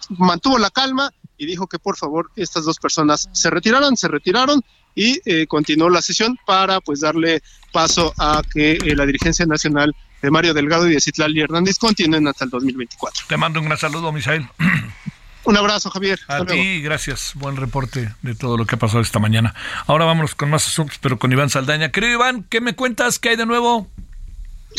mantuvo 0.09 0.57
la 0.57 0.69
calma 0.69 1.11
y 1.37 1.45
dijo 1.45 1.67
que 1.67 1.79
por 1.79 1.97
favor 1.97 2.31
estas 2.35 2.65
dos 2.65 2.77
personas 2.77 3.29
se 3.31 3.49
retiraran, 3.49 3.97
se 3.97 4.07
retiraron 4.07 4.61
y 4.95 5.19
eh, 5.25 5.47
continuó 5.47 5.89
la 5.89 6.01
sesión 6.01 6.37
para 6.45 6.79
pues 6.81 6.99
darle 6.99 7.41
paso 7.71 8.13
a 8.19 8.41
que 8.53 8.77
la 8.95 9.05
dirigencia 9.05 9.45
nacional 9.45 9.95
de 10.21 10.31
Mario 10.31 10.53
Delgado 10.53 10.87
y 10.87 10.93
de 10.93 11.01
Citlali 11.01 11.41
Hernández 11.41 11.77
continúen 11.77 12.27
hasta 12.27 12.45
el 12.45 12.51
2024. 12.51 13.25
Te 13.27 13.37
mando 13.37 13.59
un 13.59 13.65
gran 13.65 13.77
saludo, 13.77 14.11
Misael. 14.11 14.47
Un 15.45 15.57
abrazo, 15.57 15.89
Javier. 15.89 16.19
A 16.27 16.45
ti, 16.45 16.81
gracias. 16.81 17.31
Buen 17.35 17.57
reporte 17.57 18.13
de 18.21 18.35
todo 18.35 18.57
lo 18.57 18.65
que 18.65 18.75
ha 18.75 18.79
pasado 18.79 19.01
esta 19.01 19.19
mañana. 19.19 19.53
Ahora 19.87 20.05
vámonos 20.05 20.35
con 20.35 20.49
más 20.49 20.67
asuntos, 20.67 20.97
pero 21.01 21.19
con 21.19 21.31
Iván 21.31 21.49
Saldaña. 21.49 21.91
Querido 21.91 22.13
Iván, 22.13 22.45
¿qué 22.49 22.61
me 22.61 22.75
cuentas? 22.75 23.19
¿Qué 23.19 23.29
hay 23.29 23.35
de 23.35 23.45
nuevo? 23.45 23.89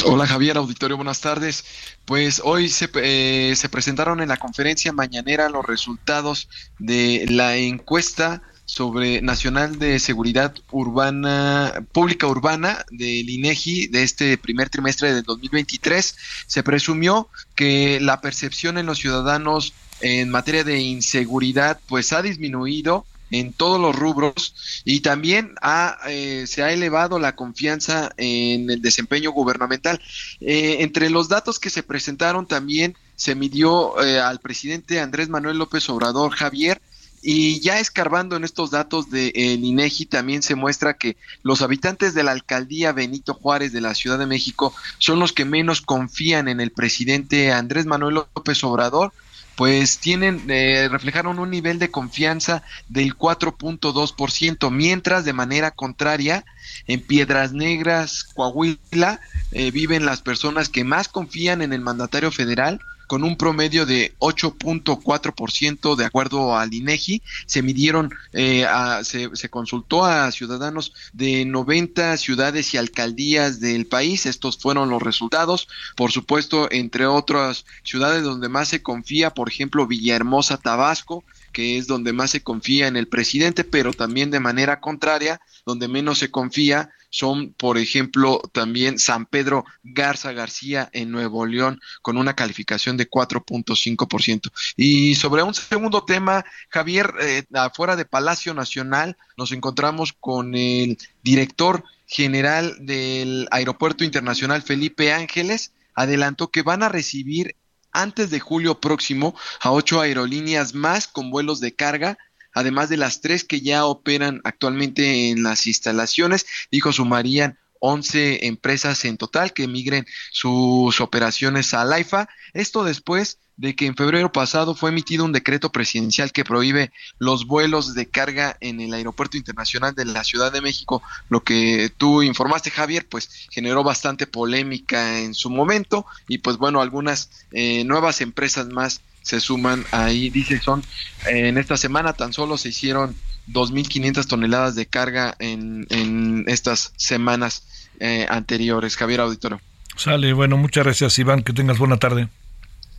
Hola 0.05 0.27
Javier, 0.27 0.57
auditorio, 0.57 0.97
buenas 0.97 1.21
tardes. 1.21 1.65
Pues 2.05 2.41
hoy 2.45 2.69
se, 2.69 2.89
eh, 2.95 3.55
se 3.55 3.69
presentaron 3.69 4.21
en 4.21 4.29
la 4.29 4.39
conferencia 4.39 4.93
mañanera 4.93 5.49
los 5.49 5.65
resultados 5.65 6.49
de 6.79 7.27
la 7.29 7.57
encuesta 7.57 8.43
sobre 8.65 9.21
Nacional 9.21 9.79
de 9.79 9.99
Seguridad 9.99 10.55
Urbana, 10.71 11.85
Pública 11.93 12.27
Urbana 12.27 12.85
del 12.91 13.29
INEGI 13.29 13.89
de 13.89 14.03
este 14.03 14.39
primer 14.39 14.71
trimestre 14.71 15.13
del 15.15 15.23
2023. 15.23 16.17
Se 16.47 16.63
presumió 16.63 17.29
que 17.55 18.01
la 18.01 18.21
percepción 18.21 18.79
en 18.79 18.87
los 18.87 18.99
ciudadanos 18.99 19.75
en 20.05 20.29
materia 20.29 20.65
de 20.65 20.79
inseguridad 20.81 21.81
pues 21.89 22.13
ha 22.13 22.21
disminuido 22.21 23.07
en 23.31 23.55
todos 23.55 23.81
los 23.81 23.97
rubros 23.97 24.55
y 24.85 25.01
también 25.01 25.55
ha, 25.63 25.97
eh, 26.07 26.45
se 26.47 26.63
ha 26.63 26.73
elevado 26.73 27.19
la 27.19 27.35
confianza 27.35 28.13
en 28.19 28.71
el 28.71 28.83
desempeño 28.83 29.33
gubernamental. 29.33 29.99
Eh, 30.43 30.77
entre 30.81 31.09
los 31.09 31.29
datos 31.31 31.59
que 31.59 31.71
se 31.71 31.83
presentaron 31.83 32.47
también 32.47 32.97
se 33.17 33.35
midió 33.35 33.99
eh, 34.03 34.21
al 34.21 34.41
presidente 34.41 35.01
Andrés 35.01 35.31
Manuel 35.31 35.57
López 35.57 35.89
Obrador 35.89 36.33
Javier 36.33 36.83
y 37.23 37.61
ya 37.61 37.81
escarbando 37.81 38.37
en 38.37 38.45
estos 38.45 38.71
datos 38.71 39.11
de, 39.11 39.33
INEGI 39.35 40.05
también 40.05 40.43
se 40.43 40.55
muestra 40.55 40.99
que 40.99 41.17
los 41.43 41.63
habitantes 41.63 42.13
de 42.13 42.25
la 42.25 42.33
alcaldía 42.33 42.93
Benito 42.93 43.33
Juárez 43.33 43.73
de 43.73 43.81
la 43.81 43.95
Ciudad 43.95 44.19
de 44.19 44.27
México 44.27 44.75
son 44.99 45.19
los 45.19 45.33
que 45.33 45.47
menos 45.47 45.81
confían 45.81 46.49
en 46.49 46.61
el 46.61 46.73
presidente 46.73 47.51
Andrés 47.53 47.87
Manuel 47.87 48.17
López 48.35 48.63
Obrador 48.65 49.15
pues 49.57 49.99
tienen, 49.99 50.45
eh, 50.49 50.89
reflejaron 50.91 51.39
un 51.39 51.51
nivel 51.51 51.79
de 51.79 51.91
confianza 51.91 52.63
del 52.89 53.17
4.2%, 53.17 54.71
mientras 54.71 55.25
de 55.25 55.33
manera 55.33 55.71
contraria, 55.71 56.45
en 56.87 57.01
Piedras 57.01 57.53
Negras, 57.53 58.25
Coahuila, 58.35 59.21
eh, 59.53 59.71
viven 59.71 60.07
las 60.07 60.23
personas 60.23 60.69
que 60.69 60.85
más 60.85 61.09
confían 61.09 61.63
en 61.63 61.73
el 61.73 61.81
mandatario 61.81 62.31
federal, 62.31 62.81
con 63.07 63.25
un 63.25 63.37
promedio 63.37 63.87
de 63.87 64.15
8.4% 64.19 65.97
de 65.97 66.05
acuerdo 66.05 66.57
al 66.57 66.73
INEGI. 66.73 67.23
Se 67.47 67.63
midieron, 67.63 68.13
eh, 68.33 68.67
se, 69.03 69.35
se, 69.35 69.49
consultó 69.49 70.05
a 70.05 70.31
ciudadanos 70.33 70.93
de 71.13 71.45
90 71.45 72.17
ciudades 72.17 72.75
y 72.75 72.77
alcaldías 72.77 73.61
del 73.61 73.87
país. 73.87 74.27
Estos 74.27 74.59
fueron 74.59 74.91
los 74.91 75.03
resultados. 75.03 75.69
Por 75.97 76.13
supuesto, 76.13 76.69
entre 76.71 77.07
otras 77.07 77.65
ciudades 77.83 78.23
donde 78.23 78.49
más 78.49 78.69
se 78.69 78.83
confía, 78.83 79.31
por 79.31 79.49
ejemplo, 79.49 79.87
Villahermosa, 79.87 80.57
Tabasco, 80.57 81.25
que 81.53 81.79
es 81.79 81.87
donde 81.87 82.13
más 82.13 82.31
se 82.31 82.43
confía 82.43 82.89
en 82.89 82.97
el 82.97 83.07
presidente, 83.07 83.65
pero 83.65 83.93
también 83.93 84.31
de 84.31 84.41
manera 84.41 84.81
contraria, 84.81 85.41
donde 85.65 85.89
menos 85.89 86.19
se 86.19 86.31
confía 86.31 86.91
son, 87.15 87.53
por 87.53 87.79
ejemplo, 87.79 88.43
también 88.53 88.99
San 88.99 89.27
Pedro 89.27 89.65
Garza 89.85 90.33
García 90.33 90.91
en 90.93 91.13
Nuevo 91.13 91.47
León 91.47 91.81
con 92.03 92.17
una 92.17 92.35
calificación 92.35 92.97
de 92.97 93.09
4.5%. 93.09 94.51
Y 94.77 95.15
sobre 95.15 95.45
un 95.45 95.55
segundo 95.55 96.05
tema, 96.05 96.45
Javier, 96.71 97.15
eh, 97.21 97.45
afuera 97.55 97.95
de 97.95 98.05
Palacio 98.05 98.53
Nacional 98.53 99.17
nos 99.37 99.53
encontramos 99.53 100.13
con 100.13 100.57
el 100.57 100.99
director 101.23 101.85
general 102.09 102.75
del 102.81 103.47
Aeropuerto 103.53 104.03
Internacional 104.03 104.63
Felipe 104.63 105.13
Ángeles, 105.13 105.73
adelantó 105.95 106.51
que 106.51 106.63
van 106.63 106.83
a 106.83 106.89
recibir 106.89 107.55
antes 107.93 108.31
de 108.31 108.41
julio 108.41 108.81
próximo 108.81 109.37
a 109.61 109.71
ocho 109.71 110.01
aerolíneas 110.01 110.75
más 110.75 111.07
con 111.07 111.31
vuelos 111.31 111.61
de 111.61 111.77
carga 111.77 112.19
además 112.55 112.89
de 112.89 112.97
las 112.97 113.21
tres 113.21 113.45
que 113.45 113.61
ya 113.61 113.85
operan 113.85 114.41
actualmente 114.45 115.31
en 115.31 115.43
las 115.43 115.67
instalaciones, 115.67 116.47
dijo 116.71 116.93
sumarían 116.93 117.59
11 117.81 118.47
empresas 118.47 119.05
en 119.05 119.19
total 119.19 119.53
que 119.53 119.65
emigren 119.65 120.07
sus 120.31 121.03
operaciones 121.03 121.75
a 121.75 121.85
LAIFA. 121.85 122.31
Esto 122.55 122.83
después 122.83 123.39
de 123.57 123.77
que 123.77 123.87
en 123.87 123.95
febrero 123.95 124.33
pasado 124.33 124.75
fue 124.75 124.91
emitido 124.91 125.25
un 125.25 125.33
decreto 125.33 125.71
presidencial 125.71 126.33
que 126.33 126.45
prohíbe 126.45 126.93
los 127.19 127.47
vuelos 127.47 127.95
de 127.95 128.07
carga 128.07 128.57
en 128.61 128.81
el 128.81 128.95
Aeropuerto 128.95 129.37
Internacional 129.37 129.95
de 129.95 130.07
la 130.07 130.25
Ciudad 130.25 130.51
de 130.51 130.63
México. 130.63 131.03
Lo 131.29 131.45
que 131.45 131.93
tú 131.97 132.23
informaste, 132.23 132.71
Javier, 132.71 133.07
pues 133.07 133.29
generó 133.51 133.85
bastante 133.85 134.27
polémica 134.27 135.21
en 135.21 135.35
su 135.35 135.51
momento 135.51 136.07
y 136.27 136.39
pues 136.39 136.57
bueno, 136.57 136.81
algunas 136.81 137.31
eh, 137.53 137.85
nuevas 137.85 138.23
empresas 138.23 138.69
más 138.69 139.03
se 139.25 139.41
suman 139.41 139.85
ahí, 139.91 140.31
dice, 140.31 140.61
son 140.61 140.85
en 141.27 141.59
esta 141.59 141.77
semana 141.77 142.13
tan 142.13 142.33
solo 142.33 142.57
se 142.57 142.69
hicieron 142.69 143.17
2.500 143.51 144.25
toneladas 144.27 144.77
de 144.77 144.87
carga 144.87 145.35
en, 145.39 145.87
en 145.91 146.45
estas 146.47 146.93
semanas 146.97 147.65
eh, 148.01 148.27
anteriores. 148.29 148.97
Javier 148.97 149.21
Auditorio. 149.21 149.61
Sale, 149.97 150.33
bueno, 150.33 150.57
muchas 150.57 150.85
gracias 150.85 151.19
Iván, 151.19 151.43
que 151.43 151.53
tengas 151.53 151.79
buena 151.79 151.97
tarde. 151.97 152.29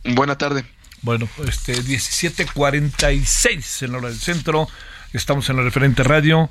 Buena 0.04 0.36
tarde. 0.36 0.66
Bueno, 1.02 1.28
este 1.46 1.82
17:46 1.82 3.84
en 3.84 3.92
la 3.92 3.98
hora 3.98 4.08
del 4.08 4.18
centro, 4.18 4.66
estamos 5.12 5.48
en 5.48 5.56
la 5.56 5.62
referente 5.62 6.02
radio, 6.02 6.50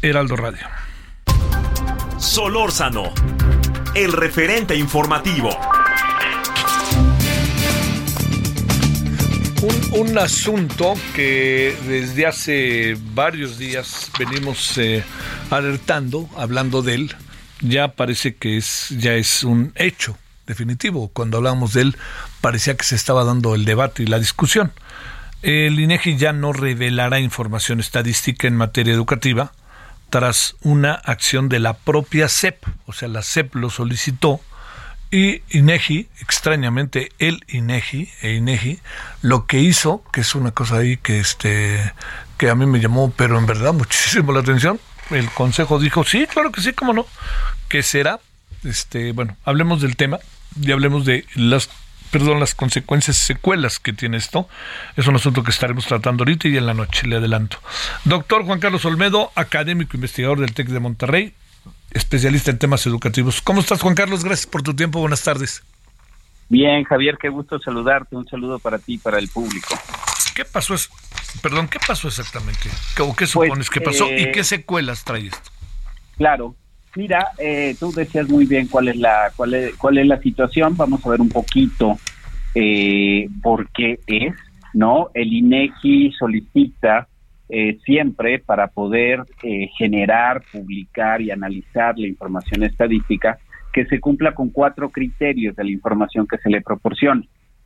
Heraldo 0.00 0.36
Radio. 0.36 0.66
Solórzano, 2.18 3.12
el 3.94 4.12
referente 4.12 4.76
informativo. 4.76 5.50
Un, 9.62 10.08
un, 10.08 10.18
asunto 10.18 10.94
que 11.14 11.76
desde 11.86 12.26
hace 12.26 12.96
varios 13.12 13.58
días 13.58 14.10
venimos 14.18 14.78
eh, 14.78 15.04
alertando, 15.50 16.30
hablando 16.36 16.80
de 16.80 16.94
él, 16.94 17.16
ya 17.60 17.88
parece 17.88 18.36
que 18.36 18.56
es, 18.56 18.88
ya 18.90 19.12
es 19.14 19.44
un 19.44 19.72
hecho 19.74 20.16
definitivo. 20.46 21.08
Cuando 21.08 21.36
hablamos 21.36 21.74
de 21.74 21.82
él, 21.82 21.96
parecía 22.40 22.74
que 22.74 22.84
se 22.84 22.96
estaba 22.96 23.24
dando 23.24 23.54
el 23.54 23.66
debate 23.66 24.02
y 24.02 24.06
la 24.06 24.18
discusión. 24.18 24.72
El 25.42 25.78
INEGI 25.78 26.16
ya 26.16 26.32
no 26.32 26.54
revelará 26.54 27.20
información 27.20 27.80
estadística 27.80 28.48
en 28.48 28.56
materia 28.56 28.94
educativa 28.94 29.52
tras 30.10 30.56
una 30.62 30.94
acción 30.94 31.48
de 31.48 31.60
la 31.60 31.74
propia 31.74 32.28
CEP, 32.28 32.64
o 32.86 32.92
sea, 32.92 33.08
la 33.08 33.22
CEP 33.22 33.54
lo 33.54 33.70
solicitó 33.70 34.40
y 35.10 35.42
INEGI, 35.50 36.08
extrañamente, 36.20 37.10
el 37.18 37.44
INEGI 37.48 38.08
e 38.22 38.34
INEGI, 38.34 38.78
lo 39.22 39.46
que 39.46 39.58
hizo, 39.58 40.04
que 40.12 40.20
es 40.20 40.34
una 40.34 40.52
cosa 40.52 40.76
ahí 40.76 40.96
que 40.96 41.18
este 41.18 41.92
que 42.36 42.48
a 42.48 42.54
mí 42.54 42.64
me 42.64 42.80
llamó, 42.80 43.12
pero 43.16 43.38
en 43.38 43.46
verdad 43.46 43.72
muchísimo 43.74 44.32
la 44.32 44.40
atención, 44.40 44.80
el 45.10 45.28
consejo 45.30 45.78
dijo, 45.78 46.04
sí, 46.04 46.26
claro 46.26 46.52
que 46.52 46.62
sí, 46.62 46.72
cómo 46.72 46.92
no, 46.92 47.06
que 47.68 47.82
será, 47.82 48.20
este, 48.64 49.12
bueno, 49.12 49.36
hablemos 49.44 49.82
del 49.82 49.96
tema 49.96 50.18
y 50.60 50.72
hablemos 50.72 51.04
de 51.04 51.26
las 51.34 51.68
perdón, 52.10 52.40
las 52.40 52.54
consecuencias, 52.54 53.16
secuelas 53.16 53.78
que 53.78 53.92
tiene 53.92 54.16
esto. 54.16 54.48
Es 54.96 55.06
un 55.06 55.14
asunto 55.14 55.42
que 55.42 55.50
estaremos 55.50 55.86
tratando 55.86 56.22
ahorita 56.22 56.48
y 56.48 56.56
en 56.56 56.66
la 56.66 56.74
noche, 56.74 57.06
le 57.06 57.16
adelanto. 57.16 57.58
Doctor 58.04 58.44
Juan 58.44 58.58
Carlos 58.58 58.84
Olmedo, 58.84 59.30
académico 59.36 59.96
investigador 59.96 60.40
del 60.40 60.52
TEC 60.52 60.68
de 60.68 60.80
Monterrey, 60.80 61.34
especialista 61.90 62.50
en 62.50 62.58
temas 62.58 62.86
educativos. 62.86 63.40
¿Cómo 63.42 63.60
estás, 63.60 63.80
Juan 63.82 63.94
Carlos? 63.94 64.24
Gracias 64.24 64.46
por 64.46 64.62
tu 64.62 64.74
tiempo. 64.74 65.00
Buenas 65.00 65.22
tardes. 65.22 65.62
Bien, 66.48 66.82
Javier, 66.84 67.16
qué 67.20 67.28
gusto 67.28 67.58
saludarte. 67.60 68.16
Un 68.16 68.26
saludo 68.26 68.58
para 68.58 68.78
ti 68.78 68.94
y 68.94 68.98
para 68.98 69.18
el 69.18 69.28
público. 69.28 69.74
¿Qué 70.34 70.44
pasó? 70.44 70.74
Perdón, 71.42 71.68
¿qué 71.68 71.78
pasó 71.86 72.08
exactamente? 72.08 72.68
¿O 73.00 73.14
qué 73.14 73.26
supones 73.26 73.70
que 73.70 73.80
pasó 73.80 74.10
y 74.10 74.22
eh, 74.22 74.32
qué 74.32 74.42
secuelas 74.42 75.04
trae 75.04 75.26
esto? 75.26 75.50
Claro. 76.16 76.56
Mira, 76.96 77.28
eh, 77.38 77.76
tú 77.78 77.92
decías 77.92 78.28
muy 78.28 78.46
bien 78.46 78.66
cuál 78.66 78.88
es 78.88 78.96
la 78.96 79.32
cuál 79.36 79.54
es, 79.54 79.76
cuál 79.76 79.98
es 79.98 80.06
la 80.06 80.20
situación. 80.20 80.76
Vamos 80.76 81.06
a 81.06 81.10
ver 81.10 81.20
un 81.20 81.28
poquito 81.28 81.98
eh, 82.54 83.28
por 83.42 83.70
qué 83.70 84.00
es, 84.08 84.34
¿no? 84.74 85.10
El 85.14 85.32
INEGI 85.32 86.12
solicita 86.18 87.06
eh, 87.50 87.78
siempre 87.84 88.38
para 88.38 88.68
poder 88.68 89.24
eh, 89.42 89.68
generar, 89.76 90.42
publicar 90.52 91.20
y 91.20 91.30
analizar 91.30 91.98
la 91.98 92.06
información 92.06 92.62
estadística 92.62 93.38
que 93.72 93.86
se 93.86 94.00
cumpla 94.00 94.34
con 94.34 94.50
cuatro 94.50 94.90
criterios 94.90 95.56
de 95.56 95.64
la 95.64 95.70
información 95.70 96.26
que 96.26 96.38
se 96.38 96.50
le 96.50 96.60
proporciona. 96.60 97.22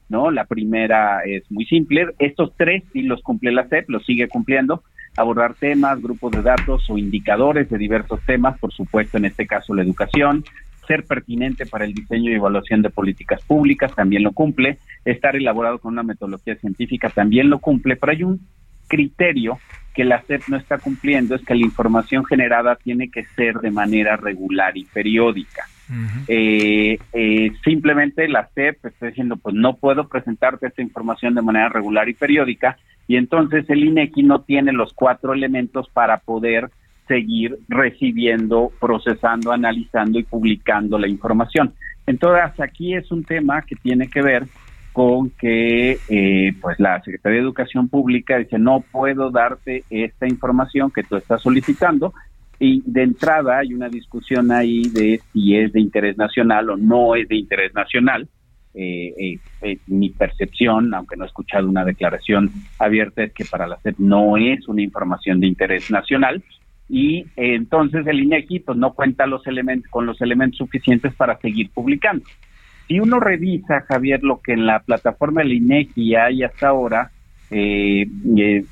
¿no? 0.08 0.30
La 0.30 0.44
primera 0.44 1.20
es 1.24 1.50
muy 1.50 1.66
simple, 1.66 2.08
estos 2.18 2.52
tres 2.56 2.82
sí 2.92 3.02
los 3.02 3.22
cumple 3.22 3.52
la 3.52 3.68
CEP, 3.68 3.88
los 3.90 4.04
sigue 4.04 4.28
cumpliendo, 4.28 4.82
abordar 5.16 5.54
temas, 5.54 6.00
grupos 6.00 6.32
de 6.32 6.42
datos 6.42 6.88
o 6.88 6.98
indicadores 6.98 7.68
de 7.70 7.78
diversos 7.78 8.20
temas, 8.26 8.58
por 8.58 8.72
supuesto 8.72 9.18
en 9.18 9.26
este 9.26 9.46
caso 9.46 9.74
la 9.74 9.82
educación, 9.82 10.44
ser 10.86 11.04
pertinente 11.04 11.66
para 11.66 11.84
el 11.84 11.94
diseño 11.94 12.30
y 12.30 12.34
evaluación 12.34 12.82
de 12.82 12.90
políticas 12.90 13.42
públicas, 13.44 13.94
también 13.94 14.22
lo 14.22 14.32
cumple, 14.32 14.78
estar 15.04 15.36
elaborado 15.36 15.78
con 15.78 15.92
una 15.92 16.02
metodología 16.02 16.56
científica, 16.56 17.08
también 17.08 17.48
lo 17.48 17.58
cumple, 17.58 17.96
pero 17.96 18.12
hay 18.12 18.22
un 18.22 18.40
criterio 18.88 19.58
que 19.94 20.04
la 20.04 20.22
SEP 20.22 20.48
no 20.48 20.56
está 20.56 20.78
cumpliendo 20.78 21.34
es 21.34 21.44
que 21.44 21.54
la 21.54 21.64
información 21.64 22.24
generada 22.24 22.76
tiene 22.76 23.10
que 23.10 23.24
ser 23.36 23.54
de 23.60 23.70
manera 23.70 24.16
regular 24.16 24.76
y 24.76 24.84
periódica. 24.84 25.66
eh, 26.28 26.98
eh, 27.12 27.52
simplemente 27.62 28.26
la 28.26 28.48
SEP 28.54 28.84
está 28.86 29.06
diciendo, 29.06 29.36
pues 29.36 29.54
no 29.54 29.76
puedo 29.76 30.08
presentarte 30.08 30.66
esta 30.66 30.82
información 30.82 31.34
de 31.34 31.42
manera 31.42 31.68
regular 31.68 32.08
y 32.08 32.14
periódica, 32.14 32.76
y 33.06 33.16
entonces 33.16 33.68
el 33.68 33.84
INEGI 33.84 34.22
no 34.22 34.40
tiene 34.40 34.72
los 34.72 34.92
cuatro 34.94 35.32
elementos 35.32 35.88
para 35.90 36.18
poder 36.18 36.70
seguir 37.06 37.58
recibiendo, 37.68 38.72
procesando, 38.80 39.52
analizando 39.52 40.18
y 40.18 40.22
publicando 40.22 40.98
la 40.98 41.06
información. 41.06 41.74
Entonces, 42.06 42.58
aquí 42.60 42.94
es 42.94 43.10
un 43.10 43.24
tema 43.24 43.62
que 43.62 43.76
tiene 43.76 44.08
que 44.08 44.22
ver 44.22 44.44
con 44.94 45.30
que 45.30 45.98
eh, 46.08 46.52
pues 46.60 46.78
la 46.78 47.02
Secretaría 47.02 47.38
de 47.38 47.42
Educación 47.42 47.88
Pública 47.88 48.38
dice 48.38 48.60
no 48.60 48.84
puedo 48.92 49.32
darte 49.32 49.82
esta 49.90 50.28
información 50.28 50.92
que 50.92 51.02
tú 51.02 51.16
estás 51.16 51.42
solicitando 51.42 52.14
y 52.60 52.80
de 52.86 53.02
entrada 53.02 53.58
hay 53.58 53.74
una 53.74 53.88
discusión 53.88 54.52
ahí 54.52 54.82
de 54.90 55.20
si 55.32 55.56
es 55.56 55.72
de 55.72 55.80
interés 55.80 56.16
nacional 56.16 56.70
o 56.70 56.76
no 56.76 57.16
es 57.16 57.26
de 57.26 57.34
interés 57.34 57.74
nacional. 57.74 58.28
Eh, 58.72 59.40
eh, 59.62 59.78
mi 59.88 60.10
percepción, 60.10 60.94
aunque 60.94 61.16
no 61.16 61.24
he 61.24 61.26
escuchado 61.26 61.68
una 61.68 61.84
declaración 61.84 62.52
abierta, 62.78 63.24
es 63.24 63.32
que 63.32 63.44
para 63.44 63.66
la 63.66 63.80
SEP 63.80 63.98
no 63.98 64.36
es 64.36 64.68
una 64.68 64.82
información 64.82 65.40
de 65.40 65.48
interés 65.48 65.90
nacional. 65.90 66.40
Y 66.88 67.26
entonces 67.34 68.06
el 68.06 68.20
INEGI 68.20 68.60
pues 68.60 68.78
no 68.78 68.92
cuenta 68.92 69.26
los 69.26 69.44
elementos 69.48 69.90
con 69.90 70.06
los 70.06 70.20
elementos 70.20 70.58
suficientes 70.58 71.12
para 71.14 71.36
seguir 71.38 71.70
publicando. 71.70 72.24
Si 72.86 73.00
uno 73.00 73.18
revisa, 73.18 73.80
Javier, 73.88 74.22
lo 74.22 74.40
que 74.40 74.52
en 74.52 74.66
la 74.66 74.80
plataforma 74.80 75.42
del 75.42 75.54
INEGI 75.54 76.14
hay 76.16 76.42
hasta 76.42 76.68
ahora, 76.68 77.10
eh, 77.50 78.06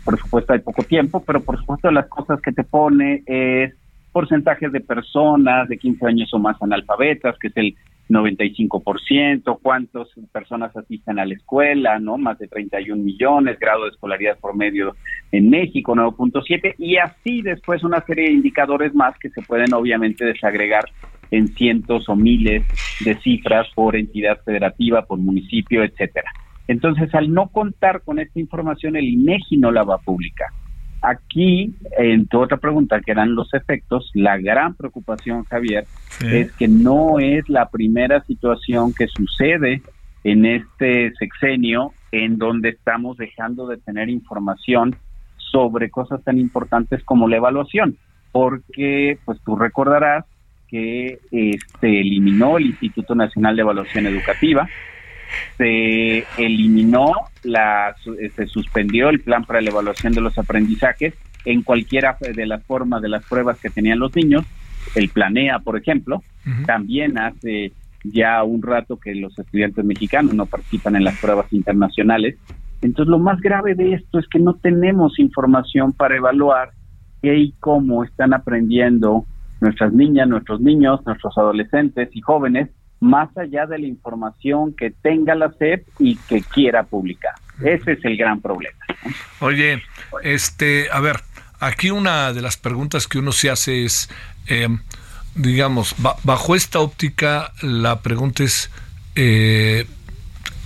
por 0.05 0.19
supuesto 0.19 0.53
hay 0.53 0.59
poco 0.61 0.83
tiempo, 0.83 1.23
pero 1.25 1.41
por 1.43 1.59
supuesto 1.59 1.91
las 1.91 2.09
cosas 2.09 2.41
que 2.41 2.53
te 2.53 2.65
pone 2.65 3.23
es 3.27 3.75
porcentajes 4.13 4.71
de 4.73 4.81
personas 4.81 5.69
de 5.69 5.79
15 5.79 6.07
años 6.07 6.35
o 6.35 6.39
más 6.39 6.61
analfabetas, 6.61 7.39
que 7.39 7.49
es 7.49 7.57
el 7.57 7.75
95%, 8.11 9.59
cuántas 9.63 10.09
personas 10.31 10.77
asisten 10.77 11.19
a 11.19 11.25
la 11.25 11.35
escuela, 11.35 11.99
¿no? 11.99 12.19
Más 12.19 12.39
de 12.39 12.49
31 12.49 13.03
millones, 13.03 13.59
grado 13.59 13.85
de 13.85 13.91
escolaridad 13.91 14.39
promedio 14.39 14.95
en 15.31 15.49
México, 15.49 15.95
9.7, 15.95 16.75
y 16.79 16.97
así 16.99 17.41
después 17.41 17.83
una 17.83 18.03
serie 18.03 18.27
de 18.27 18.33
indicadores 18.33 18.95
más 18.95 19.19
que 19.19 19.31
se 19.31 19.41
pueden 19.43 19.73
obviamente 19.73 20.27
desagregar 20.27 20.85
en 21.33 21.49
cientos 21.49 22.09
o 22.09 22.15
miles 22.15 22.63
de 23.05 23.17
cifras 23.17 23.67
por 23.75 23.97
entidad 23.97 24.39
federativa, 24.45 25.03
por 25.03 25.19
municipio, 25.19 25.83
etcétera. 25.83 26.31
Entonces, 26.69 27.13
al 27.15 27.33
no 27.33 27.49
contar 27.49 28.03
con 28.03 28.21
esta 28.21 28.39
información, 28.39 28.95
el 28.95 29.07
INEGI 29.07 29.57
no 29.57 29.73
la 29.73 29.83
va 29.83 29.97
a 29.97 29.99
publicar. 29.99 30.49
Aquí, 31.01 31.75
en 31.99 32.29
tu 32.29 32.41
otra 32.41 32.59
pregunta, 32.59 33.01
que 33.01 33.11
eran 33.11 33.35
los 33.35 33.53
efectos, 33.55 34.11
la 34.15 34.39
gran 34.39 34.75
preocupación, 34.75 35.43
Javier, 35.45 35.85
es 36.21 36.53
que 36.53 36.69
no 36.69 37.19
es 37.19 37.49
la 37.49 37.69
primera 37.71 38.23
situación 38.25 38.95
que 38.95 39.09
sucede 39.09 39.83
en 40.23 40.47
este 40.47 41.13
sexenio 41.19 41.93
en 42.13 42.39
donde 42.39 42.69
estamos 42.69 43.17
dejando 43.17 43.67
de 43.67 43.79
tener 43.79 44.11
información 44.11 44.95
sobre 45.37 45.91
cosas 45.91 46.23
tan 46.23 46.39
importantes 46.39 47.03
como 47.03 47.27
la 47.27 47.39
evaluación, 47.39 47.97
porque 48.31 49.19
pues 49.25 49.41
tú 49.45 49.57
recordarás 49.57 50.25
que 50.73 51.19
este 51.31 52.01
eliminó 52.01 52.57
el 52.57 52.69
Instituto 52.69 53.15
Nacional 53.15 53.55
de 53.55 53.61
Evaluación 53.61 54.07
Educativa, 54.07 54.67
se 55.59 56.25
eliminó, 56.39 57.13
la, 57.43 57.95
se 58.35 58.47
suspendió 58.47 59.11
el 59.11 59.21
plan 59.21 59.45
para 59.45 59.61
la 59.61 59.69
evaluación 59.69 60.15
de 60.15 60.23
los 60.23 60.37
aprendizajes 60.39 61.13
en 61.45 61.63
cualquiera 61.63 62.17
de 62.21 62.47
las 62.47 62.65
formas 62.65 63.03
de 63.03 63.11
las 63.11 63.23
pruebas 63.25 63.61
que 63.61 63.69
tenían 63.69 63.99
los 63.99 64.17
niños. 64.17 64.47
El 64.95 65.11
Planea, 65.11 65.59
por 65.59 65.77
ejemplo, 65.77 66.23
también 66.65 67.19
hace 67.19 67.73
ya 68.03 68.43
un 68.43 68.63
rato 68.63 68.97
que 68.97 69.15
los 69.15 69.39
estudiantes 69.39 69.85
mexicanos 69.85 70.33
no 70.33 70.47
participan 70.47 70.97
en 70.97 71.05
las 71.05 71.19
pruebas 71.19 71.53
internacionales. 71.53 72.37
Entonces, 72.81 73.11
lo 73.11 73.19
más 73.19 73.41
grave 73.41 73.75
de 73.75 73.93
esto 73.93 74.19
es 74.19 74.27
que 74.27 74.39
no 74.39 74.55
tenemos 74.55 75.19
información 75.19 75.93
para 75.93 76.17
evaluar 76.17 76.71
qué 77.21 77.37
y 77.37 77.53
cómo 77.61 78.05
están 78.05 78.33
aprendiendo 78.33 79.27
nuestras 79.63 79.93
niñas, 79.93 80.29
nuestros 80.29 80.61
niños, 80.61 81.01
nuestros 81.07 81.39
adolescentes 81.39 82.09
y 82.13 82.21
jóvenes 82.21 82.69
más 83.01 83.37
allá 83.37 83.67
de 83.67 83.79
la 83.79 83.87
información 83.87 84.75
que 84.77 84.91
tenga 84.91 85.35
la 85.35 85.53
SEP 85.59 85.87
y 85.99 86.17
que 86.17 86.43
quiera 86.43 86.85
publicar. 86.85 87.35
Ese 87.61 87.93
es 87.93 88.05
el 88.05 88.17
gran 88.17 88.41
problema. 88.41 88.79
Oye, 89.41 89.83
este, 90.23 90.89
a 90.93 91.01
ver, 91.01 91.17
aquí 91.59 91.91
una 91.91 92.33
de 92.33 92.43
las 92.43 92.57
preguntas 92.57 93.09
que 93.09 93.19
uno 93.19 93.33
se 93.33 93.51
hace 93.51 93.85
es, 93.85 94.09
eh, 94.49 94.69
digamos, 95.35 95.97
bajo 96.23 96.55
esta 96.55 96.79
óptica, 96.79 97.53
la 97.63 98.03
pregunta 98.03 98.45
es, 98.45 98.71
eh, 99.17 99.87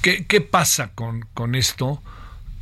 ¿qué, 0.03 0.27
¿qué, 0.27 0.41
pasa 0.43 0.91
con, 0.95 1.23
con 1.33 1.55
esto? 1.55 2.03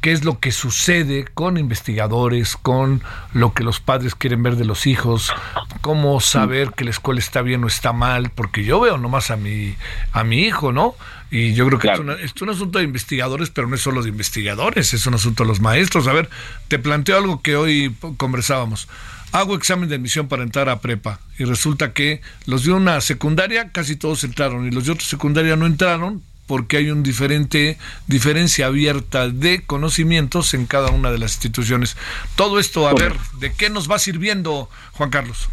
Qué 0.04 0.12
es 0.12 0.22
lo 0.22 0.38
que 0.38 0.52
sucede 0.52 1.24
con 1.32 1.56
investigadores, 1.56 2.58
con 2.58 3.02
lo 3.32 3.54
que 3.54 3.64
los 3.64 3.80
padres 3.80 4.14
quieren 4.14 4.42
ver 4.42 4.56
de 4.56 4.66
los 4.66 4.86
hijos, 4.86 5.32
cómo 5.80 6.20
saber 6.20 6.72
que 6.72 6.84
la 6.84 6.90
escuela 6.90 7.20
está 7.20 7.40
bien 7.40 7.64
o 7.64 7.68
está 7.68 7.94
mal, 7.94 8.28
porque 8.28 8.64
yo 8.64 8.80
veo 8.80 8.98
nomás 8.98 9.30
a 9.30 9.36
mi, 9.36 9.74
a 10.12 10.22
mi 10.22 10.42
hijo, 10.42 10.72
¿no? 10.72 10.94
Y 11.30 11.54
yo 11.54 11.66
creo 11.66 11.78
que 11.78 11.90
es, 12.22 12.42
un 12.42 12.50
asunto 12.50 12.80
de 12.80 12.84
investigadores, 12.84 13.48
pero 13.48 13.66
no 13.66 13.76
es 13.76 13.80
solo 13.80 14.02
de 14.02 14.10
investigadores, 14.10 14.92
es 14.92 15.06
un 15.06 15.14
asunto 15.14 15.44
de 15.44 15.48
los 15.48 15.60
maestros. 15.60 16.06
A 16.06 16.12
ver, 16.12 16.28
te 16.68 16.78
planteo 16.78 17.16
algo 17.16 17.40
que 17.40 17.56
hoy 17.56 17.96
conversábamos. 18.18 18.88
Hago 19.32 19.54
examen 19.54 19.88
de 19.88 19.94
admisión 19.94 20.28
para 20.28 20.42
entrar 20.42 20.68
a 20.68 20.80
prepa 20.80 21.18
y 21.38 21.44
resulta 21.44 21.94
que 21.94 22.20
los 22.44 22.64
de 22.64 22.72
una 22.72 23.00
secundaria 23.00 23.70
casi 23.72 23.96
todos 23.96 24.22
entraron 24.22 24.66
y 24.66 24.70
los 24.70 24.84
de 24.84 24.92
otra 24.92 25.06
secundaria 25.06 25.56
no 25.56 25.64
entraron 25.64 26.22
porque 26.46 26.76
hay 26.76 26.90
un 26.90 27.02
diferente 27.02 27.78
diferencia 28.06 28.66
abierta 28.66 29.28
de 29.28 29.64
conocimientos 29.64 30.54
en 30.54 30.66
cada 30.66 30.90
una 30.90 31.10
de 31.10 31.18
las 31.18 31.34
instituciones. 31.34 31.96
Todo 32.36 32.58
esto, 32.58 32.88
a 32.88 32.94
ver, 32.94 33.14
¿de 33.40 33.52
qué 33.52 33.70
nos 33.70 33.90
va 33.90 33.98
sirviendo, 33.98 34.68
Juan 34.92 35.10
Carlos? 35.10 35.48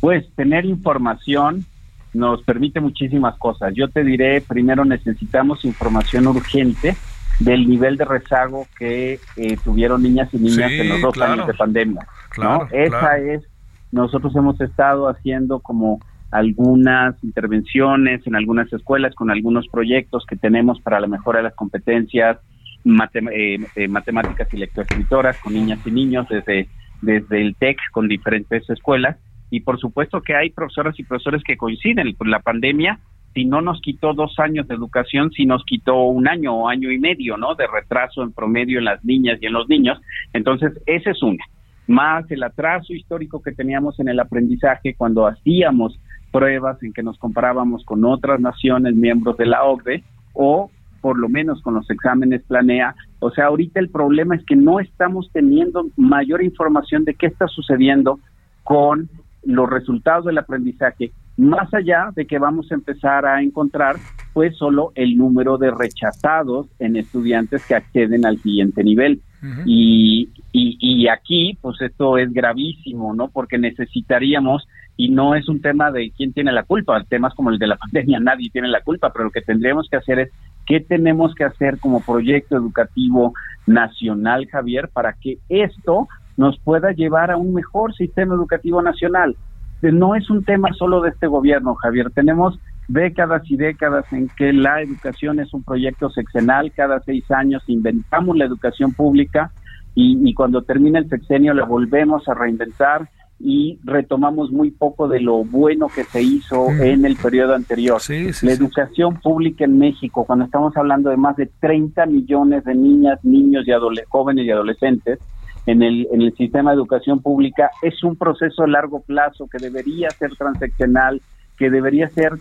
Pues 0.00 0.24
tener 0.34 0.64
información 0.64 1.66
nos 2.12 2.42
permite 2.42 2.80
muchísimas 2.80 3.36
cosas. 3.38 3.72
Yo 3.74 3.88
te 3.88 4.04
diré, 4.04 4.40
primero 4.40 4.84
necesitamos 4.84 5.64
información 5.64 6.26
urgente 6.26 6.96
del 7.40 7.68
nivel 7.68 7.96
de 7.96 8.04
rezago 8.04 8.66
que 8.78 9.18
eh, 9.36 9.56
tuvieron 9.64 10.02
niñas 10.02 10.28
y 10.32 10.38
niñas 10.38 10.70
en 10.70 10.88
los 10.88 11.00
dos 11.00 11.20
años 11.20 11.46
de 11.46 11.54
pandemia. 11.54 12.06
¿no? 12.38 12.68
Esa 12.70 13.18
es, 13.18 13.42
nosotros 13.90 14.34
hemos 14.36 14.60
estado 14.60 15.08
haciendo 15.08 15.58
como 15.60 16.00
algunas 16.34 17.14
intervenciones 17.22 18.26
en 18.26 18.34
algunas 18.34 18.70
escuelas 18.72 19.14
con 19.14 19.30
algunos 19.30 19.68
proyectos 19.68 20.26
que 20.26 20.34
tenemos 20.34 20.80
para 20.80 20.98
la 20.98 21.06
mejora 21.06 21.38
de 21.38 21.44
las 21.44 21.54
competencias 21.54 22.38
eh, 22.84 23.58
eh, 23.76 23.86
matemáticas 23.86 24.52
y 24.52 24.56
lectoescritoras 24.56 25.38
con 25.38 25.54
niñas 25.54 25.78
y 25.86 25.92
niños 25.92 26.26
desde, 26.28 26.66
desde 27.02 27.40
el 27.40 27.54
TEC 27.54 27.78
con 27.92 28.08
diferentes 28.08 28.68
escuelas. 28.68 29.16
Y 29.50 29.60
por 29.60 29.78
supuesto 29.78 30.22
que 30.22 30.34
hay 30.34 30.50
profesoras 30.50 30.98
y 30.98 31.04
profesores 31.04 31.44
que 31.44 31.56
coinciden. 31.56 32.16
La 32.26 32.40
pandemia, 32.40 32.98
si 33.32 33.44
no 33.44 33.60
nos 33.60 33.80
quitó 33.80 34.12
dos 34.12 34.36
años 34.40 34.66
de 34.66 34.74
educación, 34.74 35.30
si 35.30 35.46
nos 35.46 35.64
quitó 35.64 36.02
un 36.02 36.26
año 36.26 36.52
o 36.52 36.68
año 36.68 36.90
y 36.90 36.98
medio, 36.98 37.36
¿no? 37.36 37.54
De 37.54 37.68
retraso 37.68 38.24
en 38.24 38.32
promedio 38.32 38.80
en 38.80 38.86
las 38.86 39.04
niñas 39.04 39.38
y 39.40 39.46
en 39.46 39.52
los 39.52 39.68
niños. 39.68 40.00
Entonces, 40.32 40.72
ese 40.86 41.10
es 41.10 41.22
una. 41.22 41.44
Más 41.86 42.28
el 42.32 42.42
atraso 42.42 42.92
histórico 42.92 43.40
que 43.40 43.52
teníamos 43.52 44.00
en 44.00 44.08
el 44.08 44.18
aprendizaje 44.18 44.96
cuando 44.96 45.28
hacíamos 45.28 45.96
pruebas 46.34 46.82
en 46.82 46.92
que 46.92 47.04
nos 47.04 47.16
comparábamos 47.16 47.84
con 47.84 48.04
otras 48.04 48.40
naciones 48.40 48.96
miembros 48.96 49.36
de 49.36 49.46
la 49.46 49.62
OCDE 49.62 50.02
o 50.32 50.68
por 51.00 51.16
lo 51.16 51.28
menos 51.28 51.62
con 51.62 51.74
los 51.74 51.88
exámenes 51.88 52.42
planea. 52.42 52.96
O 53.20 53.30
sea, 53.30 53.46
ahorita 53.46 53.78
el 53.78 53.88
problema 53.88 54.34
es 54.34 54.44
que 54.44 54.56
no 54.56 54.80
estamos 54.80 55.30
teniendo 55.32 55.86
mayor 55.96 56.42
información 56.42 57.04
de 57.04 57.14
qué 57.14 57.26
está 57.26 57.46
sucediendo 57.46 58.18
con 58.64 59.08
los 59.44 59.70
resultados 59.70 60.24
del 60.24 60.38
aprendizaje, 60.38 61.12
más 61.36 61.72
allá 61.72 62.10
de 62.16 62.26
que 62.26 62.38
vamos 62.40 62.72
a 62.72 62.74
empezar 62.74 63.26
a 63.26 63.40
encontrar 63.40 63.94
pues 64.32 64.56
solo 64.56 64.90
el 64.96 65.16
número 65.16 65.56
de 65.56 65.70
rechazados 65.70 66.66
en 66.80 66.96
estudiantes 66.96 67.64
que 67.64 67.76
acceden 67.76 68.26
al 68.26 68.38
siguiente 68.38 68.82
nivel. 68.82 69.20
y, 69.66 70.30
y, 70.52 70.78
y 70.80 71.06
aquí 71.08 71.56
pues 71.60 71.80
esto 71.80 72.18
es 72.18 72.32
gravísimo, 72.32 73.14
¿no? 73.14 73.28
Porque 73.28 73.58
necesitaríamos 73.58 74.66
y 74.96 75.08
no 75.08 75.34
es 75.34 75.48
un 75.48 75.60
tema 75.60 75.90
de 75.90 76.12
quién 76.16 76.32
tiene 76.32 76.52
la 76.52 76.62
culpa, 76.62 77.02
temas 77.04 77.34
como 77.34 77.50
el 77.50 77.58
de 77.58 77.66
la 77.66 77.76
pandemia, 77.84 78.20
nadie 78.20 78.50
tiene 78.50 78.68
la 78.68 78.82
culpa, 78.82 79.10
pero 79.12 79.24
lo 79.24 79.30
que 79.30 79.42
tendríamos 79.42 79.88
que 79.88 79.96
hacer 79.96 80.18
es 80.20 80.30
qué 80.66 80.80
tenemos 80.80 81.34
que 81.34 81.44
hacer 81.44 81.78
como 81.78 82.00
proyecto 82.00 82.56
educativo 82.56 83.34
nacional, 83.66 84.46
Javier, 84.50 84.88
para 84.92 85.14
que 85.14 85.38
esto 85.48 86.08
nos 86.36 86.58
pueda 86.58 86.92
llevar 86.92 87.30
a 87.30 87.36
un 87.36 87.54
mejor 87.54 87.94
sistema 87.94 88.34
educativo 88.34 88.82
nacional. 88.82 89.36
No 89.82 90.14
es 90.14 90.30
un 90.30 90.44
tema 90.44 90.70
solo 90.72 91.02
de 91.02 91.10
este 91.10 91.26
gobierno, 91.26 91.74
Javier, 91.74 92.10
tenemos 92.10 92.58
décadas 92.88 93.42
y 93.50 93.56
décadas 93.56 94.10
en 94.12 94.28
que 94.36 94.52
la 94.52 94.80
educación 94.80 95.40
es 95.40 95.52
un 95.52 95.62
proyecto 95.62 96.08
sexenal, 96.10 96.72
cada 96.72 97.00
seis 97.00 97.30
años 97.30 97.62
inventamos 97.66 98.36
la 98.36 98.44
educación 98.44 98.92
pública 98.92 99.50
y, 99.94 100.18
y 100.28 100.34
cuando 100.34 100.62
termina 100.62 100.98
el 100.98 101.08
sexenio 101.08 101.52
la 101.54 101.64
volvemos 101.64 102.26
a 102.28 102.34
reinventar 102.34 103.08
y 103.38 103.78
retomamos 103.84 104.50
muy 104.50 104.70
poco 104.70 105.08
de 105.08 105.20
lo 105.20 105.44
bueno 105.44 105.88
que 105.88 106.04
se 106.04 106.22
hizo 106.22 106.70
en 106.70 107.04
el 107.04 107.16
periodo 107.16 107.54
anterior. 107.54 108.00
la 108.08 108.52
educación 108.52 109.20
pública 109.20 109.64
en 109.64 109.78
México, 109.78 110.24
cuando 110.24 110.44
estamos 110.44 110.76
hablando 110.76 111.10
de 111.10 111.16
más 111.16 111.36
de 111.36 111.50
30 111.60 112.06
millones 112.06 112.64
de 112.64 112.74
niñas, 112.74 113.18
niños 113.24 113.66
y 113.66 113.72
jóvenes 114.08 114.46
y 114.46 114.50
adolescentes 114.50 115.18
en 115.66 115.82
el, 115.82 116.06
en 116.12 116.22
el 116.22 116.34
sistema 116.36 116.70
de 116.70 116.76
educación 116.76 117.20
pública, 117.20 117.70
es 117.82 118.02
un 118.04 118.16
proceso 118.16 118.62
a 118.62 118.68
largo 118.68 119.00
plazo 119.00 119.48
que 119.48 119.58
debería 119.58 120.10
ser 120.10 120.34
transaccional, 120.36 121.20
que 121.58 121.70
debería 121.70 122.08
ser, 122.10 122.32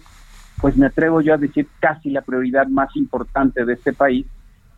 pues 0.62 0.78
me 0.78 0.88
atrevo 0.88 1.22
yo 1.22 1.34
a 1.34 1.38
decir, 1.38 1.68
casi 1.80 2.12
la 2.12 2.22
prioridad 2.22 2.68
más 2.68 2.96
importante 2.96 3.66
de 3.66 3.74
este 3.74 3.94
país, 3.94 4.26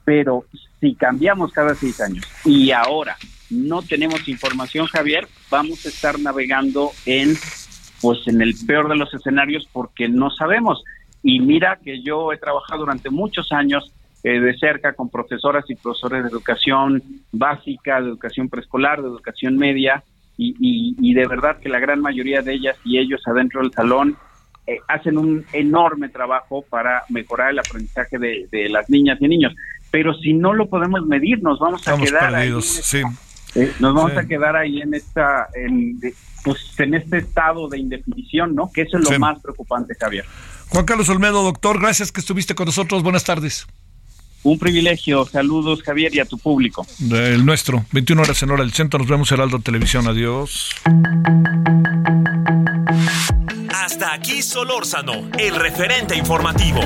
pero 0.05 0.45
si 0.79 0.95
cambiamos 0.95 1.51
cada 1.51 1.73
seis 1.75 1.99
años 1.99 2.23
y 2.45 2.71
ahora 2.71 3.15
no 3.49 3.81
tenemos 3.81 4.27
información, 4.27 4.87
Javier, 4.87 5.27
vamos 5.49 5.85
a 5.85 5.89
estar 5.89 6.19
navegando 6.19 6.91
en 7.05 7.35
pues 8.01 8.27
en 8.27 8.41
el 8.41 8.53
peor 8.67 8.89
de 8.89 8.97
los 8.97 9.13
escenarios 9.13 9.67
porque 9.71 10.07
no 10.07 10.29
sabemos. 10.29 10.83
y 11.23 11.39
mira 11.39 11.79
que 11.83 12.03
yo 12.03 12.31
he 12.31 12.37
trabajado 12.37 12.81
durante 12.81 13.09
muchos 13.09 13.51
años 13.51 13.91
eh, 14.27 14.39
de 14.39 14.57
cerca 14.57 14.93
con 14.93 15.09
profesoras 15.09 15.65
y 15.69 15.75
profesores 15.75 16.23
de 16.23 16.29
educación 16.29 17.03
básica, 17.31 18.01
de 18.01 18.07
educación 18.07 18.49
preescolar, 18.49 18.99
de 18.99 19.07
educación 19.07 19.55
media, 19.55 20.03
y, 20.35 21.13
de 21.13 21.27
verdad 21.27 21.59
que 21.59 21.69
la 21.69 21.77
gran 21.77 22.01
mayoría 22.01 22.41
de 22.41 22.53
ellas 22.53 22.75
y 22.83 22.97
ellos 22.97 23.21
adentro 23.27 23.61
del 23.61 23.71
salón 23.71 24.17
eh, 24.65 24.79
hacen 24.87 25.19
un 25.19 25.45
enorme 25.53 26.09
trabajo 26.09 26.65
para 26.67 27.03
mejorar 27.09 27.51
el 27.51 27.59
aprendizaje 27.59 28.17
de, 28.17 28.67
las 28.69 28.89
niñas 28.89 29.19
y 29.21 29.27
niños. 29.27 29.53
Pero 29.91 30.15
si 30.15 30.33
no 30.33 30.53
lo 30.53 30.69
podemos 30.69 31.05
medir, 31.05 31.43
nos 31.43 31.59
vamos 31.59 31.87
a 31.87 31.95
quedar 31.95 32.33
ahí. 32.33 32.51
Eh, 33.55 33.73
nos 33.79 33.93
vamos 33.93 34.17
a 34.17 34.25
quedar 34.25 34.55
ahí 34.55 34.81
en 34.81 34.93
esta, 34.93 35.47
en, 35.55 35.99
pues, 36.43 36.59
en 36.77 36.93
este 36.93 37.17
estado 37.17 37.67
de 37.69 37.79
indefinición, 37.79 38.53
¿no? 38.53 38.71
Que 38.71 38.81
eso 38.83 38.97
es 38.97 39.09
lo 39.09 39.19
más 39.19 39.39
preocupante, 39.41 39.95
Javier. 39.99 40.25
Juan 40.69 40.85
Carlos 40.85 41.09
Olmedo, 41.09 41.43
doctor, 41.43 41.79
gracias 41.79 42.11
que 42.11 42.19
estuviste 42.19 42.53
con 42.55 42.65
nosotros. 42.65 43.01
Buenas 43.01 43.23
tardes. 43.23 43.65
Un 44.43 44.59
privilegio. 44.59 45.25
Saludos, 45.25 45.81
Javier, 45.81 46.13
y 46.13 46.19
a 46.19 46.25
tu 46.25 46.37
público. 46.37 46.85
El 47.11 47.45
nuestro. 47.45 47.83
21 47.91 48.21
horas 48.21 48.43
en 48.43 48.51
hora 48.51 48.61
del 48.61 48.73
centro. 48.73 48.99
Nos 48.99 49.07
vemos 49.07 49.31
Heraldo 49.31 49.59
Televisión. 49.59 50.07
Adiós. 50.07 50.69
Hasta 53.73 54.13
aquí 54.13 54.43
Solórzano, 54.43 55.29
el 55.39 55.55
referente 55.55 56.15
informativo. 56.15 56.81